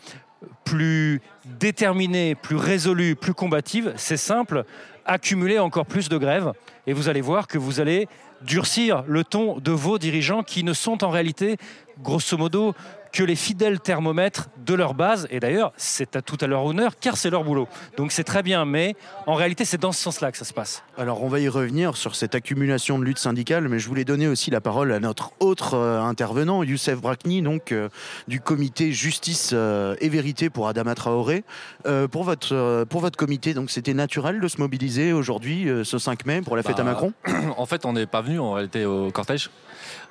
[0.63, 4.65] plus déterminées, plus résolues, plus combatives, c'est simple,
[5.05, 6.53] accumuler encore plus de grèves.
[6.89, 8.07] Et vous allez voir que vous allez
[8.41, 11.57] durcir le ton de vos dirigeants qui ne sont en réalité,
[12.01, 12.73] grosso modo,
[13.11, 15.27] que les fidèles thermomètres de leur base.
[15.31, 17.67] Et d'ailleurs, c'est à tout à leur honneur, car c'est leur boulot.
[17.97, 18.95] Donc c'est très bien, mais
[19.25, 20.83] en réalité, c'est dans ce sens-là que ça se passe.
[20.97, 24.27] Alors, on va y revenir sur cette accumulation de lutte syndicale, mais je voulais donner
[24.27, 27.89] aussi la parole à notre autre euh, intervenant, Youssef Brakni, donc euh,
[28.27, 31.43] du comité Justice euh, et Vérité pour Adama Traoré.
[31.85, 35.83] Euh, pour, votre, euh, pour votre comité, donc c'était naturel de se mobiliser aujourd'hui, euh,
[35.83, 37.13] ce 5 mai, pour la fête à Bah, Macron?
[37.57, 39.49] En fait, on n'est pas venu en réalité au cortège.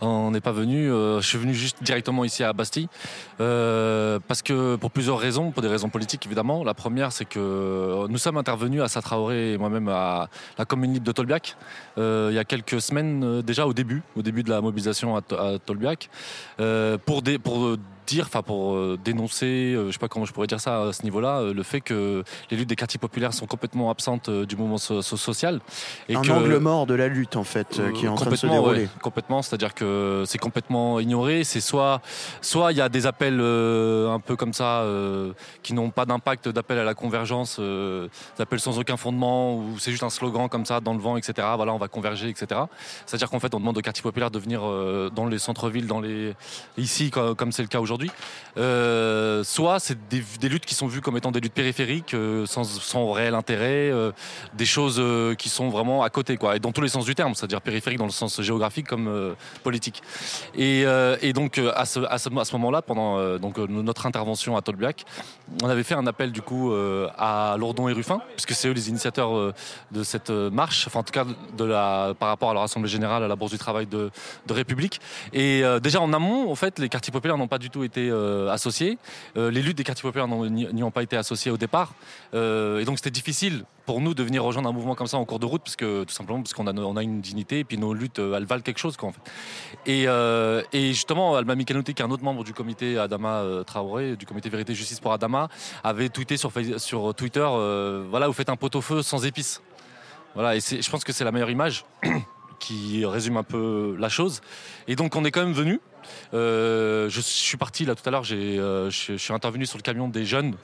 [0.00, 0.90] On n'est pas venu.
[0.90, 2.88] euh, je suis venu juste directement ici à Bastille
[3.40, 6.62] euh, parce que pour plusieurs raisons, pour des raisons politiques évidemment.
[6.62, 11.06] La première, c'est que nous sommes intervenus à Satraoré et moi-même à la commune libre
[11.06, 11.56] de Tolbiac
[11.98, 15.20] euh, il y a quelques semaines déjà au début, au début de la mobilisation à,
[15.36, 16.10] à Tolbiac
[17.04, 17.76] pour des, pour
[18.08, 20.92] dire, enfin pour euh, dénoncer, euh, je sais pas comment je pourrais dire ça à
[20.92, 24.56] ce niveau-là, euh, le fait que les luttes des quartiers populaires sont complètement absentes du
[24.56, 25.60] mouvement so- so- social.
[26.08, 28.30] Et Un que- angle mort de la lutte, en fait, euh, qui est en train
[28.30, 28.82] de se complètement, dérouler.
[28.84, 31.44] ouais, complètement, c'est-à-dire que c'est complètement ignoré.
[31.44, 32.00] C'est soit,
[32.40, 35.32] soit il y a des appels euh, un peu comme ça euh,
[35.62, 39.78] qui n'ont pas d'impact d'appel à la convergence, euh, des appels sans aucun fondement, ou
[39.78, 41.46] c'est juste un slogan comme ça dans le vent, etc.
[41.56, 42.62] Voilà, on va converger, etc.
[43.04, 44.60] C'est-à-dire qu'en fait, on demande aux quartiers populaires de venir
[45.14, 46.34] dans les centres-villes, dans les
[46.78, 47.97] ici, co- comme c'est le cas aujourd'hui
[48.56, 53.12] Euh, soit c'est des, luttes qui sont vues comme étant des luttes périphériques, euh, sans,
[53.12, 54.12] réel intérêt, euh,
[54.54, 55.02] des choses
[55.36, 57.98] qui sont vraiment à côté, quoi, et dans tous les sens du terme, c'est-à-dire périphérique
[57.98, 60.02] dans le sens géographique comme politique.
[60.54, 60.84] Et,
[61.32, 63.18] donc à ce, moment-là, pendant
[63.68, 65.04] notre intervention à Tolbiac,
[65.62, 68.72] on avait fait un appel du coup euh, à Lourdon et Ruffin, puisque c'est eux
[68.72, 69.54] les initiateurs euh,
[69.90, 71.24] de cette euh, marche, enfin en tout cas
[72.14, 74.10] par rapport à leur assemblée générale à la Bourse du Travail de,
[74.46, 75.00] de République.
[75.32, 78.10] Et déjà en amont, en fait, les quartiers populaires n'ont pas du tout été
[78.50, 78.98] associés.
[79.36, 81.92] Les luttes des quartiers populaires n'y ont pas été associées au départ.
[82.32, 85.38] Et donc c'était difficile pour nous de venir rejoindre un mouvement comme ça en cours
[85.38, 88.18] de route, parce que tout simplement parce qu'on a, une dignité et puis nos luttes,
[88.18, 89.12] euh, elles valent quelque chose, quoi,
[89.88, 94.16] euh, et justement, Alma Mikanouté, qui est un autre membre du comité Adama euh, Traoré,
[94.16, 95.48] du comité Vérité Justice pour Adama,
[95.82, 96.52] avait tweeté sur,
[97.14, 97.48] Twitter,
[98.10, 99.62] voilà, vous faites un pot-au-feu sans épices.
[100.34, 101.86] Voilà, et je pense que c'est la meilleure image
[102.60, 104.42] qui résume un peu la chose.
[104.86, 105.80] Et donc on est quand même venu.
[106.34, 109.78] Euh, je suis parti là tout à l'heure, j'ai, euh, je, je suis intervenu sur
[109.78, 110.54] le camion des jeunes,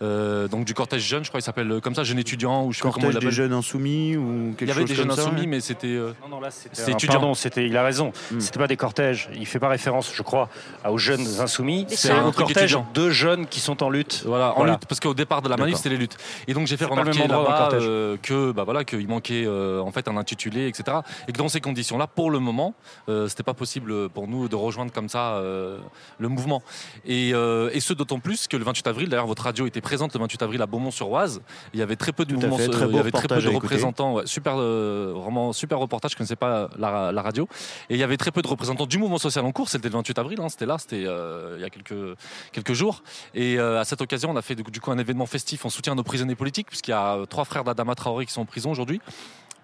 [0.00, 2.78] euh, donc du cortège jeune, je crois qu'il s'appelle comme ça, jeune étudiant ou je
[2.78, 3.36] sais plus comment Cortège il des l'appelle.
[3.36, 5.86] jeunes insoumis ou quelque Il y avait des jeunes ça, insoumis, mais c'était.
[5.88, 7.12] euh, Non, non, là, c'était étudiant.
[7.20, 8.12] Pardon, c'était, il a raison.
[8.32, 8.40] Hmm.
[8.40, 9.30] C'était pas des cortèges.
[9.34, 10.48] Il fait pas référence, je crois,
[10.88, 11.86] aux jeunes insoumis.
[11.88, 14.22] C'est un Un truc cortège de jeunes qui sont en lutte.
[14.26, 16.16] Voilà, en lutte, parce qu'au départ de la manif, c'était les luttes.
[16.48, 17.82] Et donc j'ai fait remarquer là-bas cortège.
[17.86, 20.96] euh, que bah voilà qu'il manquait euh, en fait un intitulé, etc.
[21.28, 22.74] Et que dans ces conditions-là, pour le moment,
[23.08, 25.78] euh, c'était pas possible pour nous de rejoindre comme ça euh,
[26.18, 26.62] le mouvement.
[27.04, 30.14] Et, euh, et ce d'autant plus que le 28 avril, d'ailleurs, votre radio était présente
[30.14, 31.42] le 28 avril à Beaumont-sur-Oise.
[31.74, 33.40] Il y avait très peu de mouvements, fait, très euh, il y avait très peu
[33.40, 36.12] de représentants, ouais, super, vraiment super reportage.
[36.12, 37.48] Je connaissais pas la, la radio.
[37.90, 39.68] Et il y avait très peu de représentants du mouvement social en cours.
[39.68, 42.16] C'était le 28 avril, hein, c'était là, c'était il y a quelques
[42.52, 43.02] quelques jours.
[43.34, 45.96] Et à cette occasion, on a fait du coup un événement festif en soutien à
[45.96, 49.00] nos prisonniers politiques, puisqu'il y a trois frères d'Adama Traoré qui sont en prison aujourd'hui.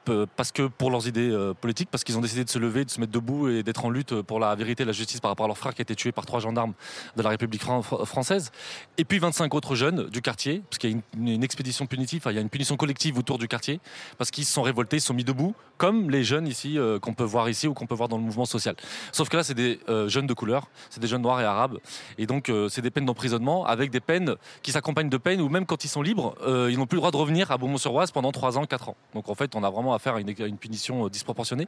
[0.09, 2.85] Peu- Parce que pour leurs idées euh, politiques, parce qu'ils ont décidé de se lever,
[2.86, 5.30] de se mettre debout et d'être en lutte pour la vérité et la justice par
[5.30, 6.72] rapport à leur frère qui a été tué par trois gendarmes
[7.16, 8.51] de la République fran- fr- française.
[8.97, 12.35] Et puis 25 autres jeunes du quartier, parce qu'il y a une, expédition punitive, il
[12.35, 13.80] y a une punition collective autour du quartier,
[14.16, 16.98] parce qu'ils se sont révoltés, ils se sont mis debout, comme les jeunes ici euh,
[16.98, 18.76] qu'on peut voir ici ou qu'on peut voir dans le mouvement social.
[19.12, 21.78] Sauf que là, c'est des euh, jeunes de couleur, c'est des jeunes noirs et arabes,
[22.16, 25.48] et donc euh, c'est des peines d'emprisonnement avec des peines qui s'accompagnent de peines où
[25.51, 28.10] même quand ils sont libres, euh, ils n'ont plus le droit de revenir à Beaumont-sur-Oise
[28.10, 28.97] pendant 3 ans, 4 ans.
[29.14, 31.66] Donc en fait, on a vraiment affaire à une, une punition euh, disproportionnée.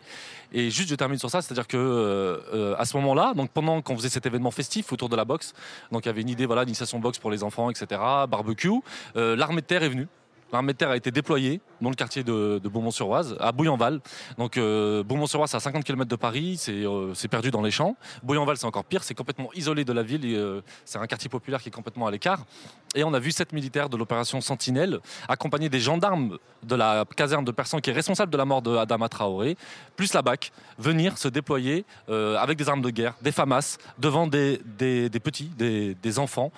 [0.53, 3.83] Et juste, je termine sur ça, c'est-à-dire que euh, euh, à ce moment-là, donc pendant
[3.83, 5.53] qu'on faisait cet événement festif autour de la boxe,
[5.93, 8.81] donc il y avait une idée, voilà, d'initiation boxe pour les enfants, etc., barbecue,
[9.15, 10.09] l'armée de terre est venue.
[10.53, 14.01] L'armée de terre a été déployée dans le quartier de, Beaumont-sur-Oise, à Bouillanval.
[14.39, 17.71] Donc euh, Beaumont-sur-Oise, c'est à 50 km de Paris, c'est euh, c'est perdu dans les
[17.71, 17.97] champs.
[18.23, 20.23] Bouillanval, c'est encore pire, c'est complètement isolé de la ville.
[20.25, 22.45] euh, c'est un quartier populaire qui est complètement à l'écart.
[22.95, 27.45] Et on a vu sept militaires de l'opération Sentinelle, accompagnés des gendarmes de la caserne
[27.45, 29.57] de Persan, qui est responsable de la mort de Adama Traoré,
[29.97, 34.61] plus la BAC, venir se déployer avec des armes de guerre, des FAMAS, devant des,
[35.23, 36.51] petits, des, des enfants,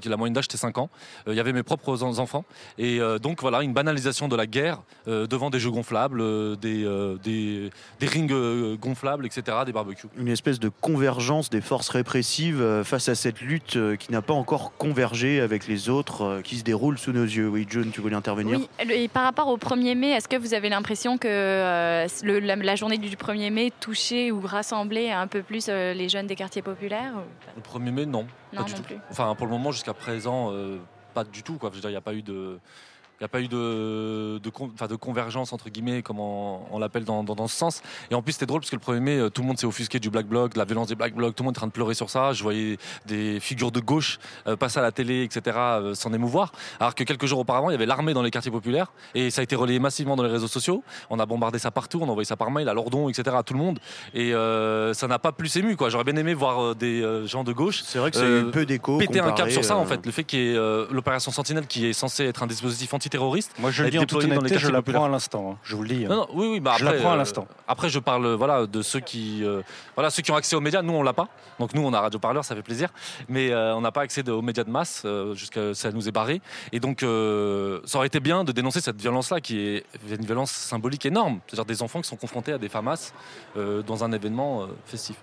[0.00, 0.90] qui la moyenne d'âge était 5 ans.
[1.26, 2.44] Il y avait mes propres en- enfants.
[2.78, 4.69] Et donc voilà, une banalisation de la guerre
[5.08, 7.70] euh, devant des jeux gonflables, euh, des, euh, des,
[8.00, 10.08] des rings euh, gonflables, etc., des barbecues.
[10.16, 14.22] Une espèce de convergence des forces répressives euh, face à cette lutte euh, qui n'a
[14.22, 17.48] pas encore convergé avec les autres euh, qui se déroulent sous nos yeux.
[17.48, 20.54] Oui, John, tu voulais intervenir Oui, et par rapport au 1er mai, est-ce que vous
[20.54, 25.26] avez l'impression que euh, le- la, la journée du 1er mai touchait ou rassemblait un
[25.26, 28.26] peu plus euh, les jeunes des quartiers populaires ou- Le 1er mai, non.
[28.52, 28.82] Non, pas du non tout.
[28.84, 28.96] plus.
[29.10, 30.78] Enfin, pour le moment, jusqu'à présent, euh,
[31.14, 31.54] pas du tout.
[31.54, 31.70] Quoi.
[31.70, 32.58] Je veux dire, il n'y a pas eu de.
[33.20, 36.78] Il n'y a pas eu de, de, con- de convergence, entre guillemets, comme on, on
[36.78, 37.82] l'appelle dans, dans, dans ce sens.
[38.10, 39.66] Et en plus, c'était drôle parce que le 1er mai, euh, tout le monde s'est
[39.66, 41.60] offusqué du Black Bloc, de la violence des Black Blocs, tout le monde est en
[41.60, 42.32] train de pleurer sur ça.
[42.32, 46.52] Je voyais des figures de gauche euh, passer à la télé, etc., euh, s'en émouvoir.
[46.80, 49.42] Alors que quelques jours auparavant, il y avait l'armée dans les quartiers populaires et ça
[49.42, 50.82] a été relayé massivement dans les réseaux sociaux.
[51.10, 53.42] On a bombardé ça partout, on a envoyé ça par mail à Lordon, etc., à
[53.42, 53.80] tout le monde.
[54.14, 55.90] Et euh, ça n'a pas plus ému, quoi.
[55.90, 57.82] J'aurais bien aimé voir des gens de gauche.
[57.84, 60.06] C'est vrai que eu peu d'écho Péter un cap sur ça, en fait.
[60.06, 63.52] Le fait qu'il y ait l'opération Sentinelle qui est censée être un dispositif antiterroriste.
[63.58, 65.52] Moi, je le dis en toute honnêteté, je l'apprends à l'instant.
[65.52, 65.58] hein.
[65.64, 66.04] Je vous le dis.
[66.04, 66.08] hein.
[66.08, 67.46] Non, non, oui, oui, bah je après, l'apprends à euh, l'instant.
[67.66, 69.62] Après, je parle euh, voilà, de ceux qui, euh,
[69.96, 70.82] voilà, ceux qui ont accès aux médias.
[70.82, 71.28] Nous, on l'a pas.
[71.58, 72.90] Donc, nous, on a Radio Parleur, ça fait plaisir.
[73.28, 75.04] Mais euh, on n'a pas accès aux médias de masse,
[75.34, 76.40] jusqu'à ça nous est barré.
[76.72, 81.06] Et donc, ça aurait été bien de dénoncer cette violence-là, qui est une violence symbolique
[81.06, 81.40] énorme.
[81.46, 83.12] C'est-à-dire des enfants qui sont confrontés à des FAMAS
[83.56, 85.16] dans un événement festif.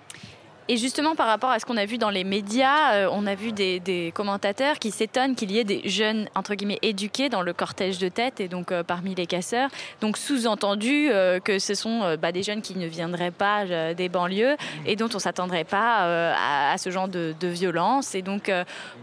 [0.70, 3.36] Et justement, par rapport à ce qu'on a vu dans les médias, euh, on a
[3.36, 7.54] vu des, commentateurs qui s'étonnent qu'il y ait des jeunes, entre guillemets, éduqués dans le
[7.54, 9.70] cortège de tête et donc euh, parmi les casseurs.
[10.02, 14.58] Donc, sous-entendu euh, que ce sont bah, des jeunes qui ne viendraient pas des banlieues
[14.86, 18.14] et dont on ne s'attendrait pas à, ce genre de, violence.
[18.14, 18.52] Et donc,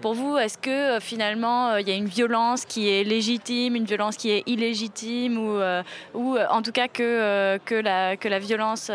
[0.02, 4.16] pour vous, est-ce que finalement, il y a une violence qui est légitime, une violence
[4.16, 8.90] qui est illégitime ou, en tout cas que la violence.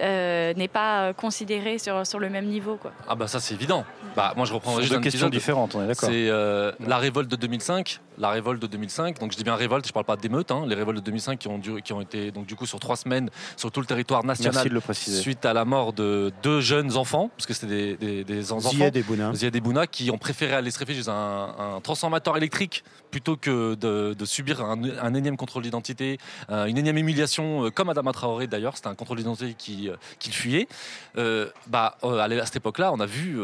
[0.00, 2.76] Euh, euh, n'est pas considéré sur, sur le même niveau.
[2.76, 2.92] Quoi.
[3.08, 3.84] Ah bah ça c'est évident.
[4.16, 6.08] Bah moi je reprends juste deux questions différentes, on est d'accord.
[6.08, 8.00] C'est euh, la révolte de 2005.
[8.16, 9.18] La révolte de 2005.
[9.18, 10.50] Donc je dis bien révolte, je parle pas d'émeute.
[10.52, 12.78] Hein, les révoltes de 2005 qui ont, duré- qui ont été donc du coup sur
[12.78, 14.52] trois semaines sur tout le territoire national.
[14.54, 15.20] Merci de le préciser.
[15.20, 18.70] Suite à la mort de deux jeunes enfants, parce que c'était des, des, des enfants.
[18.70, 19.32] Ziad et Bouna.
[19.34, 23.36] Ziad et Bouna qui ont préféré aller se réfugier dans un, un transformateur électrique plutôt
[23.36, 26.18] que de, de subir un, un énième contrôle d'identité,
[26.50, 29.96] euh, une énième humiliation, euh, comme Adama Traoré d'ailleurs, c'était un contrôle d'identité qui, euh,
[30.18, 30.68] qu'il fuyait.
[31.16, 33.38] Euh, bah, euh, à cette époque-là, on a vu,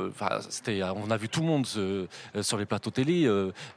[0.49, 3.31] c'était, on a vu tout le monde sur les plateaux télé,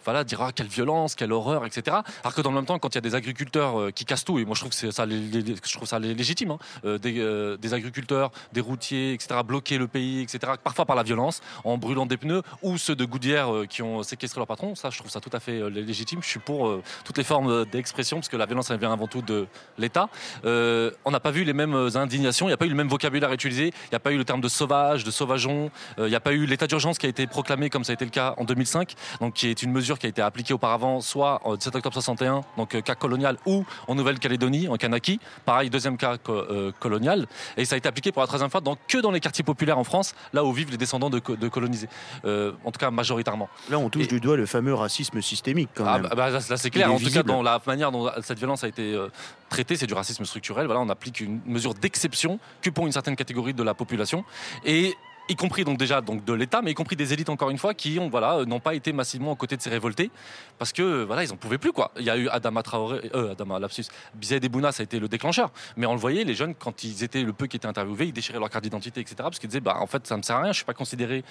[0.04, 1.98] voilà, dire ah, quelle violence, quelle horreur, etc.
[2.24, 4.40] Alors que dans le même temps, quand il y a des agriculteurs qui cassent tout,
[4.40, 8.32] et moi je trouve que c'est ça, je trouve ça lé- légitime, hein, des, agriculteurs,
[8.52, 9.42] des routiers, etc.
[9.46, 10.54] bloquer le pays, etc.
[10.64, 14.40] Parfois par la violence, en brûlant des pneus, ou ceux de Goodyear qui ont séquestré
[14.40, 14.76] leur patron.
[14.76, 16.22] Ça, je trouve ça tout à fait légitime.
[16.24, 19.22] Je suis pour toutes les formes d'expression, parce que la violence, elle vient avant tout
[19.22, 20.10] de l'État.
[20.44, 23.68] On n'a pas vu les mêmes indignations, n'y a pas eu le même vocabulaire utilisé,
[23.68, 26.20] il n'y a pas eu le terme de sauvage, de sauvageon, euh, il n'y a
[26.20, 28.44] pas eu l'état d'urgence qui a été proclamé comme ça a été le cas en
[28.44, 31.94] 2005, donc qui est une mesure qui a été appliquée auparavant, soit en 17 octobre
[31.94, 35.20] 61, donc euh, cas colonial, ou en Nouvelle-Calédonie, en Kanaki.
[35.46, 37.28] Pareil, deuxième cas co- euh, colonial.
[37.58, 39.78] Et ça a été appliqué pour la troisième fois dans, que dans les quartiers populaires
[39.78, 41.90] en France, là où vivent les descendants de, co- de colonisés.
[42.26, 43.50] Euh, en tout cas, majoritairement.
[43.70, 46.04] Là, on touche du doigt le fameux racisme systémique quand Ah, même.
[46.04, 46.92] bah, bah, là, là, c'est Il clair.
[46.94, 49.08] En tout cas, dans la manière dont cette violence a été euh,
[49.50, 50.66] traitée, c'est du racisme structurel.
[50.66, 54.24] Voilà, on applique une mesure d'exception que pour une certaine catégorie de la population.
[54.66, 54.96] Et
[55.30, 57.74] y compris donc déjà donc de l'État, mais y compris des élites encore une fois
[57.74, 60.12] qui ont voilà euh, n'ont pas été massivement aux côtés de ces révoltés
[60.58, 61.92] parce que euh, voilà ils en pouvaient plus quoi.
[61.98, 65.08] Il y a eu Adama Traoré, euh, Adama lapsus, Bizet Bouna ça a été le
[65.08, 68.08] déclencheur, mais on le voyait les jeunes quand ils étaient le peu qui étaient interviewés,
[68.08, 70.36] ils déchiraient leur carte d'identité etc parce qu'ils disaient bah en fait ça me sert
[70.36, 71.24] à rien, je suis pas considéré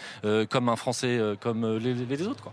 [0.49, 2.53] comme un Français comme les, autres quoi.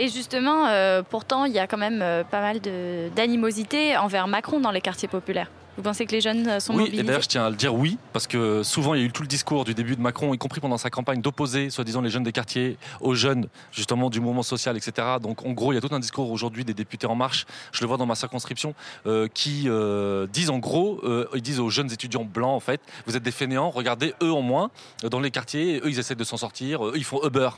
[0.00, 2.60] Et justement, euh, pourtant, il y a quand même euh, pas mal
[3.14, 5.50] d'animosité envers Macron dans les quartiers populaires.
[5.76, 7.56] Vous pensez que les jeunes euh, sont Oui, et mobilisés d'ailleurs, je tiens à le
[7.56, 10.00] dire oui, parce que souvent, il y a eu tout le discours du début de
[10.00, 14.08] Macron, y compris pendant sa campagne, d'opposer, soi-disant, les jeunes des quartiers aux jeunes, justement,
[14.08, 15.06] du mouvement social, etc.
[15.20, 17.82] Donc, en gros, il y a tout un discours aujourd'hui des députés En Marche, je
[17.82, 18.74] le vois dans ma circonscription,
[19.06, 22.80] euh, qui euh, disent en gros, euh, ils disent aux jeunes étudiants blancs, en fait,
[23.04, 24.70] vous êtes des fainéants, regardez, eux en moins,
[25.02, 27.50] dans les quartiers, eux, ils essaient de s'en sortir, eux, ils font Uber.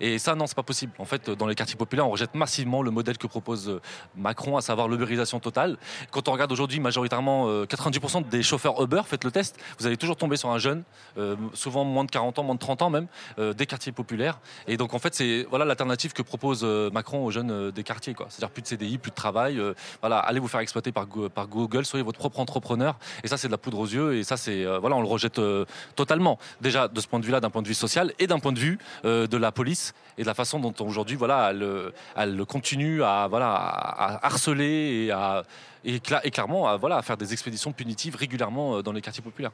[0.00, 0.92] Et ça, non, c'est pas possible.
[0.98, 3.80] En fait, dans les quartiers populaires, on rejette massivement le modèle que propose euh,
[4.16, 5.76] Macron, à savoir l'uberisation totale.
[6.10, 9.96] Quand on regarde aujourd'hui, majoritairement, euh, 90% des chauffeurs Uber, faites le test, vous allez
[9.96, 10.82] toujours tomber sur un jeune,
[11.18, 13.06] euh, souvent moins de 40 ans, moins de 30 ans même,
[13.38, 14.38] euh, des quartiers populaires.
[14.66, 17.82] Et donc, en fait, c'est voilà l'alternative que propose euh, Macron aux jeunes euh, des
[17.82, 18.14] quartiers.
[18.28, 19.58] C'est-à-dire plus de CDI, plus de travail.
[19.58, 22.96] euh, voilà, allez vous faire exploiter par, par Google, soyez votre propre entrepreneur.
[23.22, 24.16] Et ça, c'est de la poudre aux yeux.
[24.16, 25.64] Et ça, c'est euh, voilà, on le rejette euh,
[25.96, 26.38] totalement.
[26.60, 28.58] Déjà de ce point de vue-là, d'un point de vue social et d'un point de
[28.58, 33.02] vue euh, de la police et de la façon dont aujourd'hui, voilà, elle, euh, continue
[33.02, 35.42] à voilà à, harceler et à
[35.84, 39.22] et, et clairement à, voilà, à faire des expéditions punitives régulièrement euh, dans les quartiers
[39.22, 39.52] populaires.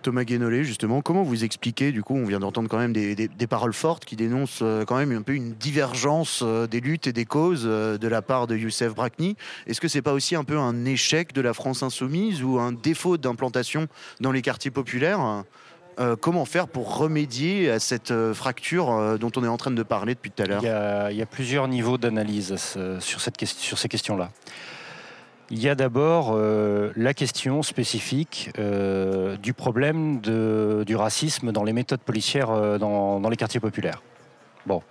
[0.00, 3.46] Thomas Guénolé, justement, comment vous expliquez, du coup, on vient d'entendre quand même des, des-
[3.48, 7.24] paroles fortes qui dénoncent euh, quand même un peu une divergence des luttes et des
[7.24, 9.36] causes de la part de Youssef Brakni.
[9.66, 12.70] Est-ce que c'est pas aussi un peu un échec de la France insoumise ou un
[12.70, 13.88] défaut d'implantation
[14.20, 15.42] dans les quartiers populaires?
[16.00, 19.72] Euh, comment faire pour remédier à cette euh, fracture euh, dont on est en train
[19.72, 20.62] de parler depuis tout à l'heure
[21.10, 22.54] Il y, a, plusieurs niveaux d'analyse
[23.00, 24.30] sur, ces questions-là.
[25.50, 28.50] Il y a d'abord la question spécifique
[29.42, 34.02] du problème du racisme dans les méthodes policières dans les quartiers populaires.
[34.68, 34.82] Bon,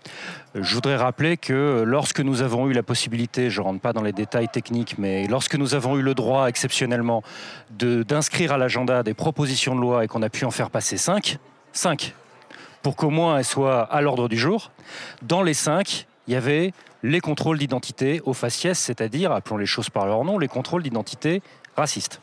[0.56, 4.02] je voudrais rappeler que lorsque nous avons eu la possibilité, je ne rentre pas dans
[4.02, 7.22] les détails techniques, mais lorsque nous avons eu le droit exceptionnellement
[7.70, 11.38] d'inscrire à l'agenda des propositions de loi et qu'on a pu en faire passer cinq,
[11.74, 12.16] cinq,
[12.82, 14.72] pour qu'au moins elles soient à l'ordre du jour,
[15.22, 16.74] dans les cinq, il y avait
[17.04, 21.44] les contrôles d'identité au faciès, c'est-à-dire, appelons les choses par leur nom, les contrôles d'identité
[21.76, 22.20] racistes.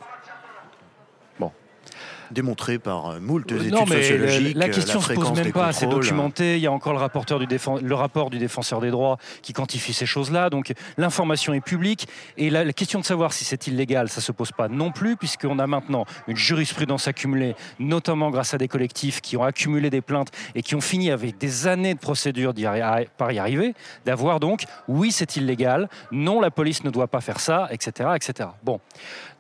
[2.35, 4.55] Démontré par euh, moult études Non, mais sociologiques.
[4.57, 6.57] la, la euh, question se pose même pas, c'est documenté.
[6.57, 9.93] Il y a encore le, rapporteur du le rapport du défenseur des droits qui quantifie
[9.93, 10.51] ces choses-là.
[10.51, 12.09] Donc l'information est publique.
[12.37, 15.17] Et la, la question de savoir si c'est illégal, ça se pose pas non plus,
[15.17, 20.01] puisqu'on a maintenant une jurisprudence accumulée, notamment grâce à des collectifs qui ont accumulé des
[20.01, 23.75] plaintes et qui ont fini avec des années de procédure d'y arri- par y arriver,
[24.05, 28.11] d'avoir donc, oui, c'est illégal, non, la police ne doit pas faire ça, etc.
[28.17, 28.49] etc.
[28.63, 28.81] Bon.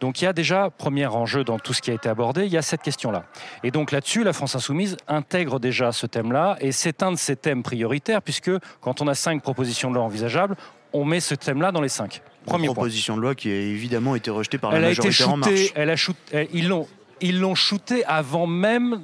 [0.00, 2.52] Donc il y a déjà, premier enjeu dans tout ce qui a été abordé, il
[2.52, 3.24] y a cette question-là.
[3.64, 7.34] Et donc là-dessus, la France insoumise intègre déjà ce thème-là, et c'est un de ces
[7.34, 10.54] thèmes prioritaires, puisque quand on a cinq propositions de loi envisageables,
[10.92, 12.22] on met ce thème-là dans les cinq.
[12.46, 12.62] Point.
[12.62, 15.36] proposition de loi qui a évidemment été rejetée par la Elle a été majorité en
[15.38, 15.50] marche.
[15.50, 16.86] shootée, elle a shoot- elle- ils l'ont,
[17.20, 19.02] ils l'ont shooté avant même.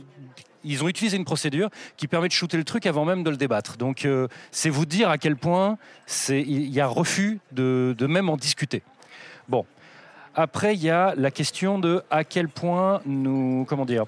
[0.62, 3.39] Ils ont utilisé une procédure qui permet de shooter le truc avant même de le
[3.39, 3.78] débattre.
[3.78, 5.78] Donc euh, c'est vous dire à quel point
[6.28, 8.82] il y a refus de, de même en discuter.
[9.48, 9.65] Bon.
[10.35, 14.05] Après, il y a la question de à quel point nous, comment dire,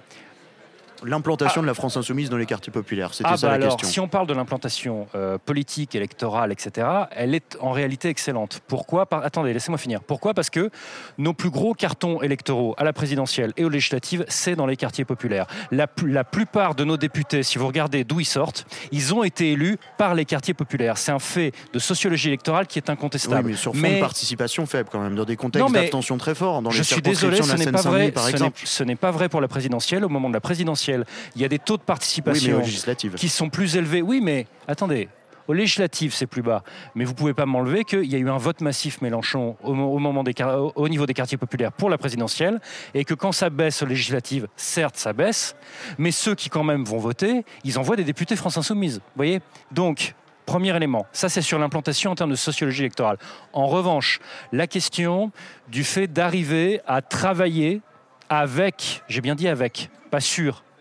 [1.05, 3.77] L'implantation de la France insoumise dans les quartiers populaires, c'était ah ça bah la alors,
[3.77, 3.93] question.
[3.93, 8.61] si on parle de l'implantation euh, politique, électorale, etc., elle est en réalité excellente.
[8.69, 10.01] Pourquoi Par- Attendez, laissez-moi finir.
[10.03, 10.35] Pourquoi?
[10.35, 10.71] Parce que
[11.19, 15.05] nos plus gros cartons électoraux à la présidentielle et aux législatives, c'est dans les quartiers
[15.05, 15.47] populaires.
[15.71, 19.25] La, pl- la plupart de nos députés, si vous regardez d'où ils sortent, ils ont
[19.25, 20.99] été élus par les quartiers populaires.
[20.99, 23.51] C'est un fait de sociologie électorale qui est Oui, incontestable.
[23.51, 26.63] mais sur fond de participation faible quand même, dans des contextes mais d'abstention très forts,
[26.63, 28.11] dans les je suis désolé, ce n'est pas vrai.
[28.11, 28.25] par.
[28.65, 30.05] Ce n'est pas vrai pour la présidentielle.
[30.05, 30.92] Au moment de la présidentielle,
[31.35, 33.15] il y a des taux de participation Oui, législatives.
[33.15, 34.03] qui sont plus élevés.
[34.03, 35.09] Oui, mais attendez.
[35.49, 36.63] Aux législatives, c'est plus bas.
[36.95, 39.99] Mais vous pouvez pas m'enlever qu'il y a eu un vote massif Mélenchon au, au
[39.99, 40.35] moment des,
[40.77, 42.61] au niveau des quartiers populaires pour la présidentielle
[42.95, 45.57] et que quand ça baisse aux législatives, certes, ça baisse,
[45.99, 48.99] mais ceux qui quand même vont voter, ils envoient des députés France Insoumise.
[48.99, 49.41] Vous voyez?
[49.73, 50.15] Donc,
[50.47, 53.17] Premier élément, ça c'est sur l'implantation en termes de sociologie électorale.
[53.53, 54.19] En revanche,
[54.53, 55.31] la question
[55.69, 57.81] du fait d'arriver à travailler
[58.29, 60.72] avec, j'ai bien dit avec, pas sûr, hein,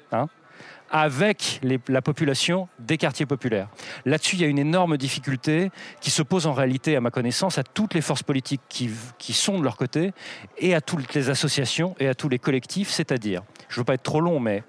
[0.92, 3.70] avec la population des quartiers populaires.
[4.06, 7.58] Là-dessus, il y a une énorme difficulté qui se pose en réalité, à ma connaissance,
[7.58, 10.12] à toutes les forces politiques qui, sont de leur côté
[10.58, 13.94] et à toutes les associations et à tous les collectifs, c'est-à-dire, je ne veux pas
[13.94, 14.64] être trop long, mais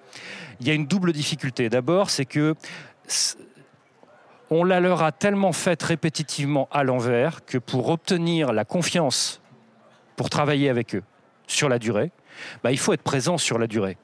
[0.60, 1.68] il y a une double difficulté.
[1.68, 2.54] D'abord, c'est que
[4.50, 9.40] on la leur a tellement faite répétitivement à l'envers que pour obtenir la confiance
[10.14, 11.02] pour travailler avec eux
[11.46, 12.12] sur la durée,
[12.62, 13.96] bah, il faut être présent sur la durée.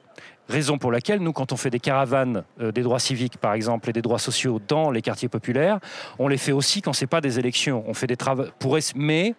[0.49, 3.89] Raison pour laquelle, nous, quand on fait des caravanes euh, des droits civiques, par exemple,
[3.89, 5.79] et des droits sociaux dans les quartiers populaires,
[6.17, 7.83] on les fait aussi quand c'est pas des élections.
[7.87, 9.35] On fait des travaux pour mais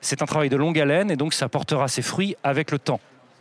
[0.00, 3.00] c'est un travail de longue haleine et donc ça portera ses fruits avec le temps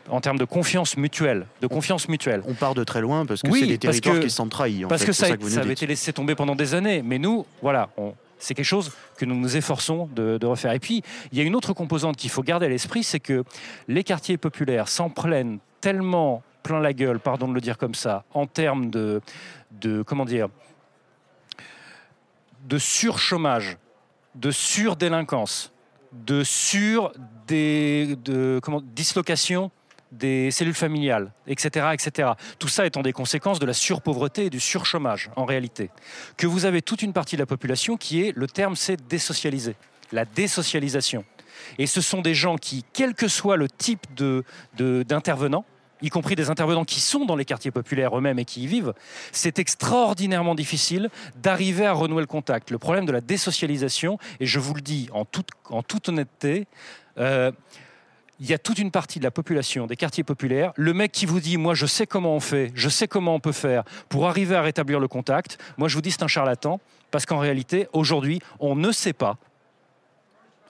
[0.09, 2.41] en termes de confiance mutuelle, de confiance mutuelle.
[2.47, 4.49] On part de très loin parce que Oui, c'est des territoires que- qui se sentent
[4.49, 4.83] trahis.
[4.83, 7.03] en Parce fait, que ça, que avait été laissé tomber pendant des années.
[7.03, 7.89] Mais nous, voilà,
[8.39, 10.71] c'est quelque chose que nous nous efforçons de, de refaire.
[10.73, 13.43] Et puis, il y a une autre composante qu'il faut garder à l'esprit, c'est que
[13.87, 18.23] les quartiers populaires s'en prennent tellement plein la gueule, pardon de le dire comme ça,
[18.33, 19.21] en termes de,
[19.71, 20.47] de comment dire,
[22.65, 23.77] de surchômage,
[24.35, 25.73] de surdélinquance,
[26.11, 27.11] de sur
[27.47, 29.71] des de, comment, dislocation
[30.11, 32.31] des cellules familiales, etc., etc.
[32.59, 35.89] Tout ça étant des conséquences de la surpauvreté et du surchômage, en réalité.
[36.35, 39.75] Que vous avez toute une partie de la population qui est, le terme c'est désocialisé,
[40.11, 41.23] la désocialisation.
[41.77, 44.43] Et ce sont des gens qui, quel que soit le type de-
[44.75, 45.05] de-
[46.01, 48.93] y compris des intervenants qui sont dans les quartiers populaires eux-mêmes et qui y vivent,
[49.31, 51.09] c'est extraordinairement difficile
[51.41, 52.71] d'arriver à renouer le contact.
[52.71, 56.67] Le problème de la désocialisation, et je vous le dis en toute, honnêteté,
[57.17, 57.51] euh,
[58.39, 61.27] il y a toute une partie de la population des quartiers populaires, le mec qui
[61.27, 64.27] vous dit moi je sais comment on fait, je sais comment on peut faire pour
[64.27, 67.87] arriver à rétablir le contact, moi je vous dis c'est un charlatan parce qu'en réalité
[67.93, 69.37] aujourd'hui on ne sait pas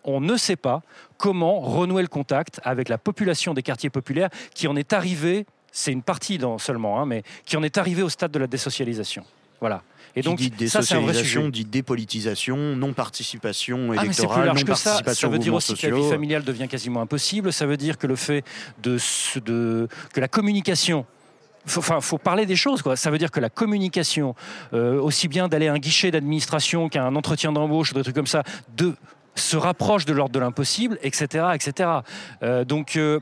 [0.04, 0.82] on ne sait pas
[1.18, 5.92] comment renouer le contact avec la population des quartiers populaires qui en est arrivée, c'est
[5.92, 9.24] une partie dans- seulement, hein, mais qui en est arrivée au stade de la désocialisation.
[9.60, 9.84] Voilà.
[10.16, 14.74] Et Qui donc, dit désocialisation, dit dépolitisation, non-participation Ah, mais c'est plus électorale, large que
[15.14, 15.28] ça.
[15.30, 17.54] veut dire aussi que la vie familiale devient quasiment impossible.
[17.54, 18.44] Ça veut dire que le fait
[18.84, 18.98] de,
[20.14, 21.06] que la communication
[21.78, 22.82] enfin, faut parler des choses.
[22.82, 22.96] Quoi.
[22.96, 24.36] Ça veut dire que la communication,
[24.74, 28.28] euh, aussi bien d'aller à un guichet d'administration qu'à un entretien d'embauche des trucs comme
[28.28, 28.44] ça,
[28.76, 28.96] de,
[29.36, 31.48] se rapproche de l'ordre de l'impossible, etc.
[31.54, 31.90] etc.
[32.44, 33.20] Euh, donc, euh,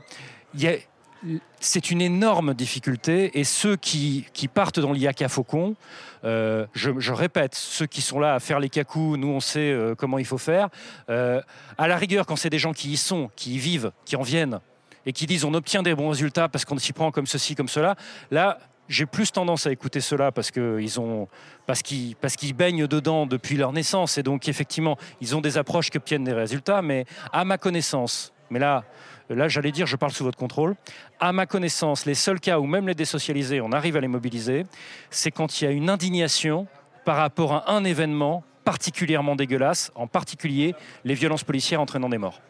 [1.60, 5.76] c'est une énorme difficulté et ceux qui, qui partent dans l'IAC à Faucon,
[6.24, 9.76] euh, je, je répète, ceux qui sont là à faire les cacous, nous on sait
[9.98, 10.68] comment il faut faire.
[11.08, 14.22] À la rigueur, quand c'est des gens qui y sont, qui y vivent, qui en
[14.22, 14.60] viennent
[15.06, 17.68] et qui disent on obtient des bons résultats parce qu'on s'y prend comme ceci, comme
[17.68, 17.96] cela,
[18.30, 18.58] là
[18.90, 21.28] j'ai plus tendance à écouter cela parce qu'ils ont
[21.66, 25.96] parce qu'ils baignent dedans depuis leur naissance et donc effectivement ils ont des approches qui
[25.96, 26.82] obtiennent des résultats.
[26.82, 28.84] Mais à ma connaissance, mais là
[29.30, 30.74] là j'allais dire je parle sous votre contrôle.
[31.20, 34.66] À ma connaissance, les seuls cas où même les désocialisés on arrive à les mobiliser,
[35.08, 36.66] c'est quand il y a une indignation
[37.04, 42.40] par rapport à un événement particulièrement dégueulasse, en particulier les violences policières entraînant des morts.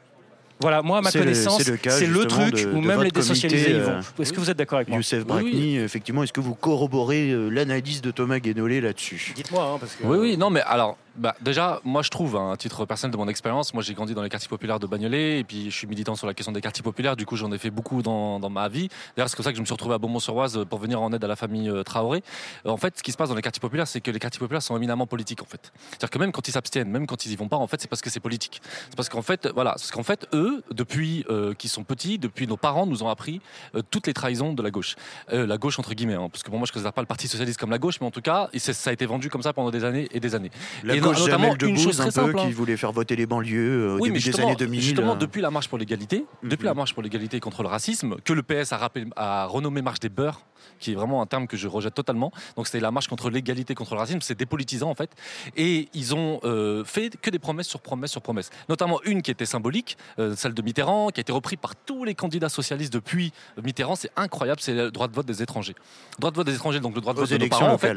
[0.61, 3.81] Voilà, moi, à ma connaissance, c'est le truc de- où de même les désocialisés y
[3.81, 3.93] vont.
[3.93, 5.77] euh, Est-ce que vous êtes d'accord avec moi Youssef Brakni, oui.
[5.79, 9.33] effectivement, est-ce que vous corroborez euh, l'analyse de Thomas Guénolé là-dessus?
[9.35, 10.05] Dites-moi, hein, parce que.
[10.05, 13.17] Oui, oui, non, mais alors, bah, déjà, moi je trouve, hein, à titre personnel de
[13.17, 15.87] mon expérience, moi j'ai grandi dans les quartiers populaires de Bagnolet, et puis je suis
[15.87, 18.51] militant sur la question des quartiers populaires, du coup j'en ai fait beaucoup dans, dans
[18.51, 18.89] ma vie.
[19.17, 21.25] D'ailleurs, c'est comme ça que je me suis retrouvé à Beaumont-sur-Oise pour venir en aide
[21.25, 22.23] à la famille euh, Traoré.
[22.65, 24.63] En fait, ce qui se passe dans les quartiers populaires, c'est que les quartiers populaires
[24.63, 25.73] sont éminemment politiques, en fait.
[25.91, 27.89] C'est-à-dire que même quand ils s'abstiennent, même quand ils y vont pas, en fait, c'est
[27.89, 28.61] parce que c'est politique.
[28.89, 32.47] C'est parce qu'en fait, voilà, parce qu'en fait, eux, depuis euh, qu'ils sont petits, depuis
[32.47, 33.41] nos parents, nous ont appris
[33.75, 34.97] euh, toutes les trahisons de la gauche.
[35.33, 37.07] Euh, la gauche entre guillemets, hein, parce que pour moi je ne considère pas le
[37.07, 39.53] Parti socialiste comme la gauche, mais en tout cas, ça a été vendu comme ça
[39.53, 40.51] pendant des années et des années.
[40.85, 42.39] La et gauche notamment une chose un très peu, simple.
[42.39, 42.47] hein.
[42.47, 43.59] qui voulait faire voter les banlieues
[43.89, 44.81] euh, au Oui, mais début des justement, années 2000.
[44.81, 45.17] justement, euh.
[45.17, 48.43] depuis la marche pour l'égalité, depuis la marche pour l'égalité contre le racisme, que le
[48.43, 50.41] PS a, rappelé, a renommé marche des beurs,
[50.81, 52.33] qui est vraiment un terme que je rejette totalement.
[52.57, 55.11] Donc c'était la marche contre l'égalité, contre le racisme, c'est dépolitisant en fait.
[55.57, 58.51] Et ils ont euh, fait que des promesses sur promesses sur promesses.
[58.69, 62.05] Notamment une qui était symbolique, euh, celle de Mitterrand, qui a été reprise par tous
[62.05, 63.33] les candidats socialistes depuis
[63.63, 63.95] Mitterrand.
[63.95, 65.75] C'est incroyable, c'est le droit de vote des étrangers.
[66.19, 67.79] Droit de vote des étrangers, donc le droit de Aux vote de nos parents en
[67.79, 67.89] fait.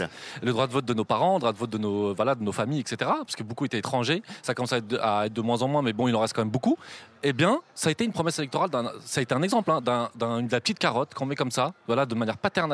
[0.42, 2.44] Le droit de vote de nos parents, le droit de vote de nos, voilà, de
[2.44, 2.98] nos familles, etc.
[3.00, 4.22] Parce que beaucoup étaient étrangers.
[4.42, 6.20] Ça commence à être, de, à être de moins en moins, mais bon, il en
[6.20, 6.78] reste quand même beaucoup.
[7.24, 8.70] Eh bien, ça a été une promesse électorale,
[9.06, 11.52] ça a été un exemple hein, d'un, d'un- de la petite carotte qu'on met comme
[11.52, 12.73] ça, voilà, de manière paternaliste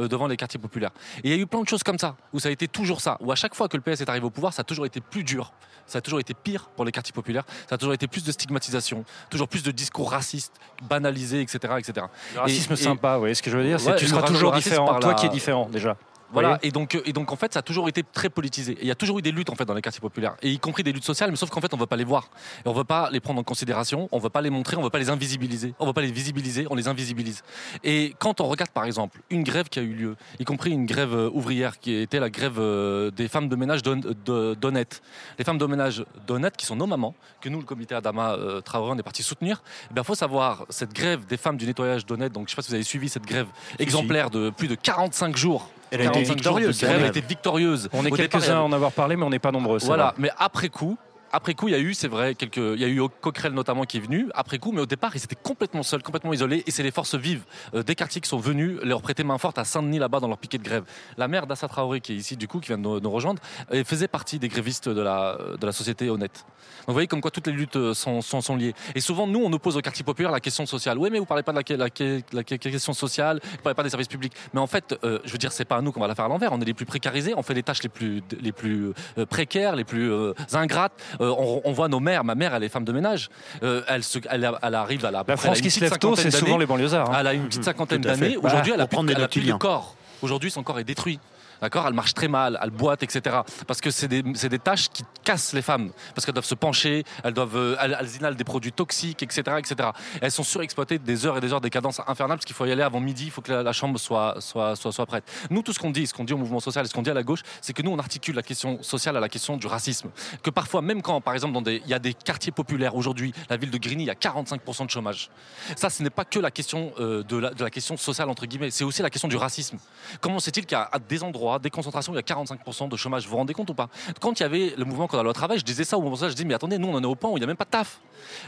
[0.00, 0.90] euh, devant les quartiers populaires.
[1.24, 3.00] Et il y a eu plein de choses comme ça, où ça a été toujours
[3.00, 4.86] ça, où à chaque fois que le PS est arrivé au pouvoir, ça a toujours
[4.86, 5.52] été plus dur,
[5.86, 8.32] ça a toujours été pire pour les quartiers populaires, ça a toujours été plus de
[8.32, 10.52] stigmatisation, toujours plus de discours racistes,
[10.88, 11.58] banalisés, etc.
[11.78, 12.06] etc.
[12.34, 14.00] Le racisme Et- et- sympa, vous voyez ce que je veux dire C'est Ouais, que
[14.00, 14.86] tu seras ra- toujours différent.
[14.86, 15.96] par Toi qui es différent déjà.
[16.32, 18.72] Voilà, Voyez et donc, euh, et donc en fait, ça a toujours été très politisé.
[18.72, 20.50] Et il y a toujours eu des luttes en fait dans les quartiers populaires, et
[20.50, 22.30] y compris des luttes sociales, mais sauf qu'en fait, on ne veut pas les voir.
[22.64, 24.76] Et on ne veut pas les prendre en considération, on ne veut pas les montrer,
[24.76, 27.42] on ne veut pas les invisibiliser, on ne veut pas les visibiliser, on les invisibilise.
[27.84, 30.86] Et quand on regarde par exemple une grève qui a eu lieu, y compris une
[30.86, 35.02] grève euh, ouvrière qui était la grève euh, des femmes de ménage d'Hon- de- d'Honnête,
[35.38, 38.60] les femmes de ménage d'Honnête qui sont nos mamans, que nous, le comité Adama euh,
[38.60, 39.62] Traoré, on est parti soutenir,
[39.96, 42.62] il faut savoir, cette grève des femmes du nettoyage d'Honnête, donc je ne sais pas
[42.62, 43.46] si vous avez suivi cette grève
[43.78, 45.70] exemplaire de plus de 45 jours.
[45.90, 47.88] Elle a été 45 jours de victorieuse, elle a été victorieuse.
[47.92, 49.78] On est quelques-uns à en avoir parlé, mais on n'est pas nombreux.
[49.82, 50.96] voilà, mais après coup.
[51.32, 53.84] Après coup, il y a eu, c'est vrai, quelques, il y a eu Coquerel notamment
[53.84, 54.28] qui est venu.
[54.34, 56.64] Après coup, mais au départ, ils étaient complètement seuls, complètement isolés.
[56.66, 57.44] Et c'est les forces vives
[57.74, 60.38] euh, des quartiers qui sont venus leur prêter main forte à Saint-Denis là-bas dans leur
[60.38, 60.84] piquet de grève.
[61.16, 63.40] La mère d'Assa Traoré, qui est ici du coup, qui vient de nous, rejoindre,
[63.84, 66.44] faisait partie des grévistes de la, de la société honnête.
[66.80, 68.74] Donc vous voyez comme quoi toutes les luttes euh, sont, sont, liées.
[68.94, 70.98] Et souvent, nous, on oppose au quartier populaire la question sociale.
[70.98, 71.88] Oui, mais vous parlez pas de la,
[72.32, 74.32] la- question sociale, vous parlez pas des services publics.
[74.52, 76.24] Mais en fait, euh, je veux dire, c'est pas à nous qu'on va la faire
[76.24, 76.52] à l'envers.
[76.52, 78.92] On est les plus précarisés, on fait les tâches les plus, les plus
[79.28, 80.10] précaires, les plus
[80.52, 80.92] ingrates.
[81.20, 82.24] Euh, on, on voit nos mères.
[82.24, 83.28] Ma mère, elle est femme de ménage.
[83.62, 85.24] Euh, elle, se- elle, elle arrive à la.
[85.26, 87.10] La France qui se lève tôt, c'est souvent les banlieusards.
[87.10, 87.16] hein.
[87.20, 88.36] Elle a une petite cinquantaine d'années.
[88.36, 89.58] Aujourd'hui, elle a plus, elle a plus de noctiliens.
[89.58, 89.94] corps.
[90.22, 91.18] Aujourd'hui, son corps est détruit.
[91.60, 91.86] D'accord?
[91.86, 93.40] Elle marche très mal, elle boite, etc.
[93.66, 95.90] Parce que c'est des, des tâches qui cassent les femmes.
[96.14, 99.42] Parce qu'elles doivent se pencher, elles, doivent, euh, elles, elles inhalent des produits toxiques, etc.,
[99.58, 99.90] etc.
[100.20, 102.72] Elles sont surexploitées des heures et des heures, des cadences infernales, parce qu'il faut y
[102.72, 105.24] aller avant midi, il faut que la, chambre soit, soit, soit, soit prête.
[105.50, 107.10] Nous, tout ce qu'on dit, ce qu'on dit au mouvement social et ce qu'on dit
[107.10, 109.66] à la gauche, c'est que nous, on articule la question sociale à la question du
[109.66, 110.10] racisme.
[110.42, 113.70] Que parfois, même quand, par exemple, il y a des quartiers populaires aujourd'hui, la ville
[113.70, 115.30] de Grigny, il y a 45% de chômage.
[115.76, 118.84] Ça, ce n'est pas que la question euh, de, la, question sociale, entre guillemets, c'est
[118.84, 119.78] aussi la question du racisme.
[120.20, 123.36] Comment c'est-il qu'à des endroits, des concentrations, il y a 45% de chômage Vous vous
[123.36, 123.88] rendez compte ou pas?
[124.20, 126.16] Quand il y avait le mouvement contre la loi travail, je disais ça au mouvement
[126.16, 127.46] social, je dis mais attendez, nous on en est au point où il n'y a
[127.46, 127.98] même pas de taf.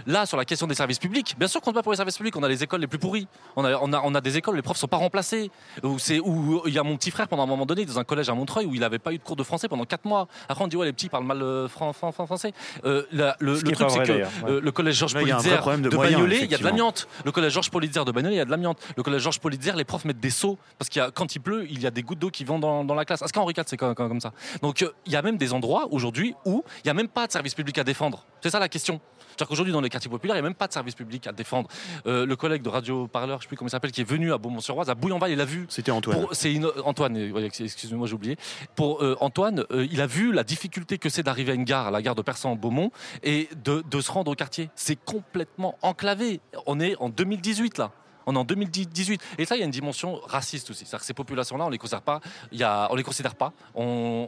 [0.07, 2.17] Là, sur la question des services publics, bien sûr qu'on ne pas pour les services
[2.17, 3.27] publics, on a les écoles les plus pourries.
[3.57, 5.51] On a, on a, on a des écoles où les profs sont pas remplacés.
[5.83, 8.29] Où, où il y a mon petit frère pendant un moment donné dans un collège
[8.29, 10.29] à Montreuil où il n'avait pas eu de cours de français pendant 4 mois.
[10.49, 12.53] Après on dit ouais les petits parlent mal euh, fran- fran- fran- français.
[12.85, 14.25] Euh, la- le, Ce truc c'est que ouais.
[14.47, 17.09] euh, le collège Georges Politzer de Bagnolet, il y a de l'amiante.
[17.25, 18.79] Le collège Georges Politzer de Bagnolet, il y a de l'amiante.
[18.97, 21.81] Le collège Georges Politzer, les profs mettent des seaux parce qu'il quand il pleut, il
[21.81, 23.23] y a des gouttes d'eau qui vont dans, dans la classe.
[23.23, 24.33] Est-ce qu'en Henri IV, c'est comme, comme- comme ça?
[24.63, 27.27] Donc euh, il y a même des endroits aujourd'hui où il n'y a même pas
[27.27, 28.25] de service public à défendre.
[28.43, 29.01] C'est ça la question.
[29.29, 31.33] C'est-à-dire qu'aujourd'hui, dans les quartiers populaires, il n'y a même pas de service public à
[31.33, 31.67] défendre.
[32.07, 34.05] Euh, le collègue de Radio Parleur, je ne sais plus comment il s'appelle, qui est
[34.05, 35.65] venu à Beaumont-sur-Oise, à Bouillonval, il a vu.
[35.71, 36.27] C'était Antoine.
[36.33, 38.37] C'est une- Antoine, euh, excusez-moi, j'ai oublié.
[38.77, 41.87] Pour euh, Antoine, euh, il a vu la difficulté que c'est d'arriver à une gare,
[41.87, 42.91] à la gare de Persan-Beaumont,
[43.23, 44.69] et de, de se rendre au quartier.
[44.75, 46.41] C'est complètement enclavé.
[46.67, 47.91] On est en 2018 là.
[48.27, 49.21] On est en 2018.
[49.39, 50.85] Et ça, il y a une dimension raciste aussi.
[50.85, 51.79] C'est-à-dire que ces populations-là, on les
[53.03, 53.53] les considère pas.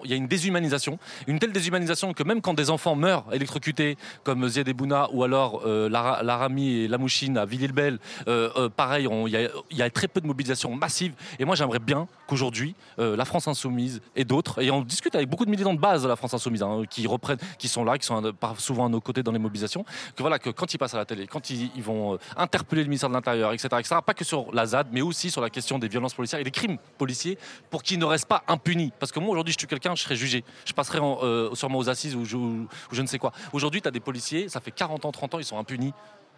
[0.04, 0.98] Il y a une déshumanisation.
[1.26, 5.62] Une telle déshumanisation que même quand des enfants meurent électrocutés, comme Ziad Ebouna ou alors
[5.64, 7.98] euh, Lara- Laramie et Lamouchine à Villiers-le-Bel,
[8.28, 11.14] euh, euh, pareil, il y, a, très peu de mobilisation massive.
[11.38, 15.28] Et moi, j'aimerais bien qu'aujourd'hui, euh, la France Insoumise et d'autres, et on discute avec
[15.28, 17.98] beaucoup de militants de base de la France Insoumise, hein, qui reprennent, qui sont là,
[17.98, 19.84] qui sont souvent à nos côtés dans les mobilisations,
[20.16, 22.88] que voilà, que quand ils passent à la télé, quand ils, ils vont interpeller le
[22.88, 25.88] ministère de l'Intérieur, etc., pas que sur la ZAD, mais aussi sur la question des
[25.88, 27.38] violences policières et des crimes policiers,
[27.70, 28.92] pour qu'ils ne restent pas impunis.
[28.98, 30.44] Parce que moi, aujourd'hui, je tue quelqu'un, je serai jugé.
[30.64, 33.32] Je passerai en, euh, sûrement aux assises ou je, ne sais quoi.
[33.52, 35.92] Aujourd'hui, tu as des policiers, ça fait 40 ans, 30 ans, ils sont impunis.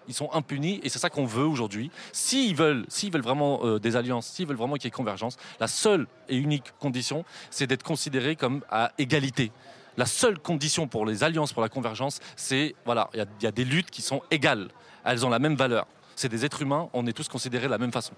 [0.09, 1.90] Ils sont impunis et c'est ça qu'on veut aujourd'hui.
[2.12, 5.36] S'ils veulent, s'ils veulent vraiment euh, des alliances, s'ils veulent vraiment qu'il y ait convergence,
[5.59, 9.51] la seule et unique condition, c'est d'être considérés comme à égalité.
[9.97, 13.64] La seule condition pour les alliances, pour la convergence, c'est voilà, il y, a des
[13.64, 14.68] luttes qui sont égales.
[15.05, 15.86] Elles ont la même valeur.
[16.16, 18.14] C'est des êtres humains, on est tous considérés de la même façon.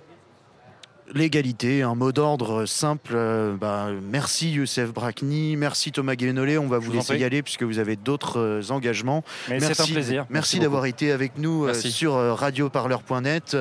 [1.14, 3.12] L'égalité, un mot d'ordre simple.
[3.14, 6.58] euh, bah, merci Youssef Brakni, merci Thomas Guénolé.
[6.58, 9.24] On va vous laisser y aller puisque vous avez d'autres euh, engagements.
[9.48, 10.26] Mais merci, un plaisir.
[10.28, 13.56] Merci, Merci d'avoir été avec nous euh, sur euh, radioparleur.net.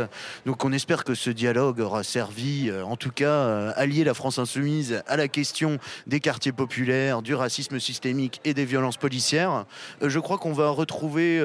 [0.45, 4.40] Donc on espère que ce dialogue aura servi, en tout cas, à lier la France
[4.40, 9.65] insoumise à la question des quartiers populaires, du racisme systémique et des violences policières.
[10.02, 11.41] Je crois qu'on va retrouver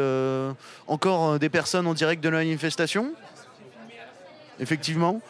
[0.86, 3.12] encore des personnes en direct de la manifestation?
[4.60, 5.20] Effectivement.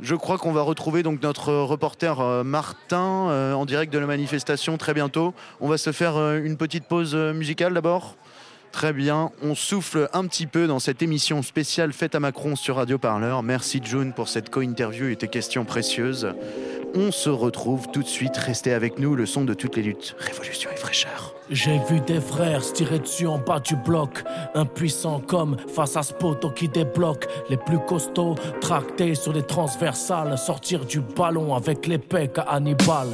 [0.00, 4.06] Je crois qu'on va retrouver donc notre reporter euh, Martin euh, en direct de la
[4.06, 5.32] manifestation très bientôt.
[5.60, 8.16] On va se faire euh, une petite pause euh, musicale d'abord.
[8.72, 12.76] Très bien, on souffle un petit peu dans cette émission spéciale faite à Macron sur
[12.76, 13.42] Radio Parleur.
[13.42, 16.28] Merci June pour cette co-interview et tes questions précieuses.
[16.94, 20.14] On se retrouve tout de suite, restez avec nous, le son de toutes les luttes,
[20.18, 21.35] révolution et fraîcheur.
[21.50, 24.24] J'ai vu des frères se tirer dessus en bas du bloc,
[24.54, 27.26] impuissants comme face à ce poteau qui débloque.
[27.48, 33.08] Les plus costauds, tractés sur des transversales, sortir du ballon avec les pecs à Hannibal.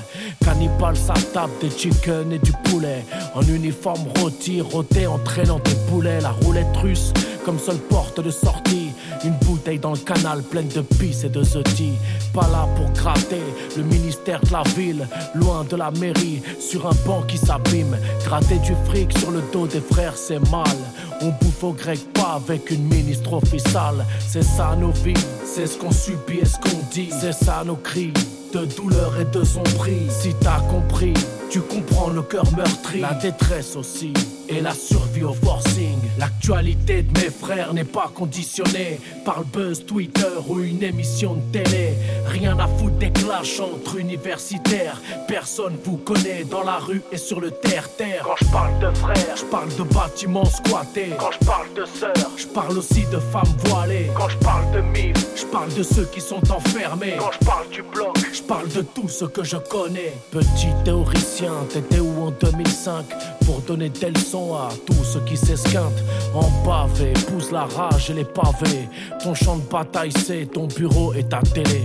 [0.44, 3.04] Cannibal, ça tape des chicken et du poulet.
[3.34, 6.20] En uniforme rôti, roté, entraînant des poulets.
[6.20, 7.12] La roulette russe
[7.44, 8.81] comme seule porte de sortie.
[9.24, 11.92] Une bouteille dans le canal pleine de pisse et de zeti.
[12.32, 13.42] Pas là pour gratter
[13.76, 17.96] le ministère de la ville, loin de la mairie, sur un banc qui s'abîme.
[18.24, 20.76] Gratter du fric sur le dos des frères, c'est mal.
[21.20, 24.04] On bouffe au grec, pas avec une ministre officielle.
[24.26, 27.10] C'est ça nos vies, c'est ce qu'on subit et ce qu'on dit.
[27.20, 28.12] C'est ça nos cris
[28.52, 30.08] de douleur et de sombrie.
[30.10, 31.14] Si t'as compris,
[31.52, 34.14] tu comprends le cœur meurtri, la détresse aussi,
[34.48, 35.98] et la survie au forcing.
[36.18, 41.58] L'actualité de mes frères n'est pas conditionnée par le buzz Twitter ou une émission de
[41.58, 41.92] télé.
[42.26, 45.00] Rien à foutre des clashs entre universitaires.
[45.28, 48.24] Personne vous connaît dans la rue et sur le terre-terre.
[48.24, 51.10] Quand je parle de frères, je parle de bâtiments squattés.
[51.18, 54.10] Quand je parle de sœurs, je parle aussi de femmes voilées.
[54.16, 57.16] Quand je parle de mif, je parle de ceux qui sont enfermés.
[57.18, 60.14] Quand je parle du bloc, je parle de tout ce que je connais.
[60.30, 63.04] Petit théoricien, t'étais où en 2005
[63.44, 66.02] pour donner des leçons à tous ceux qui s'esquintent
[66.34, 68.88] en pavé, pousse la rage et les pavés.
[69.22, 71.82] Ton champ de bataille, c'est ton bureau et ta télé.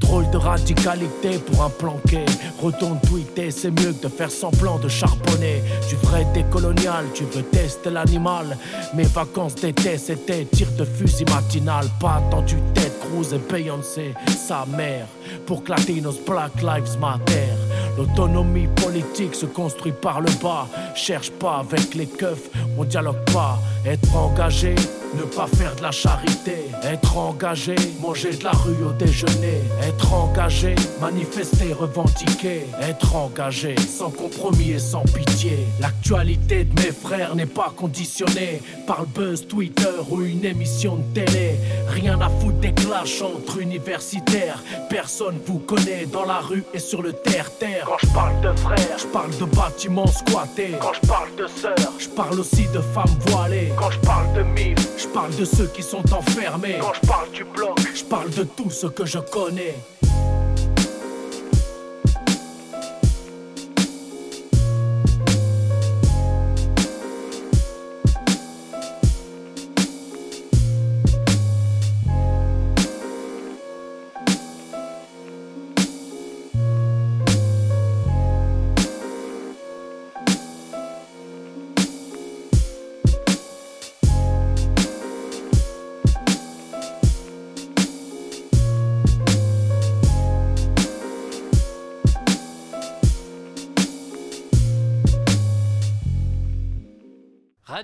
[0.00, 2.24] Drôle de radicalité pour un planqué.
[2.62, 5.62] Retourne tweeter, c'est mieux que de faire semblant de charbonner.
[5.88, 8.56] Tu vrai décolonial, tu veux tester l'animal.
[8.94, 11.86] Mes vacances d'été, c'était tir de fusil matinal.
[12.00, 15.06] Pas attendu Ted Cruz et Beyoncé, sa mère.
[15.46, 17.63] Pour que Latinos Black Lives Matter.
[17.96, 20.66] L'autonomie politique se construit par le bas.
[20.94, 23.58] Cherche pas avec les keufs, on dialogue pas.
[23.86, 24.74] Être engagé,
[25.14, 26.70] ne pas faire de la charité.
[26.82, 29.60] Être engagé, manger de la rue au déjeuner.
[29.82, 32.66] Être engagé, manifester, revendiquer.
[32.80, 35.58] Être engagé, sans compromis et sans pitié.
[35.80, 41.20] L'actualité de mes frères n'est pas conditionnée par le buzz Twitter ou une émission de
[41.20, 41.56] télé.
[41.88, 44.62] Rien à foutre des clashs entre universitaires.
[44.90, 47.86] Personne vous connaît dans la rue et sur le terre-terre.
[47.86, 50.74] Quand je parle de frères, je parle de bâtiments squattés.
[50.80, 53.72] Quand je parle de sœurs, je parle aussi de femmes voilées.
[53.78, 56.76] Quand je parle de mif, je parle de ceux qui sont enfermés.
[56.80, 59.74] Quand je parle du bloc, je parle de tout ce que je connais.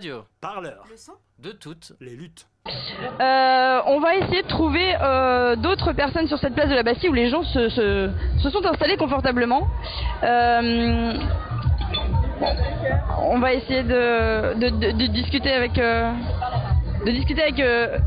[0.00, 0.22] Radio.
[0.40, 0.82] Parleur.
[1.42, 2.46] De toutes les luttes.
[3.20, 7.10] Euh, on va essayer de trouver euh, d'autres personnes sur cette place de la Bastille
[7.10, 8.10] où les gens se, se-
[8.42, 9.68] se sont installés confortablement.
[10.22, 11.12] Euh,
[13.30, 16.10] on va essayer de, de- de- de discuter avec, euh,
[17.04, 17.98] de discuter avec euh,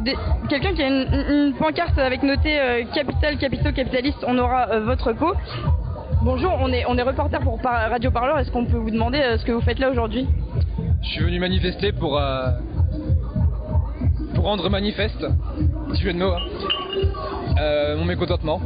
[0.00, 0.16] des-
[0.48, 4.80] quelqu'un qui a une, une pancarte avec noté euh, Capital, Capitaux, Capitaliste, on aura euh,
[4.80, 5.34] votre peau.
[6.20, 8.40] Bonjour, on est, on est reporter pour Radio Parleur.
[8.40, 10.26] Est-ce qu'on peut vous demander euh, ce que vous faites là aujourd'hui?
[11.02, 12.50] Je suis venu manifester pour, euh,
[14.34, 15.24] pour rendre manifeste,
[15.94, 16.42] si jeu de mots, hein,
[17.60, 18.60] euh, mon mécontentement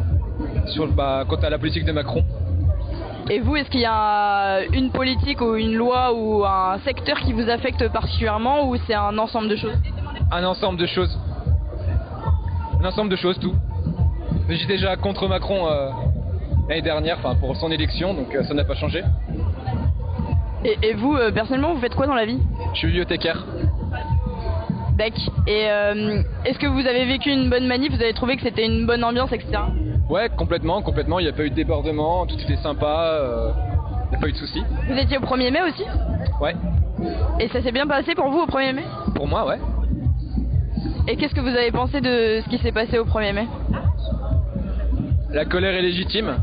[0.67, 2.25] sur, bah, quant à la politique de Macron.
[3.31, 7.33] Et vous, est-ce qu'il y a une politique ou une loi ou un secteur qui
[7.33, 9.79] vous affecte particulièrement ou c'est un ensemble de choses?
[10.31, 11.19] Un ensemble de choses.
[12.81, 13.55] Un ensemble de choses, tout.
[14.49, 15.91] J'étais déjà contre Macron euh,
[16.69, 19.03] l'année dernière, enfin pour son élection, donc euh, ça n'a pas changé.
[20.65, 22.39] Et, et vous, euh, personnellement, vous faites quoi dans la vie?
[22.75, 23.45] Je suis bibliothécaire.
[24.97, 25.35] D'accord.
[25.47, 28.67] Et euh, est-ce que vous avez vécu une bonne manif Vous avez trouvé que c'était
[28.67, 29.49] une bonne ambiance, etc.
[30.09, 31.19] Ouais, complètement, complètement.
[31.19, 33.51] Il n'y a pas eu de débordement, tout était sympa, euh,
[34.07, 34.63] il n'y a pas eu de soucis.
[34.89, 35.85] Vous étiez au 1er mai aussi?
[36.41, 36.55] Ouais,
[37.41, 38.85] Et ça s'est bien passé pour vous au 1er mai?
[39.15, 39.59] Pour moi, ouais.
[41.09, 43.49] Et qu'est-ce que vous avez pensé de ce qui s'est passé au 1er mai?
[45.31, 46.37] La colère est légitime.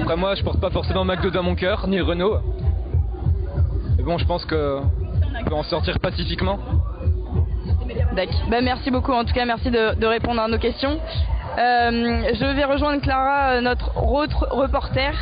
[0.00, 2.38] Après moi, je porte pas forcément McDo dans mon cœur, ni Renault.
[4.04, 4.80] Bon, je pense que
[5.40, 6.58] on peut en sortir pacifiquement.
[8.14, 8.34] D'accord.
[8.50, 10.98] Bah, merci beaucoup en tout cas, merci de, répondre à nos questions.
[11.58, 15.12] Euh, je vais rejoindre Clara, euh, notre autre reporter.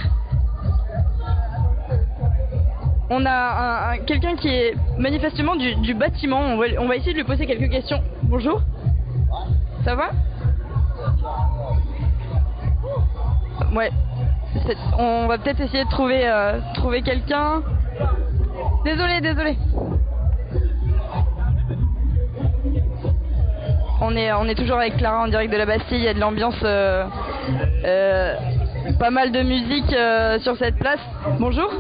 [3.10, 6.40] On a un- un- quelqu'un qui est manifestement du, bâtiment.
[6.40, 8.00] On va, essayer de lui poser quelques questions.
[8.22, 8.62] Bonjour.
[9.84, 10.10] Ça va?
[13.74, 13.90] Ouais.
[14.98, 17.62] On va peut-être essayer de trouver, euh, trouver quelqu'un.
[18.84, 19.56] Désolé, désolé.
[24.00, 25.98] On est, on est toujours avec Clara en direct de la Bastille.
[25.98, 27.04] Il y a de l'ambiance, euh,
[27.84, 28.34] euh,
[28.98, 31.00] pas mal de musique euh, sur cette place.
[31.38, 31.70] Bonjour.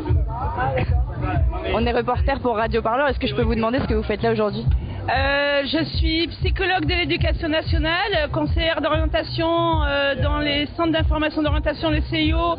[1.72, 3.08] On est reporter pour Radio Parleur.
[3.08, 4.66] Est-ce que je peux vous demander ce que vous faites là aujourd'hui?
[5.08, 9.80] Euh, je suis psychologue de l'éducation nationale, conseillère d'orientation
[10.22, 12.56] dans les centres d'information d'orientation, les CIO,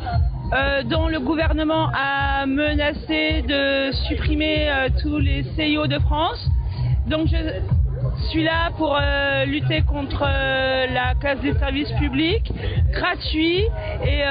[0.52, 6.46] euh, dont le gouvernement a menacé de supprimer euh, tous les CIO de France.
[7.06, 12.52] Donc je suis là pour euh, lutter contre la casse des services publics
[12.90, 13.64] gratuits
[14.04, 14.22] et,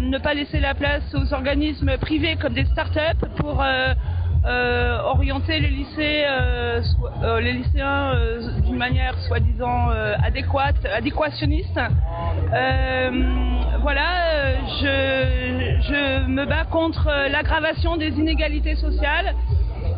[0.00, 3.62] ne pas laisser la place aux organismes privés comme des start-up pour
[4.44, 11.78] orienter les lycées, euh, so- euh, les lycéens euh, d'une manière soi-disant euh, adéquate, adéquationniste.
[12.52, 13.10] Euh,
[13.82, 19.34] voilà, euh, je, je me bats contre euh, l'aggravation des inégalités sociales.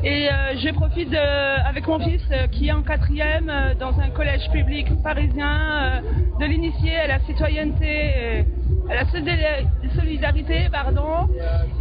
[0.04, 1.16] Et euh, je profite de-
[1.68, 6.00] avec mon fils euh, qui est en quatrième euh, dans un collège public parisien euh,
[6.40, 8.42] de l'initier à la citoyenneté, euh,
[8.92, 9.64] à la solida-
[9.96, 11.26] solidarité, pardon.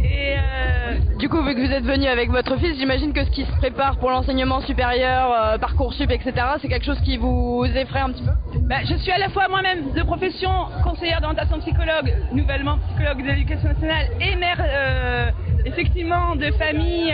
[0.02, 3.30] Et euh, Du coup, vu que vous êtes venu avec votre fils, j'imagine que ce
[3.30, 8.00] qui se prépare pour l'enseignement supérieur, euh, parcoursup, etc., c'est quelque chose qui vous effraie
[8.00, 8.32] un petit peu?
[8.68, 10.50] Bah, je suis à la fois moi-même de profession
[10.82, 15.30] conseillère d'orientation psychologue, nouvellement psychologue de l'éducation nationale et mère euh,
[15.64, 17.12] effectivement de famille.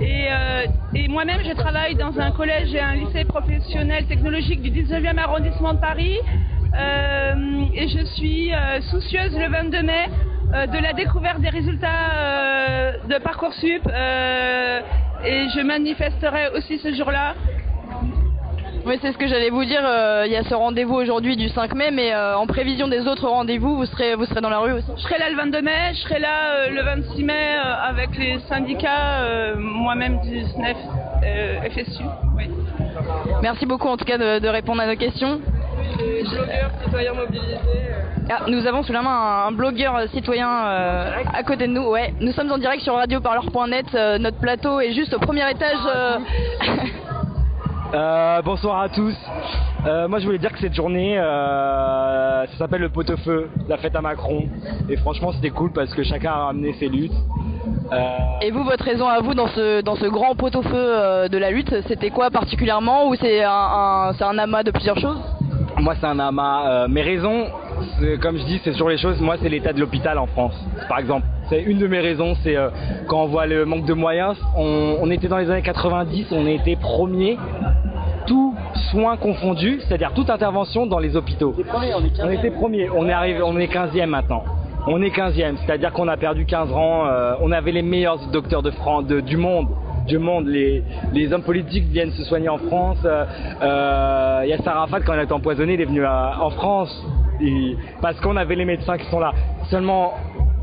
[0.00, 4.70] et, euh, et moi-même, je travaille dans un collège et un lycée professionnel technologique du
[4.70, 6.16] 19e arrondissement de Paris.
[6.78, 10.06] Euh, et je suis euh, soucieuse le 22 mai
[10.54, 13.86] euh, de la découverte des résultats de Parcoursup.
[13.86, 17.34] et je manifesterai aussi ce jour-là.
[18.86, 19.82] Oui, c'est ce que j'allais vous dire.
[20.24, 23.76] Il y a ce rendez-vous aujourd'hui du 5 mai, mais en prévision des autres rendez-vous,
[23.76, 26.00] vous serez, vous serez dans la rue aussi Je serai là le 22 mai, je
[26.00, 30.76] serai là le 26 mai avec les syndicats, moi-même du SNEF,
[31.72, 32.04] FSU.
[32.36, 32.48] Oui.
[33.42, 35.40] Merci beaucoup en tout cas de, de répondre à nos questions.
[35.98, 37.56] Les blogueurs, citoyens mobilisés.
[38.30, 41.72] Ah, nous avons sous la main un, un blogueur euh, citoyen euh, à côté de
[41.72, 41.88] nous.
[41.90, 43.86] Ouais, nous sommes en direct sur radioparleur.net.
[43.94, 45.78] euh, notre plateau est juste au premier étage.
[47.94, 49.16] euh, bonsoir à tous.
[50.08, 54.42] Moi je voulais dire que cette journée, ça s'appelle le pot-au-feu, la fête à Macron.
[54.90, 57.12] Et franchement c'était cool parce que chacun a ramené ses luttes.
[58.42, 61.74] Et vous, votre raison à vous dans ce, dans ce grand pot-au-feu de la lutte,
[61.86, 65.18] c'était quoi particulièrement Ou c'est un, un amas de plusieurs choses?
[65.80, 66.68] Moi c'est un amas.
[66.68, 67.46] Euh, mes raisons,
[67.98, 69.20] c'est- comme je dis, c'est sur les choses.
[69.20, 70.54] Moi c'est l'état de l'hôpital en France,
[70.88, 71.26] par exemple.
[71.48, 72.68] C'est une de mes raisons, c'est euh,
[73.06, 74.36] quand on voit le manque de moyens.
[74.56, 77.38] On, on était dans les années 90, on a été premier
[78.26, 78.54] tout
[78.90, 81.54] soins confondus, c'est-à-dire toute intervention dans les hôpitaux.
[82.22, 84.44] On était premier, on est arrivé, on est 15e maintenant.
[84.86, 88.62] On est 15e, c'est-à-dire qu'on a perdu 15 rangs, euh, on avait les meilleurs docteurs
[88.62, 89.68] de France, de- du monde.
[90.08, 92.98] Du monde, les, hommes politiques viennent se soigner en France.
[93.04, 93.24] Euh,
[93.62, 97.06] euh, Yasser Arafat, quand il a été empoisonné, il est venu en France
[98.00, 99.32] parce qu'on avait les médecins qui sont là.
[99.70, 100.14] Seulement,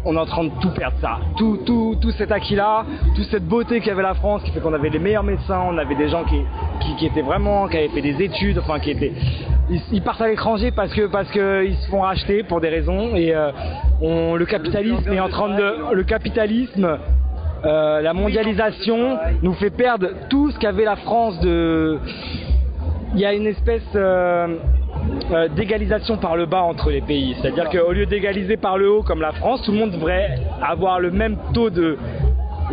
[0.06, 1.20] on est en train de tout perdre ça.
[1.38, 2.86] Tout, tout, tout cet acquis-là,
[3.16, 5.96] toute cette beauté qu'avait la France, qui fait qu'on avait les meilleurs médecins, on avait
[5.96, 9.14] des gens qui, étaient vraiment, qui avaient fait des études, enfin qui étaient.
[9.92, 13.34] Ils, partent à l'étranger parce que parce ils se font racheter pour des raisons et
[13.34, 13.52] euh,
[14.02, 17.00] le capitalisme est en train de le capitalisme.
[17.66, 21.98] Euh, la mondialisation nous fait perdre tout ce qu'avait la France de.
[23.14, 24.56] Il y a une espèce euh,
[25.32, 27.36] euh, d'égalisation par le bas entre les pays.
[27.42, 31.00] C'est-à-dire qu'au lieu d'égaliser par le haut comme la France, tout le monde devrait avoir
[31.00, 31.98] le même taux de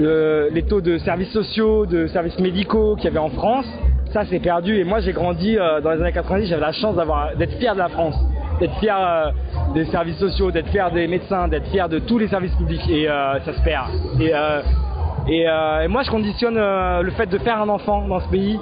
[0.01, 3.67] euh, les taux de services sociaux, de services médicaux qu'il y avait en France.
[4.13, 6.97] Ça c'est perdu et moi j'ai grandi euh, dans les années 90, j'avais la chance
[7.39, 8.15] d'être fier de la France,
[8.63, 9.31] d'être fier euh,
[9.75, 13.09] des services sociaux, d'être fier des médecins, d'être fier de tous les services publics et
[13.09, 13.89] euh, ça se perd.
[15.29, 18.59] Et euh, moi, je conditionne le fait de faire un enfant dans ce pays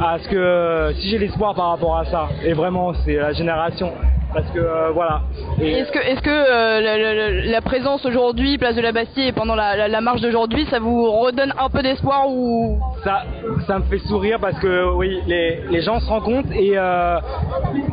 [0.00, 3.92] à ce que si j'ai l'espoir par rapport à ça, et vraiment, c'est la génération.
[4.34, 5.20] Parce que euh, voilà.
[5.62, 9.54] Est-ce que, euh, la, la- la- la présence aujourd'hui, place de la Bastille, et pendant
[9.54, 12.78] la, la- la marche d'aujourd'hui, ça vous redonne un peu d'espoir ou?
[13.04, 13.22] Ça,
[13.68, 17.18] ça me fait sourire parce que oui, les, les gens se rendent compte et, euh,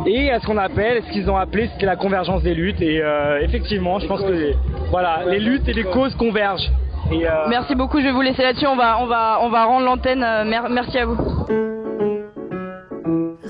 [0.07, 2.81] et à ce qu'on appelle, ce qu'ils ont appelé, c'était la convergence des luttes.
[2.81, 4.55] Et euh, effectivement, je pense que les,
[4.89, 6.71] voilà, les luttes et les causes convergent.
[7.11, 9.65] Et, euh, Merci beaucoup, je vais vous laisser là-dessus, on va, on va, on va
[9.65, 10.19] rendre l'antenne.
[10.47, 11.17] mer- merci à vous.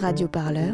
[0.02, 0.74] Radio Parleur,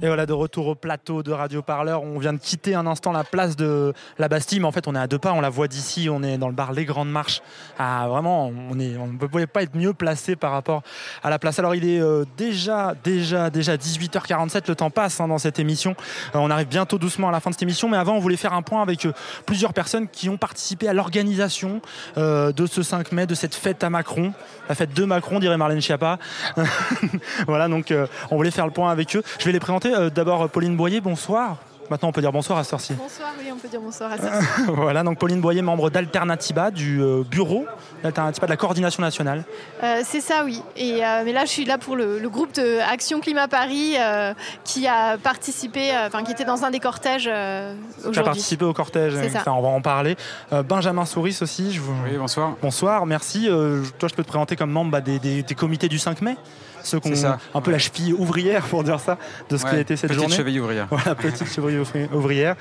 [0.00, 2.04] Et voilà, de retour au plateau de Radio Parleur.
[2.04, 4.94] On vient de quitter un instant la place de la Bastille, mais en fait, on
[4.94, 7.10] est à deux pas, on la voit d'ici, on est dans le bar Les Grandes
[7.10, 7.42] Marches.
[7.80, 10.82] Ah, vraiment, on ne pouvait pas être mieux placé par rapport
[11.24, 11.58] à la place.
[11.58, 15.96] Alors, il est euh, déjà, déjà, déjà 18h47, le temps passe hein, dans cette émission.
[16.36, 18.36] Euh, on arrive bientôt doucement à la fin de cette émission, mais avant, on voulait
[18.36, 19.12] faire un point avec euh,
[19.46, 21.80] plusieurs personnes qui ont participé à l'organisation
[22.16, 24.32] de ce 5 mai, de cette fête à Macron,
[24.68, 26.18] la fête de Macron, dirait Marlène Schiappa.
[27.48, 27.92] voilà, donc
[28.30, 29.22] on voulait faire le point avec eux.
[29.38, 29.87] Je vais les présenter.
[29.94, 31.56] Euh, D'abord, Pauline Boyer, bonsoir.
[31.90, 34.16] Maintenant, on peut dire bonsoir à ci Bonsoir, oui, on peut dire bonsoir à
[34.72, 37.64] voilà, donc Pauline Boyer, membre d'Alternativa, du euh, bureau
[38.02, 39.42] d'Alternativa, de la coordination nationale.
[39.82, 40.62] Euh, c'est ça, oui.
[40.76, 43.94] Et, euh, mais là, je suis là pour le, le groupe de Action Climat Paris
[43.98, 44.34] euh,
[44.64, 48.22] qui a participé, euh, enfin qui était dans un des cortèges euh, Tu as aujourd'hui.
[48.24, 49.40] participé au cortège, C'est etc.
[49.46, 49.54] ça.
[49.54, 50.14] on va en parler.
[50.52, 51.72] Euh, Benjamin Souris aussi.
[51.72, 51.94] Je vous...
[52.04, 52.52] Oui, bonsoir.
[52.60, 53.46] Bonsoir, merci.
[53.48, 56.20] Euh, toi, je peux te présenter comme membre bah, des, des- des comités du 5
[56.20, 56.36] mai.
[56.82, 59.18] Ceux qui ont ça, un peu la cheville ouvrière, pour dire ça,
[59.50, 60.34] de ce qui a été cette petite journée.
[60.36, 60.86] cheville ouvrière.
[60.90, 62.56] Voilà, petite cheville ouvri- ouvrière.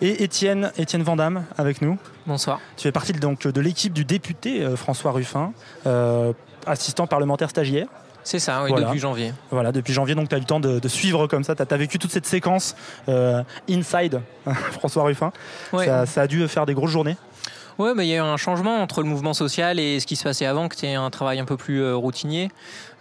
[0.00, 1.98] Et Étienne, Étienne Vandamme avec nous.
[2.26, 2.60] Bonsoir.
[2.76, 5.52] Tu fais partie donc de l'équipe du député euh, François Ruffin,
[5.86, 6.32] euh,
[6.66, 7.86] assistant parlementaire stagiaire.
[8.22, 8.86] C'est ça, oui, Voilà.
[8.88, 9.32] depuis janvier.
[9.50, 11.54] Voilà, depuis janvier, donc tu as eu le temps de, de suivre comme ça.
[11.56, 12.76] Tu as, vécu toute cette séquence
[13.08, 14.20] euh, inside
[14.72, 15.32] François Ruffin.
[15.72, 15.86] Ouais.
[15.86, 17.16] Ça, ça a dû faire des grosses journées.
[17.78, 20.14] Ouais, mais il y a eu un changement entre le mouvement social et ce qui
[20.16, 22.50] se passait avant, qui était un travail un peu plus euh, routinier.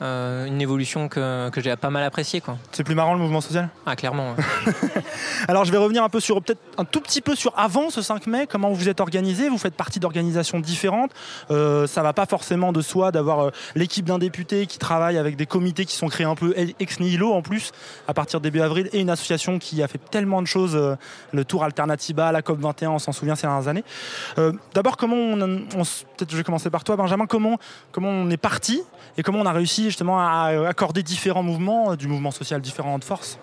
[0.01, 2.41] Euh, une évolution que, que j'ai pas mal appréciée.
[2.41, 2.57] Quoi.
[2.71, 3.69] C'est plus marrant le mouvement social?
[3.85, 4.33] Ah, clairement.
[4.33, 4.71] ouais.
[5.47, 8.01] Alors je vais revenir un peu sur peut-être un tout petit peu sur avant ce
[8.01, 11.11] 5 mai, comment vous êtes organisé, vous faites partie d'organisations différentes.
[11.51, 15.35] Euh, ça va pas forcément de soi d'avoir euh, l'équipe d'un député qui travaille avec
[15.35, 17.71] des comités qui sont créés un peu ex nihilo en plus
[18.07, 20.95] à partir de début avril et une association qui a fait tellement de choses, euh,
[21.33, 23.83] le Tour Alternativa, la COP 21, on s'en souvient ces dernières années.
[24.73, 27.57] D'abord comment on, peut-être je vais commencer par toi Benjamin, comment
[27.91, 28.81] comment on est parti
[29.17, 33.03] et comment on a réussi justement à accorder différents mouvements, euh, du mouvement social différentes
[33.03, 33.37] forces.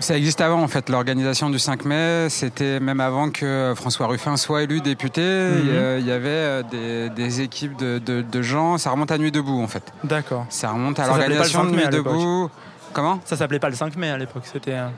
[0.00, 4.36] Ça existe avant en fait, l'organisation du 5 mai, c'était même avant que François Ruffin
[4.36, 5.58] soit élu député, Mhm.
[5.62, 9.12] il y il y avait euh, des, des équipes de, de- de gens, ça remonte
[9.12, 9.84] à Nuit Debout en fait.
[10.02, 10.46] D'accord.
[10.48, 11.88] Ça remonte à l'organisation 5 de Nuit.
[11.90, 12.50] Debout.
[12.92, 13.20] Comment?
[13.24, 14.44] Ça s'appelait pas le 5 mai à l'époque.
[14.52, 14.72] C'était.
[14.74, 14.88] euh,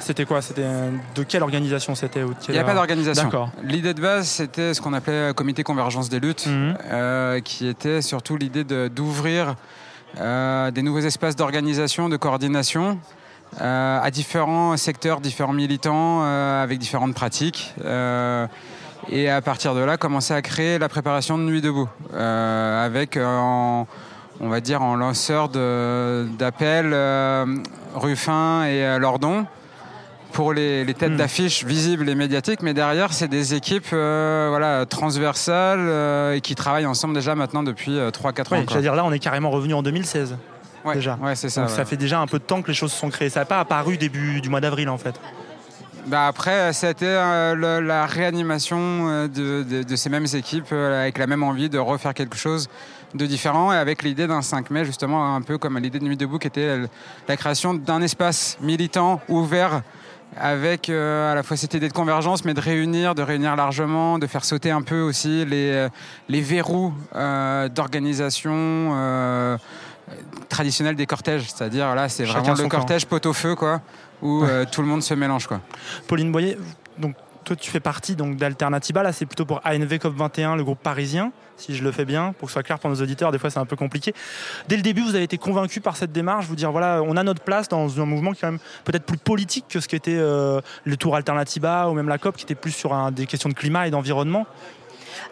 [0.00, 0.42] C'était quoi?
[0.42, 0.66] C'était
[1.14, 3.24] de quelle organisation c'était Il n'y a pas d'organisation.
[3.24, 3.50] D'accord.
[3.62, 6.76] L'idée de base, c'était ce qu'on appelait euh, comité convergence des luttes, Mhm.
[6.92, 9.54] euh, qui était surtout l'idée d'ouvrir
[10.16, 12.98] des nouveaux espaces d'organisation, de coordination
[13.60, 17.74] euh, à différents secteurs, différents militants, euh, avec différentes pratiques.
[17.84, 18.46] euh,
[19.10, 23.16] et à partir de là, commencer à créer la préparation de Nuit debout, euh, avec
[23.16, 23.84] euh,
[24.40, 27.46] on va dire en lanceur d'appels euh,
[27.94, 29.46] Ruffin et euh, Lordon
[30.38, 34.86] pour les, les têtes d'affiche visibles et médiatiques, mais derrière, c'est des équipes euh, voilà,
[34.86, 38.30] transversales euh, et qui travaillent ensemble déjà maintenant depuis 3-4 ans.
[38.30, 38.58] Oui, quoi.
[38.68, 40.36] j'allais dire là, on est carrément revenu en 2016.
[40.94, 41.18] déjà.
[41.20, 41.74] ouais, ça, Donc ouais.
[41.76, 43.30] ça fait déjà un peu de temps que les choses se sont créées.
[43.30, 45.16] Ça n'a pas apparu début du mois d'avril en fait.
[46.06, 51.18] Bah après, c'était euh, la réanimation euh, de, de- de ces mêmes équipes euh, avec
[51.18, 52.68] la même envie de refaire quelque chose
[53.16, 56.16] de différent et avec l'idée d'un 5 mai, justement, un peu comme l'idée de Nuit
[56.16, 56.86] debout, qui était euh,
[57.26, 59.82] la création d'un espace militant ouvert
[60.36, 64.18] avec euh, à la fois cette idée de convergence, mais de réunir, de réunir largement,
[64.18, 65.88] de faire sauter un peu aussi les, euh,
[66.28, 69.56] les verrous euh, d'organisation euh,
[70.48, 71.50] traditionnelle des cortèges.
[71.50, 72.68] C'est-à-dire là, c'est vraiment le camp.
[72.68, 73.80] cortège pot-au-feu, quoi,
[74.22, 75.60] où tout le monde se mélange, quoi.
[76.06, 76.58] Pauline Boyer,
[76.98, 77.14] donc
[77.44, 79.02] toi tu fais partie donc d'Alternativa.
[79.02, 82.46] Là, c'est plutôt pour ANV COP21, le groupe parisien, si je le fais bien, pour
[82.46, 83.32] que ce soit clair pour nos auditeurs.
[83.32, 84.14] Des fois, c'est un peu compliqué.
[84.68, 87.22] Dès le début, vous avez été convaincu par cette démarche, vous dire voilà, on a
[87.22, 90.16] notre place dans un mouvement qui est quand même peut-être plus politique que ce qu'était
[90.16, 93.54] euh, le Tour Alternativa ou même la COP, qui était plus sur des questions de
[93.54, 94.46] climat et d'environnement.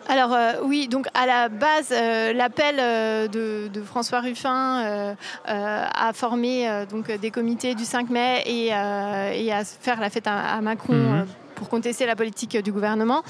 [0.09, 6.13] Alors euh, oui, donc à la base, euh, l'appel euh, de, de François Ruffin à
[6.13, 10.61] former donc des comités du 5 mai et, et à faire la fête à, à
[10.61, 10.95] Macron.
[10.95, 11.27] Mhm.
[11.55, 13.23] pour contester la politique du gouvernement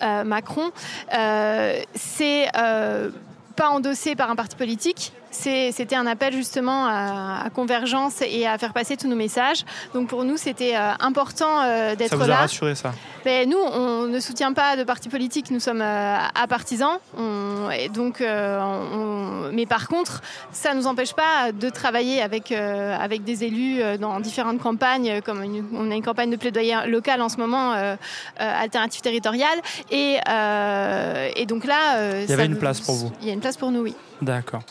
[0.00, 0.70] Macron,
[1.94, 8.56] c'est pas endossé par un parti politique, c'était un appel justement à, convergence et à
[8.58, 9.64] faire passer tous nos messages.
[9.92, 11.62] Donc pour nous, c'était important
[11.94, 12.08] d'être là.
[12.08, 12.92] Ça vous a rassuré ça?
[13.24, 16.98] Ben, Nous, on ne soutient pas de parti politique, nous sommes apartisans.
[17.18, 18.22] On, et donc,
[19.52, 24.20] mais par contre, ça ne nous empêche pas de travailler avec, avec des élus dans
[24.20, 25.42] différentes campagnes, comme
[25.72, 27.74] on a une campagne de plaidoyer local en ce moment,
[28.38, 29.58] alternative territoriale.
[29.90, 30.18] Et,
[31.36, 32.20] et donc là...
[32.22, 33.94] il y avait une place pour vous Il y a une place pour nous, oui.
[34.22, 34.62] D'accord.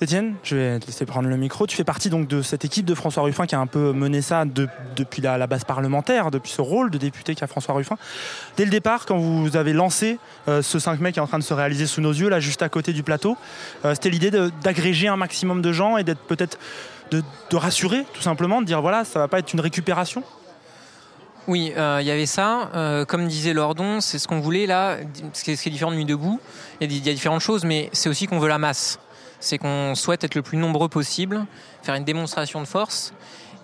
[0.00, 1.66] Étienne, je vais te laisser prendre le micro.
[1.66, 4.22] Tu fais partie donc de cette équipe de François Ruffin qui a un peu mené
[4.22, 7.96] ça depuis la, base parlementaire, depuis ce rôle de député qu'a François Ruffin.
[8.56, 11.40] Dès le départ, quand vous avez lancé euh, ce 5 mai qui est en train
[11.40, 13.36] de se réaliser sous nos yeux, là juste à côté du plateau,
[13.84, 14.30] euh, c'était l'idée
[14.62, 16.60] d'agréger un maximum de gens et d'être peut-être
[17.10, 17.22] de,
[17.52, 20.22] rassurer tout simplement, de dire voilà, ça va pas être une récupération?
[21.48, 23.04] Oui, euh, il y avait ça.
[23.08, 24.98] comme disait Lordon, c'est ce qu'on voulait là.
[25.32, 26.38] Ce qui est, différent de Nuit debout,
[26.80, 29.00] il y, a différentes choses, mais c'est aussi qu'on veut la masse
[29.40, 31.46] c'est qu'on souhaite être le plus nombreux possible,
[31.82, 33.12] faire une démonstration de force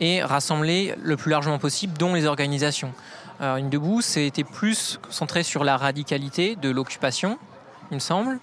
[0.00, 2.92] et rassembler le plus largement possible, dont les organisations.
[3.40, 7.38] Alors, une debout, c'était plus centré sur la radicalité de l'occupation,
[7.90, 8.38] il me semble.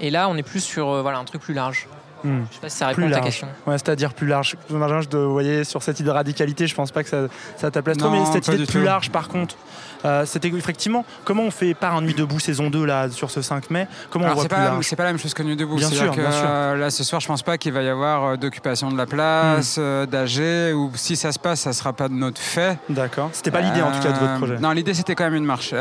[0.00, 1.88] Et là, on est plus sur euh, voilà, un truc plus large.
[2.22, 2.28] Hmm.
[2.28, 3.48] Je ne sais pas si ça répond à ta question.
[3.66, 4.56] Ouais, c'est-à-dire plus large.
[4.68, 7.96] Je vous voyez, sur cette idée de radicalité, je pense pas que ça, ça t'appelle
[7.96, 9.56] trop, mais cette idée de plus large, par contre,
[10.04, 13.42] euh, c'était effectivement comment on fait par un Nuit debout saison 2 là sur ce
[13.42, 13.88] 5 mai?
[14.10, 15.76] Comment on voit c'est pas, c'est pas la même chose que Nuit debout.
[15.76, 16.46] Bien sûr, bien sûr.
[16.46, 19.06] Euh, là ce soir, je pense pas qu'il va y avoir euh, d'occupation de la
[19.06, 22.78] place, d'AG ou si ça se passe, ça sera pas de notre fait.
[22.88, 23.30] D'accord.
[23.32, 24.58] C'était pas l'idée en tout cas de votre projet.
[24.58, 25.72] Non, l'idée c'était quand même une marche.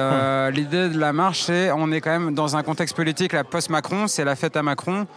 [0.53, 4.07] L'idée de la marche, c'est on est quand même dans un contexte politique, la post-Macron,
[4.07, 5.07] c'est la fête à Macron.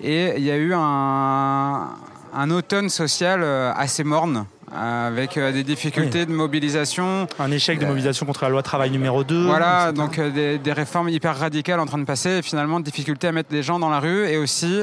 [0.00, 1.90] Et il y a eu un,
[2.34, 3.44] un automne social
[3.76, 7.26] assez morne avec euh, des difficultés de mobilisation.
[7.38, 9.46] Un échec de mobilisation contre la loi travail numéro 2.
[9.46, 13.32] Voilà, donc euh, des, réformes hyper radicales en train de passer et finalement difficulté à
[13.32, 14.80] mettre des gens dans la rue et aussi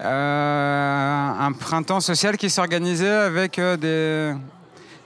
[0.00, 4.32] euh, un printemps social qui s'organisait avec des,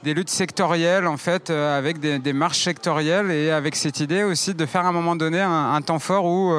[0.04, 4.66] des luttes sectorielles en fait, avec des, marches sectorielles et avec cette idée aussi de
[4.66, 6.54] faire à un moment donné un, temps fort où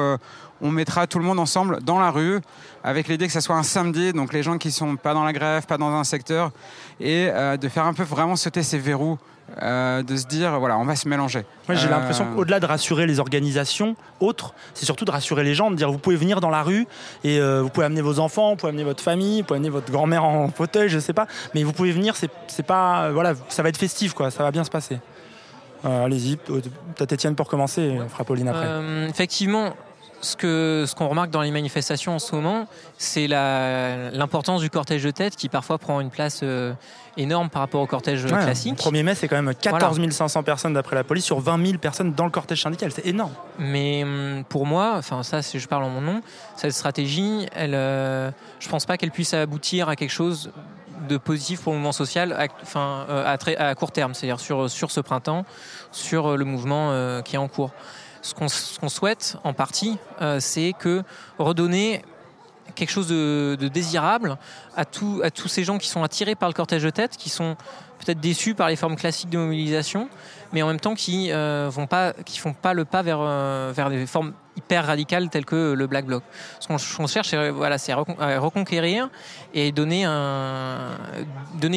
[0.60, 2.40] on mettra tout le monde ensemble dans la rue,
[2.84, 5.32] avec l'idée que ça soit un samedi, donc les gens qui sont pas dans la
[5.32, 6.50] grève, pas dans un secteur,
[7.00, 9.18] et euh, de faire un peu vraiment sauter ces verrous.
[9.62, 11.46] Euh, de se dire voilà on va se mélanger.
[11.68, 15.54] Moi j'ai l'impression euh, qu'au-delà de rassurer les organisations autres, c'est surtout de rassurer les
[15.54, 16.86] gens, de dire vous pouvez venir dans la rue
[17.24, 19.90] et vous pouvez amener vos enfants, vous pouvez amener votre famille, vous pouvez amener votre
[19.90, 23.70] grand-mère en fauteuil, je sais pas, mais vous pouvez venir, c'est pas voilà ça va
[23.70, 24.98] être festif quoi, ça va bien se passer.
[25.82, 29.08] Allez-y, peut-être Étienne pour commencer, on fera Pauline après.
[29.08, 29.72] effectivement,
[30.20, 32.66] ce qu'on ce qu'on remarque dans les manifestations en ce moment,
[32.96, 36.72] c'est l'importance du cortège de tête qui parfois prend une place euh,
[37.16, 38.82] énorme par rapport au cortège classique.
[38.84, 41.78] Le 1er mai, c'est quand même 14 500 personnes d'après la police sur 20 000
[41.78, 42.90] personnes dans le cortège syndical.
[42.92, 43.32] C'est énorme.
[43.58, 46.20] Mais hum, pour moi, enfin ça, je parle en mon nom,
[46.56, 50.50] cette stratégie, elle, euh, je pense pas qu'elle puisse aboutir à quelque chose
[51.08, 54.40] de positif pour le mouvement social à, enfin, euh, à, très, à court terme, c'est-à-dire
[54.40, 55.44] sur, sur ce printemps,
[55.92, 57.72] sur le mouvement qui est en cours
[58.22, 61.02] ce qu'on souhaite en partie, euh, c'est que
[61.38, 62.02] redonner
[62.74, 64.36] quelque chose de, désirable
[64.76, 67.56] à, tous ces gens qui sont attirés par le cortège de tête, qui sont
[67.98, 70.08] peut-être déçus par les formes classiques de mobilisation,
[70.52, 71.70] mais en même temps qui euh,
[72.24, 75.86] qui font pas le pas vers, euh, vers des formes hyper radicales telles que le
[75.86, 76.22] Black Bloc.
[76.60, 77.76] Ce qu'on cherche, c'est voilà,
[78.38, 79.08] reconquérir
[79.54, 80.04] et donner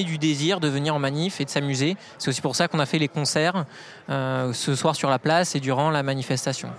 [0.03, 1.95] du désir de venir en manif et de s'amuser.
[2.17, 3.65] C'est aussi pour ça qu'on a fait les concerts
[4.09, 6.69] euh, ce soir sur la place et durant la manifestation.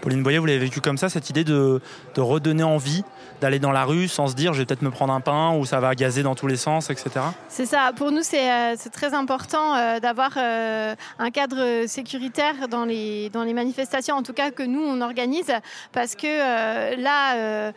[0.00, 1.80] Pauline Boyer, vous l'avez vécu comme ça, cette idée de,
[2.16, 3.04] redonner envie
[3.40, 5.64] d'aller dans la rue sans se dire je vais peut-être me prendre un pain ou
[5.64, 7.10] ça va gazer dans tous les sens, etc.
[7.48, 7.92] C'est ça.
[7.94, 14.16] Pour nous, c'est euh, très important euh, d'avoir euh, un cadre sécuritaire dans les manifestations,
[14.16, 15.52] en tout cas que nous, on organise,
[15.92, 17.72] parce que là,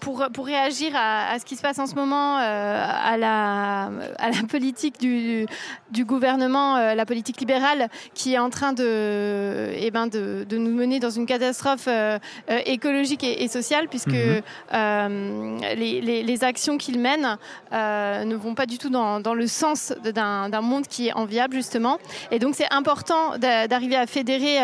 [0.00, 4.30] pour, pour réagir à, ce qui se passe en ce moment, euh, à, la, à
[4.30, 5.46] la politique du,
[5.90, 10.58] du gouvernement, euh, la politique libérale, qui est en train de, eh ben de, de
[10.58, 12.18] nous mener dans une catastrophe euh,
[12.66, 15.60] écologique et, sociale, puisque mhm.
[15.76, 17.36] les, les, les, actions qu'il mène
[17.72, 21.98] ne vont pas du tout dans, dans le sens d'un monde qui est enviable, justement.
[22.30, 24.58] Et donc, c'est important d'arriver à fédérer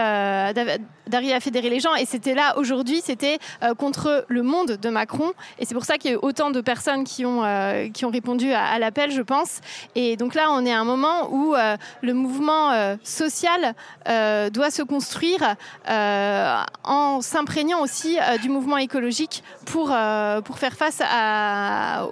[1.07, 1.95] d'arriver à fédérer les gens.
[1.95, 3.39] Et c'était là aujourd'hui, c'était
[3.79, 6.61] contre le monde de Macron et c'est pour ça qu'il y a eu autant de
[6.61, 9.61] personnes qui ont, euh, qui ont répondu à, l'appel, je pense.
[9.95, 13.75] Et donc là, on est à un moment où euh, le mouvement euh, social
[14.53, 15.57] doit se construire
[15.87, 19.95] en s'imprégnant aussi du mouvement écologique pour,
[20.45, 21.03] pour faire face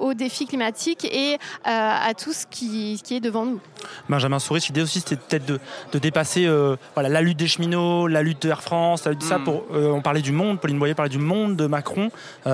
[0.01, 3.61] aux défis climatiques et à tout ce qui, qui, est devant nous.
[4.09, 5.61] Benjamin Souris, l'idée aussi, c'était peut-être de,
[5.93, 6.49] de, dépasser
[6.95, 9.39] voilà, la lutte des cheminots, la lutte de Air France, ça.
[9.39, 9.45] Mm.
[9.45, 12.11] Pour, on parlait du monde, Pauline Boyer parlait du monde de Macron.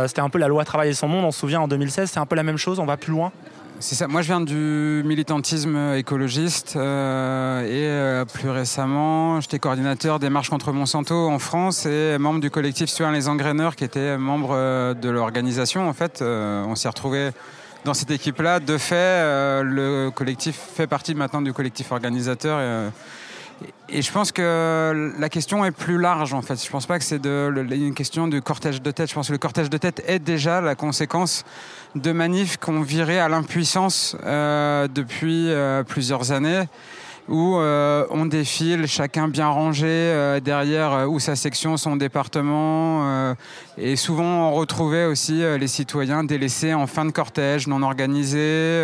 [0.07, 2.11] c'était un peu peu la loi travail et son monde, on se souvient en 2016,
[2.11, 3.33] c'est un peu la même chose, on va plus loin
[3.81, 4.09] c'est ça.
[4.09, 10.51] Moi, je viens du militantisme écologiste euh, et euh, plus récemment, j'étais coordinateur des marches
[10.51, 14.95] contre Monsanto en France et membre du collectif Citoyens les Engraineurs, qui était membre euh,
[14.95, 15.89] de l'organisation.
[15.89, 17.31] En fait, on s'est retrouvé
[17.85, 18.61] dans cette équipe-là.
[18.61, 19.23] De fait,
[19.63, 22.91] le collectif fait partie maintenant du collectif organisateur.
[23.89, 26.63] Et je pense que la question est plus large en fait.
[26.63, 29.09] Je pense pas que c'est une question de cortège de tête.
[29.09, 31.45] Je pense que le cortège de tête est déjà la conséquence
[31.95, 36.65] de manifs qu'on virait à l'impuissance euh, depuis euh, plusieurs années
[37.29, 43.35] où euh, on défile, chacun bien rangé derrière ou sa section, son département.
[43.77, 48.83] et souvent, on retrouvait aussi les citoyens délaissés en fin de cortège, non organisés.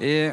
[0.00, 0.30] et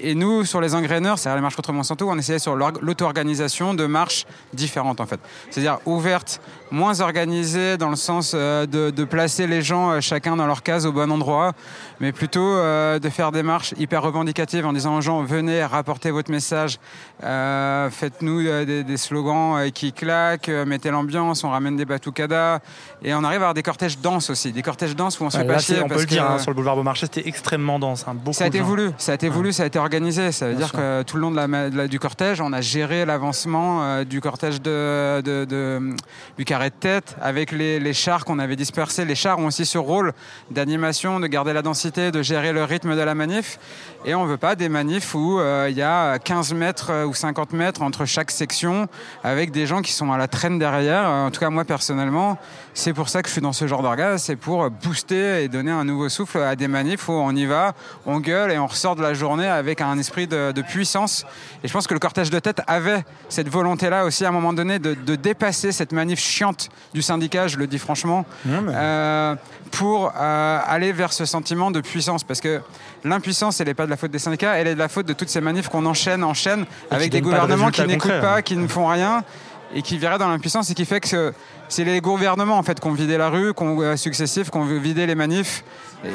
[0.00, 3.86] et nous, sur les engraineurs, c'est-à-dire les marches contre Monsanto, on essayait sur l'auto-organisation de
[3.86, 5.20] marches différentes en fait.
[5.50, 6.40] C'est-à-dire ouvertes,
[6.70, 10.84] moins organisées dans le sens euh, de, placer les gens euh, chacun dans leur case
[10.84, 11.52] au bon endroit,
[12.00, 16.10] mais plutôt euh, de faire des marches hyper revendicatives en disant aux gens venez, rapportez
[16.10, 16.78] votre message,
[17.20, 22.60] faites-nous des, slogans qui claquent, mettez l'ambiance, on ramène des batucadas
[23.02, 25.38] et on arrive à avoir des cortèges denses aussi, des cortèges denses où on se
[25.38, 25.82] fait.
[25.82, 28.04] On peut le dire, hein, sur le boulevard Beaumarchais, c'était extrêmement dense.
[28.08, 30.32] Hein, ça a été voulu, ça a été voulu, ça a été organisé.
[30.32, 33.84] Ça veut dire que tout le long de la, du cortège, on a géré l'avancement
[33.84, 35.94] euh, du cortège de,
[36.36, 39.04] du carré de tête avec les, chars qu'on avait dispersés.
[39.04, 40.12] Les chars ont aussi ce rôle
[40.50, 43.58] d'animation, de garder la densité, de gérer le rythme de la manif.
[44.04, 47.06] Et on ne veut pas des manifs où euh, il y a 15 mètres euh,
[47.06, 48.88] ou 50 mètres entre chaque section
[49.22, 51.08] avec des gens qui sont à la traîne derrière.
[51.08, 52.38] En tout cas, moi personnellement,
[52.76, 54.18] c'est pour ça que je suis dans ce genre d'organe.
[54.18, 57.72] C'est pour booster et donner un nouveau souffle à des manifs où on y va,
[58.04, 61.24] on gueule et on ressort de la journée avec un esprit de, puissance.
[61.64, 64.52] Et je pense que le cortège de tête avait cette volonté-là aussi à un moment
[64.52, 69.34] donné de, dépasser cette manif chiante du syndicat, je le dis franchement, euh,
[69.70, 72.24] pour euh, aller vers ce sentiment de puissance.
[72.24, 72.60] Parce que
[73.04, 75.14] l'impuissance, elle n'est pas de la faute des syndicats, elle est de la faute de
[75.14, 78.86] toutes ces manifs qu'on enchaîne, enchaîne, avec des gouvernements qui n'écoutent pas, qui ne font
[78.86, 79.24] rien
[79.74, 81.32] et qui verraient dans l'impuissance et qui fait que
[81.68, 84.56] c'est les gouvernements en fait qui ont vidé la rue, qui ont euh, successifs, qui
[84.56, 85.64] ont vidé les manifs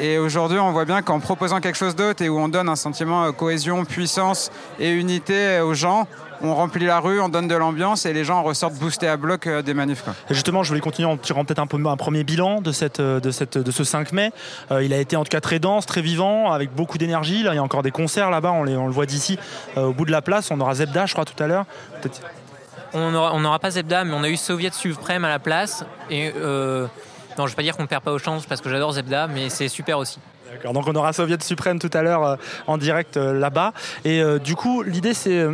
[0.00, 2.76] et aujourd'hui, on voit bien qu'en proposant quelque chose d'autre et où on donne un
[2.76, 6.06] sentiment de cohésion, puissance et unité aux gens,
[6.40, 9.46] on remplit la rue, on donne de l'ambiance et les gens ressortent boostés à bloc
[9.46, 10.04] euh, des manifs.
[10.30, 14.12] justement, je voulais continuer en tirant peut-être un, un premier bilan de, euh, ce 5
[14.12, 14.32] mai.
[14.70, 17.40] Euh, il a été en tout cas très dense, très vivant, avec beaucoup d'énergie.
[17.40, 19.38] Il y a encore des concerts là-bas, on, on, le voit d'ici,
[19.76, 20.50] au bout de la place.
[20.50, 21.66] On aura Zebda, je crois, tout à l'heure.
[22.94, 25.84] On n'aura pas Zebda, mais on a eu Soviet Suprême à la place.
[26.10, 26.32] Et
[27.38, 29.48] non, je vais pas dire qu'on perd pas aux chances parce que j'adore Zebda, mais
[29.48, 30.18] c'est super aussi.
[30.50, 32.36] D'accord, donc on aura Soviet Suprême tout à l'heure euh,
[32.66, 33.72] en direct euh, là-bas.
[34.04, 35.46] Et euh, du coup, l'idée c'est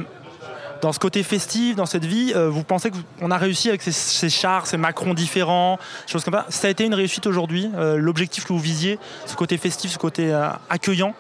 [0.83, 4.65] dans ce côté festif, dans cette vie, vous pensez qu'on a réussi avec ces, chars,
[4.69, 6.47] ces Macrons différents, choses comme ça?
[6.51, 10.33] Ça a été une réussite aujourd'hui L'objectif que vous visiez, ce côté festif, ce côté
[10.71, 11.17] accueillant,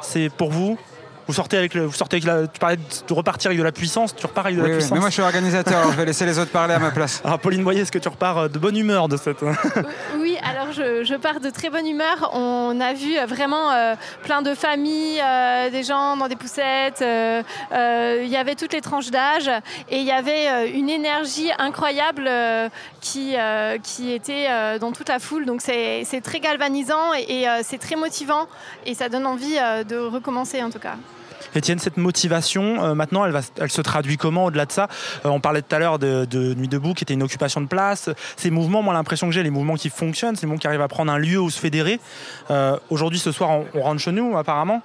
[0.00, 0.78] c'est pour vous?
[1.32, 3.72] Vous sortez avec le, vous sortez avec la, tu parlais de repartir avec de la
[3.72, 4.92] puissance, tu repars avec de la puissance.
[4.92, 7.22] Mais moi je suis organisateur, je vais laisser les autres parler à ma place.
[7.24, 9.38] Alors Pauline Boyer, est-ce que tu repars euh, de bonne humeur de cette
[10.18, 12.32] Oui, alors je, pars de très bonne humeur.
[12.34, 13.94] On a vu vraiment euh,
[14.24, 17.02] plein de familles, euh, des gens dans des poussettes.
[17.02, 19.48] Il y avait toutes les tranches d'âge
[19.88, 22.30] et il y avait une énergie incroyable
[23.00, 23.36] qui
[23.82, 25.46] qui était dans toute la foule.
[25.46, 28.48] Donc c'est très galvanisant et c'est très motivant
[28.84, 29.56] et ça donne envie
[29.88, 30.96] de recommencer en tout cas.
[31.54, 34.88] Étienne, cette motivation, euh, maintenant, elle, va, elle se traduit comment au-delà de ça?
[35.24, 38.10] Euh, On parlait tout à l'heure de, Nuit debout, qui était une occupation de place.
[38.36, 40.88] Ces mouvements, moi, l'impression que j'ai, les mouvements qui fonctionnent, ces mouvements qui arrivent à
[40.88, 42.00] prendre un lieu où se fédérer.
[42.50, 44.82] Euh, aujourd'hui, ce soir, on, rentre chez nous, apparemment.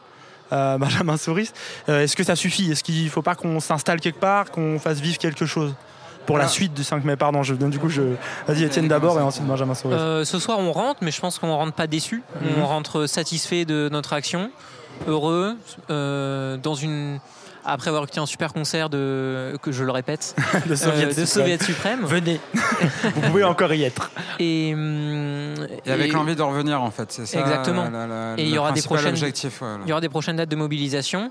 [0.50, 1.52] Benjamin Souris,
[1.90, 2.72] est-ce que ça suffit?
[2.72, 5.76] Est-ce qu'il ne faut pas qu'on s'installe quelque part, qu'on fasse vivre quelque chose?
[6.26, 6.48] Pour la ah.
[6.48, 7.18] suite du 5 mai.
[7.18, 8.02] Pardon, je, du coup, je...
[8.48, 9.96] vas-y Étienne d'abord et ensuite Benjamin Souris.
[10.26, 12.24] ce soir, on rentre, mais je pense qu'on ne rentre pas déçu.
[12.42, 12.62] Mhm.
[12.62, 14.52] On rentre satisfait de notre action
[15.08, 15.56] heureux
[15.90, 17.20] euh, dans une
[17.70, 20.38] après avoir écouté un super concert de, que je le répète,
[20.70, 22.06] de Soviet, euh, Suprême.
[22.06, 22.40] Venez,
[23.14, 24.10] vous pouvez encore y être.
[24.40, 24.74] Et,
[25.86, 27.42] avec l'envie de revenir en fait, c'est ça.
[27.42, 27.88] Exactement.
[28.38, 31.30] et il y aura des prochaines, objectif, il y aura des prochaines dates de mobilisation.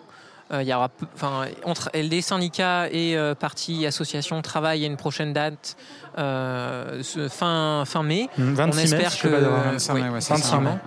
[0.53, 4.97] Euh, il y aura, enfin, entre les syndicats et euh, partis, associations travaillent à une
[4.97, 5.77] prochaine date
[6.19, 8.29] euh, fin, fin mai.
[8.39, 9.29] Mmh, on espère que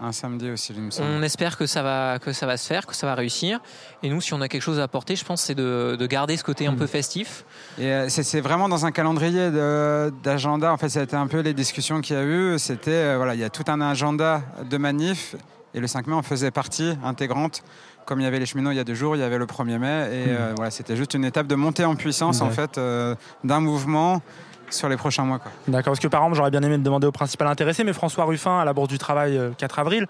[0.01, 3.07] un samedi aussi, On espère que ça va que ça va se faire, que ça
[3.07, 3.59] va réussir.
[4.03, 6.37] Et nous, si on a quelque chose à apporter, je pense, c'est de, de, garder
[6.37, 7.45] ce côté un peu festif.
[7.77, 9.51] Et c'est vraiment dans un calendrier
[10.23, 10.71] d'agenda.
[10.73, 12.57] En fait, ça a été un peu les discussions qu'il y a eu.
[12.57, 15.35] C'était voilà, il y a tout un agenda de manifs
[15.73, 17.63] et le 5 mai en faisait partie intégrante
[18.09, 19.45] comme il y avait les cheminots il y a deux jours, il y avait le
[19.45, 20.09] 1er mai.
[20.11, 23.59] Et euh, voilà, c'était juste une étape de montée en puissance, en fait, euh, d'un
[23.59, 24.23] mouvement
[24.69, 25.39] sur les prochains mois.
[25.67, 28.25] D'accord, parce que par exemple, j'aurais bien aimé me demander au principal intéressé, mais François
[28.25, 30.07] Ruffin, à la Bourse du Travail 4 avril,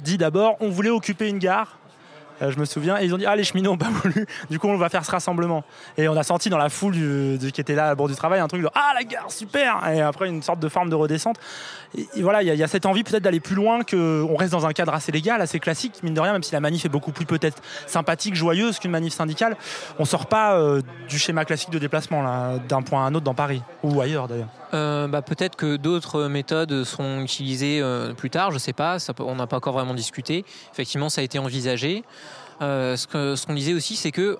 [0.00, 1.78] dit d'abord on voulait occuper une gare
[2.42, 2.98] euh, je me souviens.
[2.98, 4.26] Et ils ont dit Ah, les cheminots n'ont pas voulu.
[4.50, 5.64] Du coup, on va faire ce rassemblement.
[5.96, 8.48] Et on a senti dans la foule qui était là à bord du travail un
[8.48, 11.38] truc de Ah, la gare, super Et après, une sorte de forme de redescente.
[11.96, 14.72] Et, voilà, il y, a cette envie peut-être d'aller plus loin, qu'on reste dans un
[14.72, 17.24] cadre assez légal, assez classique, mine de rien, même si la manif est beaucoup plus
[17.24, 19.56] peut-être sympathique, joyeuse qu'une manif syndicale.
[19.98, 23.34] On sort pas euh, du schéma classique de déplacement, d'un point à un autre dans
[23.34, 24.48] Paris, ou ailleurs d'ailleurs.
[24.74, 27.82] Euh, bah, peut-être que d'autres méthodes seront utilisées
[28.16, 30.44] plus tard, je sais pas, ça, on n'a pas encore vraiment discuté.
[30.72, 32.04] Effectivement, ça a été envisagé.
[32.62, 34.38] Euh, ce qu'on ce disait aussi, c'est que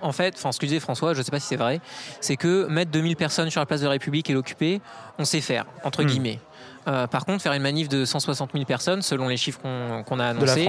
[0.00, 1.80] en fait, enfin ce que disait François, je ne sais pas si c'est vrai,
[2.20, 4.80] c'est que mettre 2000 personnes sur la place de la République et l'occuper,
[5.18, 6.06] on sait faire, entre hmm.
[6.06, 6.40] guillemets.
[6.88, 10.26] Euh, par contre, faire une manif de 160 000 personnes, selon les chiffres qu'on a
[10.26, 10.68] annoncés,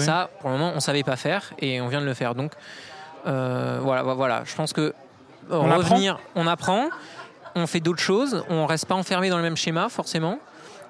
[0.00, 2.34] ça, pour le moment, on ne savait pas faire et on vient de le faire.
[2.34, 2.52] Donc,
[3.26, 4.42] euh, voilà, voilà.
[4.44, 4.92] Je pense que
[5.50, 6.88] on revenir, on apprend,
[7.54, 10.38] on fait d'autres choses, on reste pas enfermé dans le même schéma, forcément.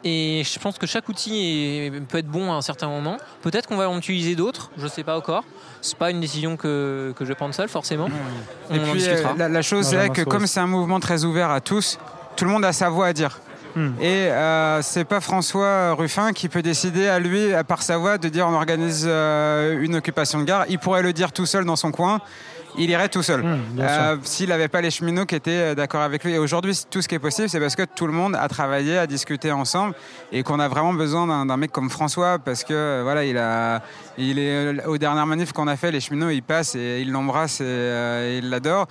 [0.05, 3.16] Et je pense que chaque outil peut être bon à un certain moment.
[3.41, 5.45] Peut-être qu'on va en utiliser d'autres, je ne sais pas encore.
[5.81, 8.09] C'est pas une décision que, que je vais prendre seul, forcément.
[8.70, 11.99] Et puis, euh, la, chose, c'est que comme c'est un mouvement très ouvert à tous,
[12.36, 13.41] tout le monde a sa voix à dire.
[13.77, 13.93] Hmm.
[13.99, 18.28] Et euh, c'est pas François Ruffin qui peut décider à lui, par sa voix, de
[18.28, 20.66] dire on organise euh, une occupation de gare.
[20.69, 22.20] Il pourrait le dire tout seul dans son coin
[22.77, 23.43] il irait tout seul.
[23.43, 26.35] Hmm, euh, s'il n'avait pas les cheminots qui étaient euh, d'accord avec lui.
[26.35, 28.99] Et aujourd'hui, tout ce qui est possible, c'est parce que tout le monde a travaillé,
[28.99, 29.95] a discuté ensemble
[30.33, 33.83] et qu'on a vraiment besoin d'un mec comme François parce que euh, voilà, il a,
[34.19, 37.61] il est aux dernières manifs qu'on a fait, les cheminots, ils passent et ils l'embrassent
[37.61, 38.89] et, ils l'adorent.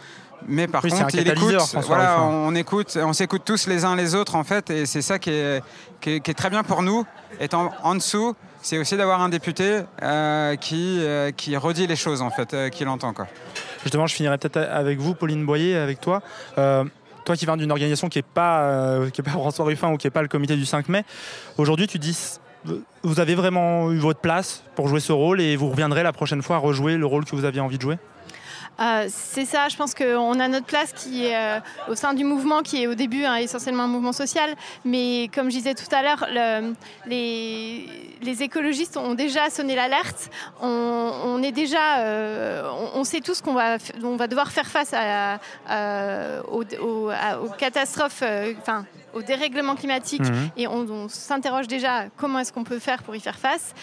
[0.47, 1.55] Mais par contre, il écoute.
[1.87, 5.17] Voilà, on écoute, on s'écoute tous les uns les autres en fait, et c'est ça
[5.17, 5.63] qui est,
[6.01, 7.05] qui est, très bien pour nous,
[7.39, 9.81] étant en dessous c'est aussi d'avoir un député
[10.59, 11.01] qui,
[11.37, 13.27] qui redit les choses en fait, qui l'entend quoi.
[13.83, 16.21] Justement, je finirai peut-être avec vous, Pauline Boyer, avec toi.
[16.57, 16.83] Euh,
[17.25, 20.11] toi qui viens d'une organisation qui n'est pas, euh, pas François Ruffin ou qui n'est
[20.11, 21.03] pas le comité du 5 mai,
[21.57, 22.39] aujourd'hui tu dis
[23.03, 26.41] vous avez vraiment eu votre place pour jouer ce rôle et vous reviendrez la prochaine
[26.41, 27.97] fois à rejouer le rôle que vous aviez envie de jouer?
[28.79, 31.59] Euh, c'est ça, je pense qu'on a notre place qui est euh,
[31.89, 34.55] au sein du mouvement, qui est au début hein, essentiellement un mouvement social.
[34.83, 36.25] Mais comme je disais tout à l'heure,
[37.05, 37.87] les,
[38.21, 40.29] les, écologistes ont déjà sonné l'alerte.
[40.61, 45.39] On, est déjà, euh, on, sait tous qu'on va, on va devoir faire face à,
[46.51, 47.09] aux, aux,
[47.57, 48.23] catastrophes,
[48.59, 50.49] enfin au dérèglement climatique mhm.
[50.57, 53.75] et on, s'interroge déjà comment est-ce qu'on peut faire pour y faire face.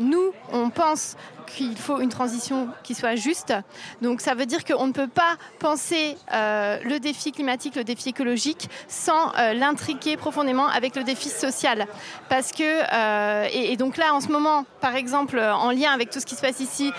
[0.00, 1.16] nous, on pense
[1.54, 3.54] qu'il faut une transition qui soit juste.
[4.00, 8.10] Donc ça veut dire qu'on ne peut pas penser euh, le défi climatique, le défi
[8.10, 11.86] écologique, sans euh, l'intriquer profondément avec le défi social.
[12.28, 16.20] Parce que, euh, et, donc là, en ce moment, par exemple, en lien avec tout
[16.20, 16.90] ce qui se passe ici,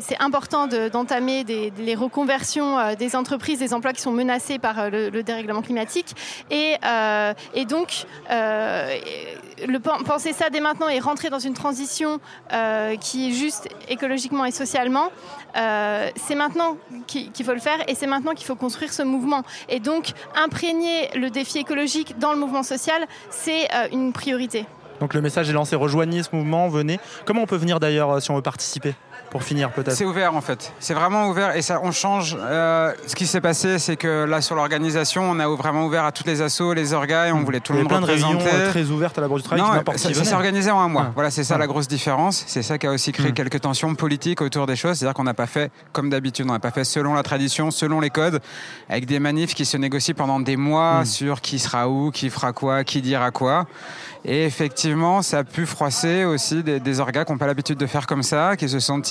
[0.00, 5.62] c'est important d'entamer les reconversions des entreprises, des emplois qui sont menacés par le, dérèglement
[5.62, 6.14] climatique.
[6.50, 6.76] Et,
[7.54, 8.06] et donc,
[10.04, 12.20] penser ça dès maintenant et rentrer dans une transition
[13.00, 15.10] qui est juste écologiquement et socialement,
[15.56, 16.76] euh, c'est maintenant
[17.06, 19.42] qu'il faut le faire et c'est maintenant qu'il faut construire ce mouvement.
[19.68, 24.66] Et donc, imprégner le défi écologique dans le mouvement social, c'est euh, une priorité.
[25.00, 26.98] Donc le message est lancé, rejoignez ce mouvement, venez.
[27.24, 28.94] Comment on peut venir d'ailleurs euh, si on veut participer?
[29.34, 30.72] Pour finir peut-être C'est ouvert en fait.
[30.78, 32.36] C'est vraiment ouvert et ça, on change.
[32.38, 36.12] Euh, ce qui s'est passé, c'est que là sur l'organisation, on a vraiment ouvert à
[36.12, 38.44] toutes les assos, les orgas et on voulait tout le monde plein représenter.
[38.44, 39.64] De très ouvertes à la Bourse du Travail.
[39.64, 41.06] Non, ça, s'est organisé en un mois.
[41.08, 41.12] Ah.
[41.16, 42.44] Voilà, c'est ça la grosse différence.
[42.46, 43.34] C'est ça qui a aussi créé hmm.
[43.34, 44.98] quelques tensions politiques autour des choses.
[44.98, 47.98] C'est-à-dire qu'on n'a pas fait comme d'habitude, on n'a pas fait selon la tradition, selon
[47.98, 48.40] les codes,
[48.88, 51.06] avec des manifs qui se négocient pendant des mois hmm.
[51.06, 53.66] sur qui sera où, qui fera quoi, qui dira quoi.
[54.24, 57.86] Et effectivement, ça a pu froisser aussi des, des orgas qui n'ont pas l'habitude de
[57.86, 59.02] faire comme ça, qui se sont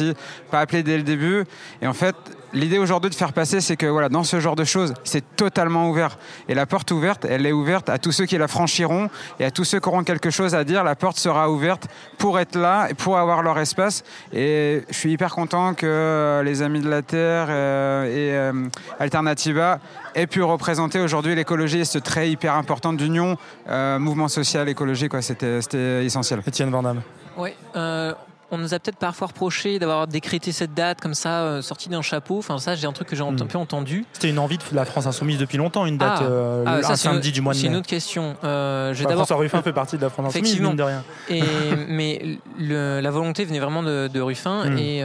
[0.50, 1.44] pas appelés dès le début.
[1.82, 2.16] Et en fait,
[2.54, 5.90] l'idée aujourd'hui de faire passer, c'est que voilà, dans ce genre de choses, c'est totalement
[5.90, 6.18] ouvert.
[6.48, 9.10] Et la porte ouverte, elle est ouverte à tous ceux qui la franchiront
[9.40, 10.84] et à tous ceux qui auront quelque chose à dire.
[10.84, 11.88] La porte sera ouverte
[12.18, 14.04] pour être là et pour avoir leur espace.
[14.32, 18.68] Et je suis hyper content que les Amis de la Terre euh, et euh,
[19.00, 19.80] Alternativa
[20.16, 23.38] aient pu représenter aujourd'hui l'écologie, ce trait hyper important d'union,
[23.70, 25.22] euh, mouvement social, écologie, quoi.
[25.22, 26.42] C'était, essentiel.
[26.46, 27.02] Étienne Vandam.
[27.38, 27.52] Oui,
[28.54, 32.04] on nous a peut-être parfois reproché d'avoir décrété cette date comme ça, euh, sortie d'un
[32.04, 32.38] chapeau.
[32.38, 33.48] Enfin, ça, j'ai un truc que j'ai un hmm.
[33.48, 34.06] peu entendu.
[34.14, 36.24] C'était une envie de la France Insoumise depuis longtemps, une date, ah.
[36.24, 37.62] euh, ah, un samedi du mois de mai.
[37.64, 38.36] C'est une autre question.
[38.44, 41.04] Euh, François Ruffin fait partie de la France Insoumise, mine de rien.
[41.30, 41.42] Et,
[41.90, 44.78] mais la volonté venait vraiment de, Ruffin hmm.
[44.78, 45.04] et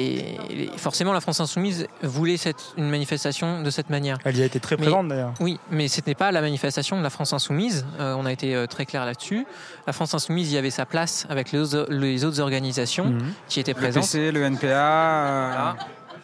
[0.00, 4.18] et forcément, la France Insoumise voulait cette, une manifestation de cette manière.
[4.24, 5.34] Elle y a été très présente d'ailleurs.
[5.40, 7.86] Oui, mais ce n'était pas la manifestation de la France Insoumise.
[7.98, 9.46] Euh, on a été euh, très clair là-dessus.
[9.86, 13.32] La France Insoumise y avait sa place avec les autres, les autres organisations mhm.
[13.48, 14.04] qui étaient présentes.
[14.14, 14.66] Le PC, le NPA.
[14.66, 15.72] Euh,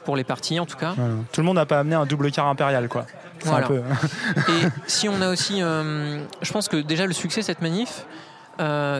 [0.04, 0.94] pour les partis en tout cas.
[1.32, 3.06] Tout le monde n'a pas amené un double car impérial, quoi.
[3.44, 3.68] Voilà.
[4.48, 8.06] Et si on a aussi, je pense que déjà le succès de cette manif,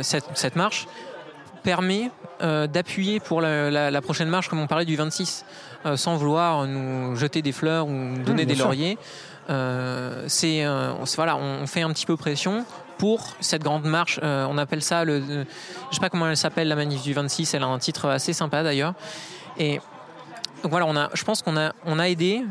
[0.02, 0.88] cette, cette marche,
[1.66, 2.10] permet
[2.40, 5.44] d'appuyer pour la, la, prochaine marche, comme on parlait du 26,
[5.96, 8.98] sans vouloir nous jeter des fleurs ou nous donner des lauriers.
[9.50, 10.64] Euh, c'est
[11.16, 12.64] voilà, on fait un petit peu pression
[12.98, 14.20] pour cette grande marche.
[14.22, 15.20] Euh, on appelle ça le,
[15.90, 17.54] je sais pas comment elle s'appelle la manif du 26.
[17.54, 18.94] Elle a un titre assez sympa d'ailleurs.
[19.58, 19.80] Et
[20.62, 22.42] donc voilà, on a, je pense qu'on a, on a aidé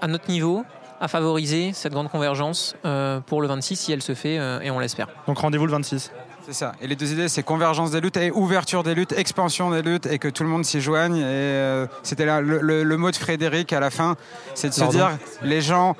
[0.00, 0.64] à notre niveau
[1.00, 4.78] à favoriser cette grande convergence euh, pour le 26 si elle se fait et on
[4.78, 5.08] l'espère.
[5.26, 6.12] Donc rendez-vous le 26.
[6.50, 6.72] C'est ça.
[6.80, 10.06] Et les deux idées, c'est convergence des luttes et ouverture des luttes, expansion des luttes
[10.06, 11.18] et que tout le monde s'y joigne.
[11.18, 14.16] Et c'était le, le, mot de Frédéric à la fin,
[14.56, 15.94] c'est de se dire les gens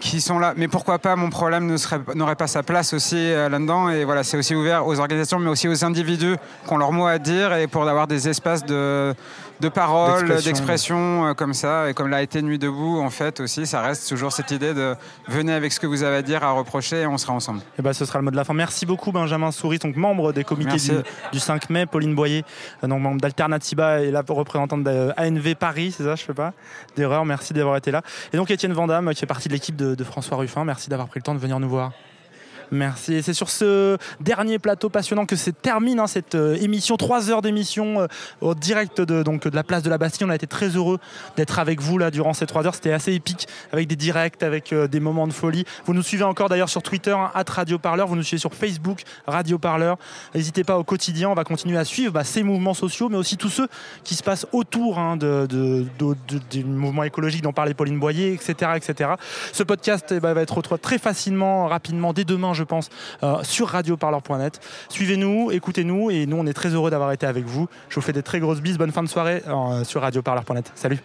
[0.00, 0.54] qui sont là.
[0.56, 1.76] Mais pourquoi pas, mon problème
[2.14, 3.90] n'aurait pas sa place aussi euh, là-dedans.
[3.90, 6.36] Et voilà, c'est aussi ouvert aux organisations, mais aussi aux individus
[6.66, 9.14] qui ont leur mot à dire et pour avoir des espaces de,
[9.60, 11.90] de parole, d'expression euh, comme ça.
[11.90, 14.94] Et comme l'a été Nuit debout, en fait, aussi, ça reste toujours cette idée de
[15.28, 17.60] venez avec ce que vous avez à dire, à reprocher, et on sera ensemble.
[17.60, 18.54] Et eh ben, ce sera le mot de la fin.
[18.54, 20.78] Merci beaucoup, Benjamin Souris, donc membre des comités
[21.32, 22.44] du, 5 mai, Pauline Boyer,
[22.82, 26.52] euh, donc membre d'Alternativa et la représentante d'ANV Paris, c'est ça, je ne fais pas
[26.96, 27.24] d'erreur.
[27.24, 28.02] Merci d'avoir été là.
[28.32, 31.20] Et donc, Étienne Vandamme, qui fait partie de l'équipe de François Ruffin, merci d'avoir pris
[31.20, 31.92] le temps de venir nous voir.
[32.70, 33.22] Merci.
[33.22, 37.42] C'est sur ce dernier plateau passionnant que se termine hein, cette euh, émission, trois heures
[37.42, 38.06] d'émission euh,
[38.40, 40.24] au direct de, donc, de la place de la Bastille.
[40.26, 40.98] On a été très heureux
[41.36, 42.74] d'être avec vous là durant ces trois heures.
[42.74, 45.64] C'était assez épique avec des directs, avec euh, des moments de folie.
[45.84, 48.06] Vous nous suivez encore d'ailleurs sur Twitter, hein, Radio Parleur.
[48.06, 49.96] Vous nous suivez sur Facebook, Radio Parleur.
[50.34, 51.28] N'hésitez pas au quotidien.
[51.30, 53.68] On va continuer à suivre bah, ces mouvements sociaux, mais aussi tous ceux
[54.04, 58.72] qui se passent autour hein, du mouvement écologique dont parlait Pauline Boyer, etc.
[58.76, 59.10] etc.
[59.52, 62.90] Ce podcast eh ben, va être retrouvé très facilement, rapidement, dès demain je pense,
[63.22, 64.60] euh, sur radioparleur.net.
[64.88, 67.66] Suivez-nous, écoutez-nous et nous, on est très heureux d'avoir été avec vous.
[67.88, 68.78] Je vous fais des très grosses bises.
[68.78, 70.70] Bonne fin de soirée euh, sur radioparleur.net.
[70.74, 70.98] Salut.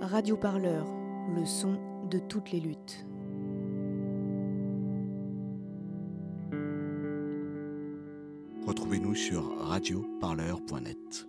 [0.00, 0.86] Radioparleur,
[1.34, 1.76] le son
[2.08, 3.04] de toutes les luttes.
[8.66, 11.26] Retrouvez-nous sur radioparleur.net.